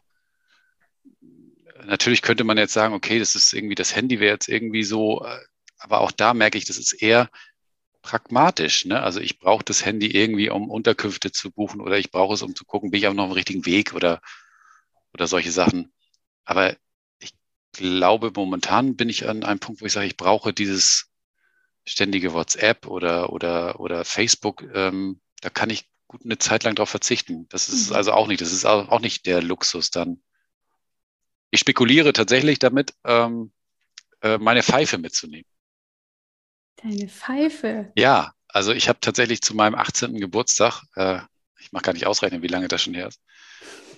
natürlich 1.84 2.22
könnte 2.22 2.44
man 2.44 2.58
jetzt 2.58 2.72
sagen, 2.72 2.94
okay, 2.94 3.18
das 3.18 3.36
ist 3.36 3.52
irgendwie, 3.52 3.74
das 3.74 3.94
Handy 3.94 4.20
wäre 4.20 4.34
jetzt 4.34 4.48
irgendwie 4.48 4.84
so, 4.84 5.24
äh, 5.24 5.38
aber 5.78 6.00
auch 6.00 6.12
da 6.12 6.34
merke 6.34 6.58
ich, 6.58 6.64
das 6.64 6.78
ist 6.78 6.94
eher 6.94 7.30
pragmatisch. 8.04 8.84
Ne? 8.84 9.02
Also 9.02 9.20
ich 9.20 9.38
brauche 9.38 9.64
das 9.64 9.84
Handy 9.84 10.10
irgendwie, 10.10 10.50
um 10.50 10.70
Unterkünfte 10.70 11.32
zu 11.32 11.50
buchen 11.50 11.80
oder 11.80 11.98
ich 11.98 12.10
brauche 12.10 12.34
es, 12.34 12.42
um 12.42 12.54
zu 12.54 12.64
gucken, 12.64 12.90
bin 12.90 12.98
ich 12.98 13.08
auch 13.08 13.14
noch 13.14 13.24
auf 13.24 13.30
dem 13.30 13.34
richtigen 13.34 13.66
Weg 13.66 13.94
oder, 13.94 14.20
oder 15.12 15.26
solche 15.26 15.50
Sachen. 15.50 15.92
Aber 16.44 16.76
ich 17.18 17.32
glaube, 17.72 18.32
momentan 18.34 18.96
bin 18.96 19.08
ich 19.08 19.28
an 19.28 19.42
einem 19.44 19.60
Punkt, 19.60 19.80
wo 19.80 19.86
ich 19.86 19.92
sage, 19.92 20.06
ich 20.06 20.16
brauche 20.16 20.52
dieses 20.52 21.10
ständige 21.86 22.32
WhatsApp 22.32 22.86
oder, 22.86 23.32
oder, 23.32 23.80
oder 23.80 24.04
Facebook. 24.04 24.62
Ähm, 24.74 25.20
da 25.40 25.50
kann 25.50 25.70
ich 25.70 25.88
gut 26.06 26.24
eine 26.24 26.38
Zeit 26.38 26.64
lang 26.64 26.74
darauf 26.74 26.90
verzichten. 26.90 27.48
Das 27.48 27.68
ist 27.68 27.90
mhm. 27.90 27.96
also 27.96 28.12
auch 28.12 28.28
nicht, 28.28 28.40
das 28.40 28.52
ist 28.52 28.64
auch 28.64 29.00
nicht 29.00 29.26
der 29.26 29.42
Luxus 29.42 29.90
dann 29.90 30.22
ich 31.54 31.60
spekuliere 31.60 32.12
tatsächlich 32.12 32.58
damit, 32.58 32.94
ähm, 33.04 33.52
äh, 34.22 34.38
meine 34.38 34.64
Pfeife 34.64 34.98
mitzunehmen. 34.98 35.46
Deine 36.84 37.08
Pfeife? 37.08 37.90
Ja, 37.96 38.34
also 38.46 38.72
ich 38.72 38.90
habe 38.90 39.00
tatsächlich 39.00 39.40
zu 39.40 39.54
meinem 39.54 39.74
18. 39.74 40.20
Geburtstag, 40.20 40.82
äh, 40.96 41.20
ich 41.58 41.72
mag 41.72 41.82
gar 41.82 41.94
nicht 41.94 42.06
ausrechnen, 42.06 42.42
wie 42.42 42.48
lange 42.48 42.68
das 42.68 42.82
schon 42.82 42.92
her 42.92 43.08
ist, 43.08 43.20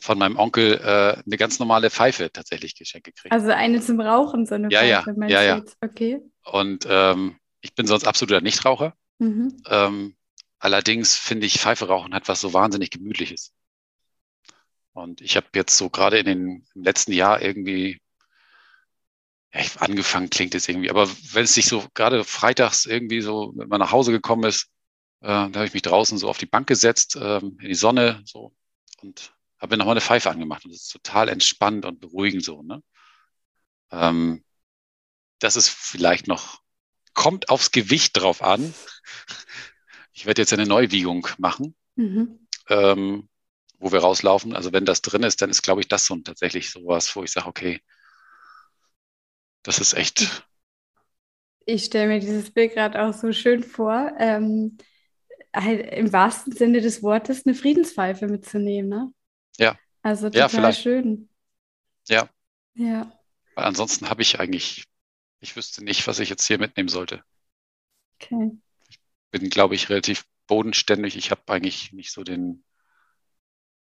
von 0.01 0.16
meinem 0.18 0.37
Onkel 0.37 0.74
äh, 0.74 1.20
eine 1.26 1.37
ganz 1.37 1.59
normale 1.59 1.91
Pfeife 1.91 2.30
tatsächlich 2.32 2.76
geschenkt 2.76 3.07
gekriegt. 3.07 3.32
Also 3.32 3.51
eine 3.51 3.80
zum 3.80 4.01
Rauchen, 4.01 4.47
so 4.47 4.55
eine 4.55 4.68
ja, 4.70 5.03
Pfeife, 5.03 5.16
ja, 5.22 5.43
ja, 5.43 5.57
ja. 5.57 5.64
Okay. 5.80 6.20
Und 6.45 6.87
ähm, 6.89 7.37
ich 7.61 7.74
bin 7.74 7.89
sonst 7.89 8.07
absoluter 8.07 8.41
Nichtraucher. 8.41 8.95
Mhm. 9.18 9.57
Ähm, 9.68 10.16
allerdings 10.61 11.16
finde 11.16 11.47
ich, 11.47 11.59
Pfeife 11.59 11.89
rauchen 11.89 12.14
hat 12.14 12.28
was 12.28 12.41
so 12.41 12.53
wahnsinnig 12.53 12.91
Gemütliches. 12.91 13.53
Und 14.93 15.20
ich 15.22 15.37
habe 15.37 15.49
jetzt 15.57 15.76
so 15.76 15.91
gerade 15.91 16.18
in 16.18 16.26
den 16.26 16.66
im 16.76 16.84
letzten 16.84 17.12
Jahr 17.12 17.43
irgendwie 17.43 17.99
ja, 19.57 19.64
angefangen 19.80 20.30
klingt 20.30 20.54
jetzt 20.54 20.68
irgendwie, 20.68 20.90
aber 20.90 21.09
wenn 21.32 21.44
es 21.44 21.54
sich 21.54 21.66
so 21.66 21.86
gerade 21.94 22.24
freitags 22.24 22.86
irgendwie 22.86 23.20
so, 23.20 23.52
wenn 23.57 23.68
man 23.68 23.80
nach 23.80 23.92
Hause 23.92 24.12
gekommen 24.12 24.44
ist, 24.44 24.68
äh, 25.20 25.28
da 25.28 25.52
habe 25.52 25.66
ich 25.66 25.74
mich 25.74 25.82
draußen 25.82 26.18
so 26.18 26.28
auf 26.28 26.38
die 26.38 26.46
Bank 26.46 26.66
gesetzt, 26.66 27.16
äh, 27.16 27.38
in 27.38 27.59
die 27.59 27.74
Sonne 27.74 28.22
so 28.24 28.54
und 29.02 29.32
habe 29.59 29.74
mir 29.74 29.78
nochmal 29.78 29.94
eine 29.94 30.00
Pfeife 30.00 30.30
angemacht. 30.30 30.64
Und 30.64 30.72
das 30.72 30.82
ist 30.82 30.92
total 30.92 31.28
entspannt 31.28 31.84
und 31.84 32.00
beruhigend 32.00 32.44
so. 32.44 32.62
Ne? 32.62 32.82
Ähm, 33.90 34.44
das 35.38 35.57
ist 35.57 35.68
vielleicht 35.68 36.28
noch, 36.28 36.61
kommt 37.14 37.48
aufs 37.48 37.72
Gewicht 37.72 38.16
drauf 38.16 38.42
an. 38.42 38.74
Ich 40.12 40.24
werde 40.24 40.40
jetzt 40.40 40.52
eine 40.52 40.66
Neuwiegung 40.66 41.28
machen. 41.38 41.74
Mhm. 41.96 42.46
Ähm, 42.68 43.28
wo 43.78 43.92
wir 43.92 44.00
rauslaufen. 44.00 44.54
Also 44.54 44.72
wenn 44.72 44.84
das 44.84 45.02
drin 45.02 45.22
ist, 45.22 45.42
dann 45.42 45.50
ist, 45.50 45.62
glaube 45.62 45.80
ich, 45.80 45.88
das 45.88 46.07
so 46.07 46.16
tatsächlich 46.16 46.70
sowas, 46.70 47.14
wo 47.14 47.22
ich 47.22 47.30
sage, 47.30 47.46
okay, 47.46 47.80
das 49.67 49.81
ist 49.81 49.95
echt. 49.95 50.47
Ich 51.64 51.85
stelle 51.85 52.07
mir 52.07 52.21
dieses 52.21 52.53
Bild 52.53 52.75
gerade 52.75 53.03
auch 53.03 53.12
so 53.12 53.33
schön 53.33 53.64
vor, 53.64 54.12
ähm, 54.19 54.79
halt 55.53 55.93
im 55.93 56.12
wahrsten 56.12 56.53
Sinne 56.53 56.81
des 56.81 57.03
Wortes 57.03 57.45
eine 57.45 57.55
Friedenspfeife 57.55 58.29
mitzunehmen, 58.29 58.89
ne? 58.89 59.12
Ja. 59.59 59.77
Also 60.03 60.31
total 60.31 60.62
ja, 60.62 60.73
schön. 60.73 61.29
Ja. 62.09 62.31
Ja. 62.75 63.12
Weil 63.57 63.64
ansonsten 63.64 64.09
habe 64.09 64.23
ich 64.23 64.39
eigentlich, 64.39 64.85
ich 65.41 65.57
wüsste 65.57 65.83
nicht, 65.83 66.07
was 66.07 66.21
ich 66.21 66.29
jetzt 66.29 66.47
hier 66.47 66.59
mitnehmen 66.59 66.89
sollte. 66.89 67.25
Okay. 68.21 68.53
Ich 68.89 69.01
bin, 69.33 69.51
glaube 69.51 69.75
ich, 69.75 69.89
relativ 69.89 70.25
bodenständig. 70.47 71.17
Ich 71.17 71.33
habe 71.33 71.43
eigentlich 71.49 71.93
nicht 71.93 72.12
so 72.12 72.23
den 72.23 72.64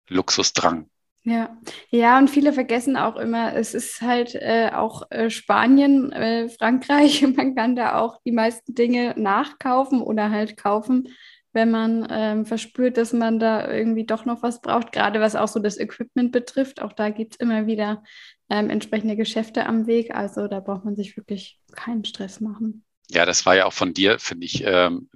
Luxusdrang. 0.08 0.90
Ja, 1.22 1.58
ja, 1.90 2.18
und 2.18 2.30
viele 2.30 2.52
vergessen 2.54 2.96
auch 2.96 3.16
immer, 3.16 3.54
es 3.54 3.74
ist 3.74 4.00
halt 4.00 4.34
äh, 4.34 4.70
auch 4.72 5.02
äh, 5.10 5.28
Spanien, 5.28 6.12
äh, 6.12 6.48
Frankreich, 6.48 7.22
man 7.36 7.54
kann 7.54 7.76
da 7.76 7.98
auch 7.98 8.20
die 8.24 8.32
meisten 8.32 8.74
Dinge 8.74 9.14
nachkaufen 9.18 10.00
oder 10.00 10.30
halt 10.30 10.56
kaufen, 10.56 11.08
wenn 11.52 11.70
man 11.70 12.06
ähm, 12.10 12.46
verspürt, 12.46 12.96
dass 12.96 13.12
man 13.12 13.38
da 13.38 13.70
irgendwie 13.70 14.06
doch 14.06 14.24
noch 14.24 14.42
was 14.42 14.62
braucht, 14.62 14.92
gerade 14.92 15.20
was 15.20 15.36
auch 15.36 15.48
so 15.48 15.60
das 15.60 15.78
Equipment 15.78 16.32
betrifft. 16.32 16.80
Auch 16.80 16.92
da 16.92 17.10
gibt 17.10 17.34
es 17.34 17.40
immer 17.40 17.66
wieder 17.66 18.02
ähm, 18.48 18.70
entsprechende 18.70 19.16
Geschäfte 19.16 19.66
am 19.66 19.86
Weg. 19.86 20.14
Also 20.14 20.48
da 20.48 20.60
braucht 20.60 20.84
man 20.84 20.96
sich 20.96 21.16
wirklich 21.16 21.58
keinen 21.72 22.04
Stress 22.04 22.40
machen. 22.40 22.84
Ja, 23.10 23.26
das 23.26 23.44
war 23.44 23.56
ja 23.56 23.66
auch 23.66 23.72
von 23.72 23.92
dir, 23.92 24.18
finde 24.20 24.46
ich, 24.46 24.62
ähm, 24.64 25.08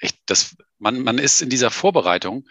echt, 0.00 0.18
das, 0.26 0.56
man, 0.78 1.02
man 1.02 1.18
ist 1.18 1.40
in 1.40 1.48
dieser 1.48 1.70
Vorbereitung, 1.70 2.46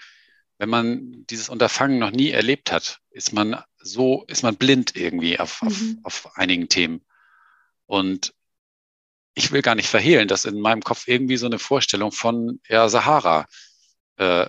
wenn 0.60 0.70
man 0.70 1.26
dieses 1.30 1.50
Unterfangen 1.50 2.00
noch 2.00 2.12
nie 2.12 2.30
erlebt 2.30 2.72
hat, 2.72 3.00
ist 3.10 3.34
man 3.34 3.64
so, 3.78 4.26
ist 4.28 4.44
man 4.44 4.58
blind 4.58 4.96
irgendwie 4.96 5.40
auf, 5.40 5.62
mhm. 5.64 6.02
auf, 6.04 6.26
auf 6.26 6.38
einigen 6.38 6.68
Themen. 6.68 7.02
Und 7.86 8.34
ich 9.36 9.52
will 9.54 9.62
gar 9.62 9.76
nicht 9.76 9.88
verhehlen, 9.88 10.28
dass 10.28 10.44
in 10.44 10.60
meinem 10.60 10.84
Kopf 10.84 11.08
irgendwie 11.08 11.38
so 11.38 11.46
eine 11.46 11.60
Vorstellung 11.60 12.12
von 12.12 12.60
ja, 12.68 12.90
Sahara 12.90 13.48
äh, 14.18 14.48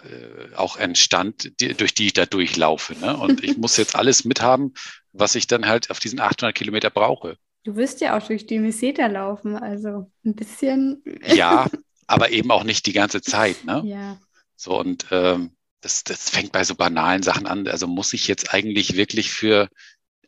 auch 0.56 0.76
entstand, 0.76 1.60
die, 1.60 1.74
durch 1.74 1.94
die 1.94 2.06
ich 2.06 2.12
da 2.12 2.26
durchlaufe. 2.26 2.98
Ne? 2.98 3.16
Und 3.16 3.44
ich 3.44 3.56
muss 3.56 3.76
jetzt 3.76 3.94
alles 3.96 4.24
mithaben, 4.24 4.74
was 5.12 5.36
ich 5.36 5.46
dann 5.46 5.66
halt 5.66 5.92
auf 5.92 6.00
diesen 6.00 6.18
800 6.18 6.56
Kilometer 6.56 6.90
brauche. 6.90 7.36
Du 7.62 7.76
wirst 7.76 8.00
ja 8.00 8.18
auch 8.18 8.26
durch 8.26 8.46
die 8.46 8.58
Meseta 8.58 9.06
laufen, 9.06 9.56
also 9.56 10.10
ein 10.24 10.34
bisschen. 10.34 11.04
Ja, 11.24 11.68
aber 12.08 12.30
eben 12.30 12.50
auch 12.50 12.64
nicht 12.64 12.86
die 12.86 12.92
ganze 12.92 13.22
Zeit. 13.22 13.64
Ne? 13.64 13.82
Ja. 13.84 14.18
So 14.56 14.76
und 14.76 15.06
ähm, 15.12 15.52
das, 15.80 16.04
das 16.04 16.30
fängt 16.30 16.52
bei 16.52 16.64
so 16.64 16.74
banalen 16.74 17.22
Sachen 17.22 17.46
an. 17.46 17.66
Also 17.68 17.86
muss 17.86 18.12
ich 18.12 18.28
jetzt 18.28 18.52
eigentlich 18.54 18.96
wirklich 18.96 19.30
für 19.30 19.68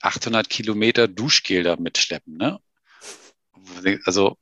800 0.01 0.49
Kilometer 0.49 1.09
Duschgel 1.09 1.63
da 1.63 1.77
mitschleppen? 1.77 2.37
Ne? 2.37 2.59
Also 4.05 4.37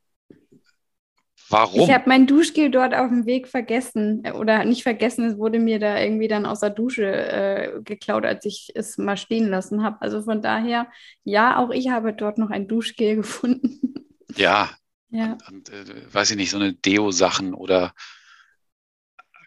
Warum? 1.51 1.81
Ich 1.81 1.93
habe 1.93 2.07
mein 2.07 2.27
Duschgel 2.27 2.71
dort 2.71 2.95
auf 2.95 3.09
dem 3.09 3.25
Weg 3.25 3.47
vergessen 3.47 4.23
oder 4.35 4.63
nicht 4.63 4.83
vergessen, 4.83 5.25
es 5.25 5.37
wurde 5.37 5.59
mir 5.59 5.79
da 5.79 5.99
irgendwie 5.99 6.29
dann 6.29 6.45
aus 6.45 6.61
der 6.61 6.69
Dusche 6.69 7.05
äh, 7.05 7.81
geklaut, 7.83 8.25
als 8.25 8.45
ich 8.45 8.71
es 8.73 8.97
mal 8.97 9.17
stehen 9.17 9.49
lassen 9.49 9.83
habe. 9.83 10.01
Also 10.01 10.21
von 10.21 10.41
daher, 10.41 10.87
ja, 11.25 11.57
auch 11.57 11.71
ich 11.71 11.89
habe 11.89 12.13
dort 12.13 12.37
noch 12.37 12.51
ein 12.51 12.69
Duschgel 12.69 13.15
gefunden. 13.17 14.05
Ja. 14.37 14.69
ja. 15.09 15.37
Und, 15.49 15.69
und 15.69 15.89
äh, 15.89 16.13
weiß 16.13 16.31
ich 16.31 16.37
nicht, 16.37 16.51
so 16.51 16.57
eine 16.57 16.73
Deo-Sachen 16.73 17.53
oder 17.53 17.93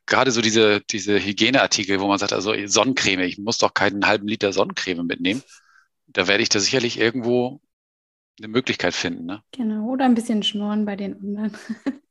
gerade 0.06 0.30
so 0.30 0.40
diese, 0.40 0.80
diese 0.80 1.18
Hygieneartikel, 1.18 2.00
wo 2.00 2.06
man 2.06 2.18
sagt, 2.18 2.32
also 2.32 2.54
Sonnencreme, 2.66 3.20
ich 3.20 3.38
muss 3.38 3.58
doch 3.58 3.74
keinen 3.74 4.06
halben 4.06 4.28
Liter 4.28 4.52
Sonnencreme 4.52 5.04
mitnehmen. 5.04 5.42
Da 6.06 6.28
werde 6.28 6.42
ich 6.42 6.48
da 6.48 6.60
sicherlich 6.60 6.98
irgendwo 6.98 7.60
eine 8.38 8.48
Möglichkeit 8.48 8.94
finden. 8.94 9.26
Ne? 9.26 9.42
Genau, 9.52 9.88
oder 9.88 10.04
ein 10.04 10.14
bisschen 10.14 10.42
schnorren 10.42 10.84
bei 10.84 10.96
den 10.96 11.14
anderen. 11.14 11.56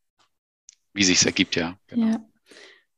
Wie 0.94 1.04
sich 1.04 1.18
es 1.18 1.26
ergibt, 1.26 1.56
ja. 1.56 1.78
Genau. 1.88 2.08
Ja. 2.08 2.26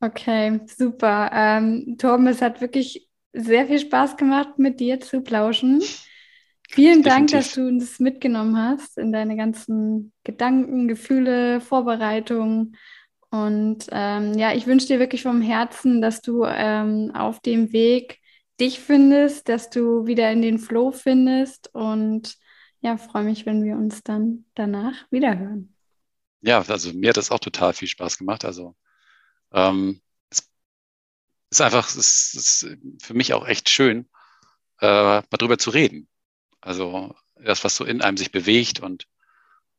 Okay, 0.02 0.60
super. 0.68 1.32
Ähm, 1.34 1.96
Torben, 1.98 2.28
es 2.28 2.42
hat 2.42 2.62
wirklich 2.62 3.10
sehr 3.34 3.68
viel 3.68 3.80
Spaß 3.80 4.18
gemacht, 4.18 4.60
mit 4.60 4.80
dir 4.80 5.00
zu 5.00 5.22
plauschen. 5.22 5.82
Vielen 6.70 7.04
Definitiv. 7.04 7.04
Dank, 7.04 7.32
dass 7.32 7.54
du 7.54 7.68
uns 7.68 8.00
mitgenommen 8.00 8.58
hast 8.58 8.98
in 8.98 9.12
deine 9.12 9.36
ganzen 9.36 10.14
Gedanken, 10.24 10.88
Gefühle, 10.88 11.62
Vorbereitungen. 11.62 12.76
Und 13.30 13.88
ähm, 13.92 14.38
ja, 14.38 14.54
ich 14.54 14.68
wünsche 14.68 14.88
dir 14.88 15.00
wirklich 15.00 15.24
vom 15.24 15.42
Herzen, 15.42 16.02
dass 16.02 16.22
du 16.22 16.46
ähm, 16.46 17.12
auf 17.14 17.40
dem 17.42 17.74
Weg 17.74 18.20
dich 18.60 18.80
findest, 18.80 19.50
dass 19.50 19.70
du 19.70 20.06
wieder 20.06 20.32
in 20.32 20.42
den 20.42 20.60
Flow 20.60 20.92
findest 20.92 21.74
und 21.74 22.38
ja, 22.82 22.98
freue 22.98 23.24
mich, 23.24 23.46
wenn 23.46 23.64
wir 23.64 23.76
uns 23.76 24.04
dann 24.04 24.46
danach 24.54 24.94
wiederhören. 25.12 25.76
Ja, 26.42 26.62
also 26.62 26.94
mir 26.94 27.10
hat 27.10 27.18
das 27.18 27.32
auch 27.32 27.40
total 27.40 27.74
viel 27.74 27.88
Spaß 27.88 28.18
gemacht. 28.20 28.46
Also 28.46 28.76
ähm, 29.52 30.02
es 30.30 30.50
ist 31.50 31.62
einfach, 31.62 31.90
es 31.90 32.34
ist 32.36 32.78
für 33.02 33.14
mich 33.14 33.34
auch 33.34 33.48
echt 33.48 33.70
schön, 33.70 34.08
äh, 34.82 34.88
mal 34.88 35.24
drüber 35.32 35.58
zu 35.58 35.72
reden. 35.72 36.08
Also 36.62 37.16
das, 37.36 37.64
was 37.64 37.76
so 37.76 37.86
in 37.86 38.02
einem 38.02 38.18
sich 38.18 38.32
bewegt 38.32 38.80
und 38.80 39.08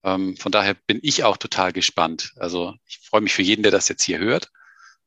ähm, 0.03 0.37
von 0.37 0.53
daher 0.53 0.75
bin 0.75 0.99
ich 1.03 1.25
auch 1.25 1.37
total 1.37 1.73
gespannt. 1.73 2.33
Also 2.37 2.75
ich 2.87 3.01
freue 3.01 3.21
mich 3.21 3.35
für 3.35 3.43
jeden, 3.43 3.63
der 3.63 3.73
das 3.73 3.89
jetzt 3.89 4.05
hier 4.05 4.19
hört 4.19 4.51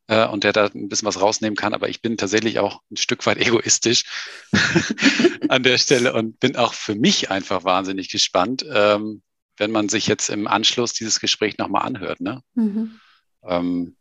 äh, 0.08 0.28
und 0.28 0.44
der 0.44 0.54
da 0.54 0.66
ein 0.66 0.90
bisschen 0.90 1.08
was 1.08 1.22
rausnehmen 1.22 1.56
kann. 1.56 1.74
Aber 1.74 1.90
ich 1.90 2.02
bin 2.02 2.18
tatsächlich 2.18 2.60
auch 2.60 2.82
ein 2.92 2.98
Stück 2.98 3.26
weit 3.26 3.38
egoistisch 3.46 4.04
an 5.50 5.64
der 5.64 5.78
Stelle 5.78 6.14
und 6.14 6.40
bin 6.40 6.56
auch 6.56 6.74
für 6.74 6.96
mich 6.96 7.32
einfach 7.32 7.64
wahnsinnig 7.64 8.10
gespannt, 8.10 8.66
ähm, 8.70 9.22
wenn 9.58 9.72
man 9.72 9.90
sich 9.90 10.08
jetzt 10.08 10.30
im 10.30 10.48
Anschluss 10.48 10.94
dieses 10.94 11.20
Gespräch 11.20 11.58
nochmal 11.58 11.86
anhört. 11.86 12.22
Ne? 12.22 12.42
Mhm. 12.56 13.00
Ähm, 13.44 13.96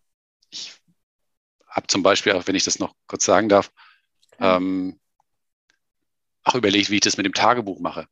ich 0.50 0.72
habe 1.68 1.86
zum 1.86 2.02
Beispiel, 2.02 2.32
auch 2.32 2.46
wenn 2.46 2.54
ich 2.54 2.64
das 2.64 2.78
noch 2.78 2.94
kurz 3.06 3.24
sagen 3.24 3.48
darf, 3.48 3.70
ähm, 4.40 4.98
auch 6.42 6.54
überlegt, 6.54 6.90
wie 6.90 6.96
ich 6.96 7.02
das 7.02 7.16
mit 7.16 7.26
dem 7.26 7.34
Tagebuch 7.34 7.80
mache. 7.80 8.08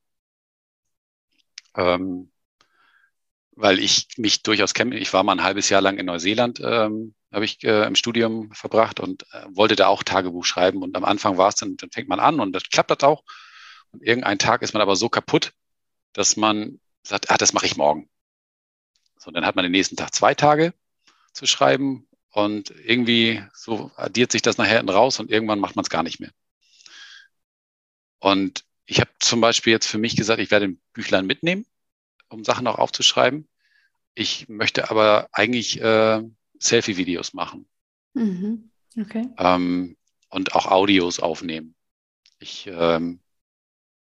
Ähm, 1.75 2.31
weil 3.57 3.79
ich 3.81 4.07
mich 4.17 4.43
durchaus 4.43 4.75
kenne. 4.75 4.99
Ich 4.99 5.13
war 5.13 5.25
mal 5.25 5.33
ein 5.33 5.43
halbes 5.43 5.69
Jahr 5.69 5.81
lang 5.81 5.99
in 5.99 6.07
Neuseeland 6.07 6.61
ähm, 6.61 7.15
habe 7.33 7.45
ich 7.45 7.63
äh, 7.65 7.87
im 7.87 7.95
Studium 7.97 8.53
verbracht 8.53 9.01
und 9.01 9.25
äh, 9.33 9.45
wollte 9.51 9.77
da 9.77 9.89
auch 9.89 10.03
Tagebuch 10.03 10.45
schreiben. 10.45 10.83
Und 10.83 10.97
am 10.97 11.05
Anfang 11.05 11.37
war 11.37 11.49
es 11.49 11.57
dann, 11.57 11.77
dann 11.77 11.91
fängt 11.91 12.09
man 12.09 12.21
an 12.21 12.41
und 12.41 12.53
das 12.53 12.65
klappt 12.65 12.91
das 12.91 13.01
auch. 13.01 13.25
Und 13.91 14.03
irgendein 14.03 14.39
Tag 14.39 14.63
ist 14.63 14.73
man 14.73 14.83
aber 14.83 14.97
so 14.97 15.09
kaputt, 15.09 15.53
dass 16.13 16.37
man 16.37 16.81
sagt, 17.03 17.31
ah, 17.31 17.37
das 17.37 17.53
mache 17.53 17.67
ich 17.67 17.77
morgen. 17.77 18.09
So, 19.19 19.31
dann 19.31 19.45
hat 19.45 19.57
man 19.57 19.65
den 19.65 19.73
nächsten 19.73 19.97
Tag 19.97 20.15
zwei 20.15 20.35
Tage 20.35 20.73
zu 21.33 21.47
schreiben 21.47 22.09
und 22.31 22.71
irgendwie 22.71 23.43
so 23.53 23.91
addiert 23.97 24.33
sich 24.33 24.43
das 24.43 24.57
nachher 24.57 24.85
raus 24.85 25.21
und 25.21 25.31
irgendwann 25.31 25.61
macht 25.61 25.77
man 25.77 25.83
es 25.83 25.91
gar 25.91 26.03
nicht 26.03 26.21
mehr. 26.21 26.31
Und 28.19 28.65
ich 28.87 29.01
habe 29.01 29.11
zum 29.19 29.41
Beispiel 29.41 29.73
jetzt 29.73 29.87
für 29.87 29.99
mich 29.99 30.17
gesagt, 30.17 30.41
ich 30.41 30.51
werde 30.51 30.67
ein 30.67 30.81
Büchlein 30.93 31.27
mitnehmen, 31.27 31.67
um 32.29 32.45
Sachen 32.45 32.67
auch 32.67 32.79
aufzuschreiben. 32.79 33.49
Ich 34.15 34.49
möchte 34.49 34.91
aber 34.91 35.29
eigentlich 35.33 35.81
äh, 35.81 36.23
Selfie-Videos 36.59 37.35
machen. 37.35 37.69
Mhm. 38.15 38.71
Okay. 38.99 39.29
Ähm, 39.39 39.97
und 40.31 40.55
auch 40.55 40.67
Audios 40.67 41.21
aufnehmen. 41.21 41.75
Ich 42.39 42.67
ähm, 42.67 43.21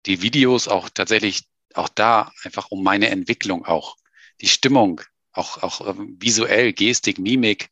die 0.07 0.23
Videos 0.23 0.69
auch 0.69 0.89
tatsächlich 0.89 1.45
auch 1.75 1.89
da 1.89 2.33
einfach 2.43 2.71
um 2.71 2.83
meine 2.83 3.09
Entwicklung 3.09 3.65
auch, 3.65 3.97
die 4.41 4.49
Stimmung, 4.49 5.01
auch, 5.33 5.63
auch 5.63 5.87
ähm, 5.87 6.17
visuell, 6.21 6.73
Gestik, 6.73 7.19
Mimik, 7.19 7.71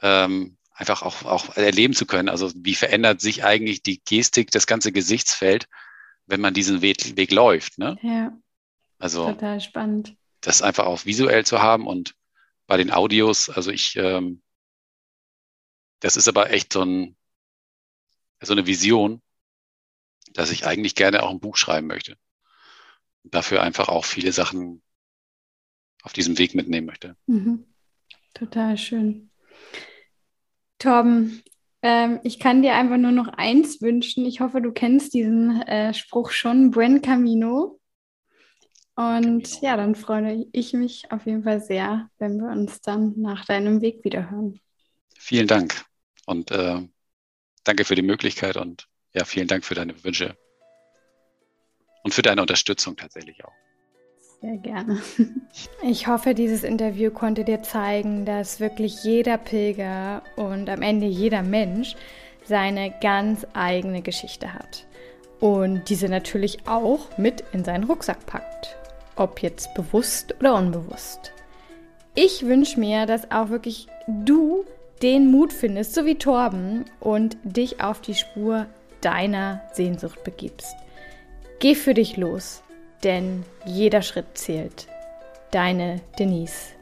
ähm, 0.00 0.56
einfach 0.72 1.02
auch, 1.02 1.24
auch 1.24 1.56
erleben 1.56 1.94
zu 1.94 2.06
können. 2.06 2.28
Also 2.28 2.52
wie 2.56 2.74
verändert 2.74 3.20
sich 3.20 3.44
eigentlich 3.44 3.82
die 3.82 4.02
Gestik, 4.04 4.50
das 4.50 4.66
ganze 4.66 4.92
Gesichtsfeld, 4.92 5.68
wenn 6.26 6.40
man 6.40 6.54
diesen 6.54 6.80
Weg, 6.80 7.16
Weg 7.16 7.32
läuft. 7.32 7.78
Ne? 7.78 7.98
Ja. 8.02 8.32
Also 9.04 9.26
total 9.26 9.60
spannend. 9.60 10.16
Das 10.40 10.62
einfach 10.62 10.86
auch 10.86 11.04
visuell 11.04 11.44
zu 11.44 11.60
haben 11.60 11.86
und 11.86 12.16
bei 12.66 12.78
den 12.78 12.90
Audios, 12.90 13.50
also 13.50 13.70
ich, 13.70 13.96
ähm, 13.96 14.40
das 16.00 16.16
ist 16.16 16.26
aber 16.26 16.50
echt 16.50 16.72
so, 16.72 16.80
ein, 16.80 17.14
so 18.40 18.54
eine 18.54 18.66
Vision, 18.66 19.20
dass 20.32 20.50
ich 20.50 20.64
eigentlich 20.64 20.94
gerne 20.94 21.22
auch 21.22 21.28
ein 21.28 21.38
Buch 21.38 21.58
schreiben 21.58 21.86
möchte. 21.86 22.16
Und 23.24 23.34
dafür 23.34 23.62
einfach 23.62 23.90
auch 23.90 24.06
viele 24.06 24.32
Sachen 24.32 24.80
auf 26.02 26.14
diesem 26.14 26.38
Weg 26.38 26.54
mitnehmen 26.54 26.86
möchte. 26.86 27.14
Mhm. 27.26 27.66
Total 28.32 28.78
schön. 28.78 29.28
Torben, 30.78 31.42
ähm, 31.82 32.20
ich 32.22 32.38
kann 32.38 32.62
dir 32.62 32.72
einfach 32.72 32.96
nur 32.96 33.12
noch 33.12 33.28
eins 33.28 33.82
wünschen. 33.82 34.24
Ich 34.24 34.40
hoffe, 34.40 34.62
du 34.62 34.72
kennst 34.72 35.12
diesen 35.12 35.60
äh, 35.60 35.92
Spruch 35.92 36.30
schon, 36.30 36.70
Buen 36.70 37.02
Camino. 37.02 37.78
Und 38.96 39.60
ja, 39.60 39.76
dann 39.76 39.94
freue 39.94 40.46
ich 40.52 40.72
mich 40.72 41.10
auf 41.10 41.26
jeden 41.26 41.42
Fall 41.42 41.60
sehr, 41.60 42.08
wenn 42.18 42.38
wir 42.38 42.50
uns 42.50 42.80
dann 42.80 43.14
nach 43.16 43.44
deinem 43.44 43.80
Weg 43.80 44.04
wieder 44.04 44.30
hören. 44.30 44.60
Vielen 45.18 45.48
Dank 45.48 45.84
und 46.26 46.50
äh, 46.52 46.80
danke 47.64 47.84
für 47.84 47.96
die 47.96 48.02
Möglichkeit 48.02 48.56
und 48.56 48.88
ja, 49.12 49.24
vielen 49.24 49.48
Dank 49.48 49.64
für 49.64 49.74
deine 49.74 50.04
Wünsche 50.04 50.36
und 52.04 52.14
für 52.14 52.22
deine 52.22 52.40
Unterstützung 52.40 52.96
tatsächlich 52.96 53.44
auch. 53.44 53.52
Sehr 54.40 54.58
gerne. 54.58 55.00
Ich 55.82 56.06
hoffe, 56.06 56.34
dieses 56.34 56.64
Interview 56.64 57.10
konnte 57.10 57.44
dir 57.44 57.62
zeigen, 57.62 58.24
dass 58.24 58.58
wirklich 58.58 59.04
jeder 59.04 59.38
Pilger 59.38 60.22
und 60.36 60.68
am 60.68 60.82
Ende 60.82 61.06
jeder 61.06 61.42
Mensch 61.42 61.94
seine 62.44 62.94
ganz 63.00 63.46
eigene 63.54 64.02
Geschichte 64.02 64.52
hat 64.52 64.86
und 65.40 65.88
diese 65.88 66.08
natürlich 66.08 66.66
auch 66.66 67.16
mit 67.18 67.44
in 67.52 67.64
seinen 67.64 67.84
Rucksack 67.84 68.26
packt 68.26 68.76
ob 69.16 69.40
jetzt 69.40 69.74
bewusst 69.74 70.34
oder 70.40 70.54
unbewusst. 70.54 71.32
Ich 72.14 72.46
wünsche 72.46 72.78
mir, 72.78 73.06
dass 73.06 73.30
auch 73.30 73.48
wirklich 73.48 73.88
du 74.06 74.64
den 75.02 75.30
Mut 75.30 75.52
findest, 75.52 75.94
so 75.94 76.04
wie 76.04 76.14
Torben, 76.16 76.84
und 77.00 77.36
dich 77.42 77.80
auf 77.80 78.00
die 78.00 78.14
Spur 78.14 78.66
deiner 79.00 79.62
Sehnsucht 79.72 80.22
begibst. 80.24 80.74
Geh 81.58 81.74
für 81.74 81.94
dich 81.94 82.16
los, 82.16 82.62
denn 83.02 83.44
jeder 83.64 84.02
Schritt 84.02 84.26
zählt. 84.34 84.86
Deine 85.50 86.00
Denise. 86.18 86.73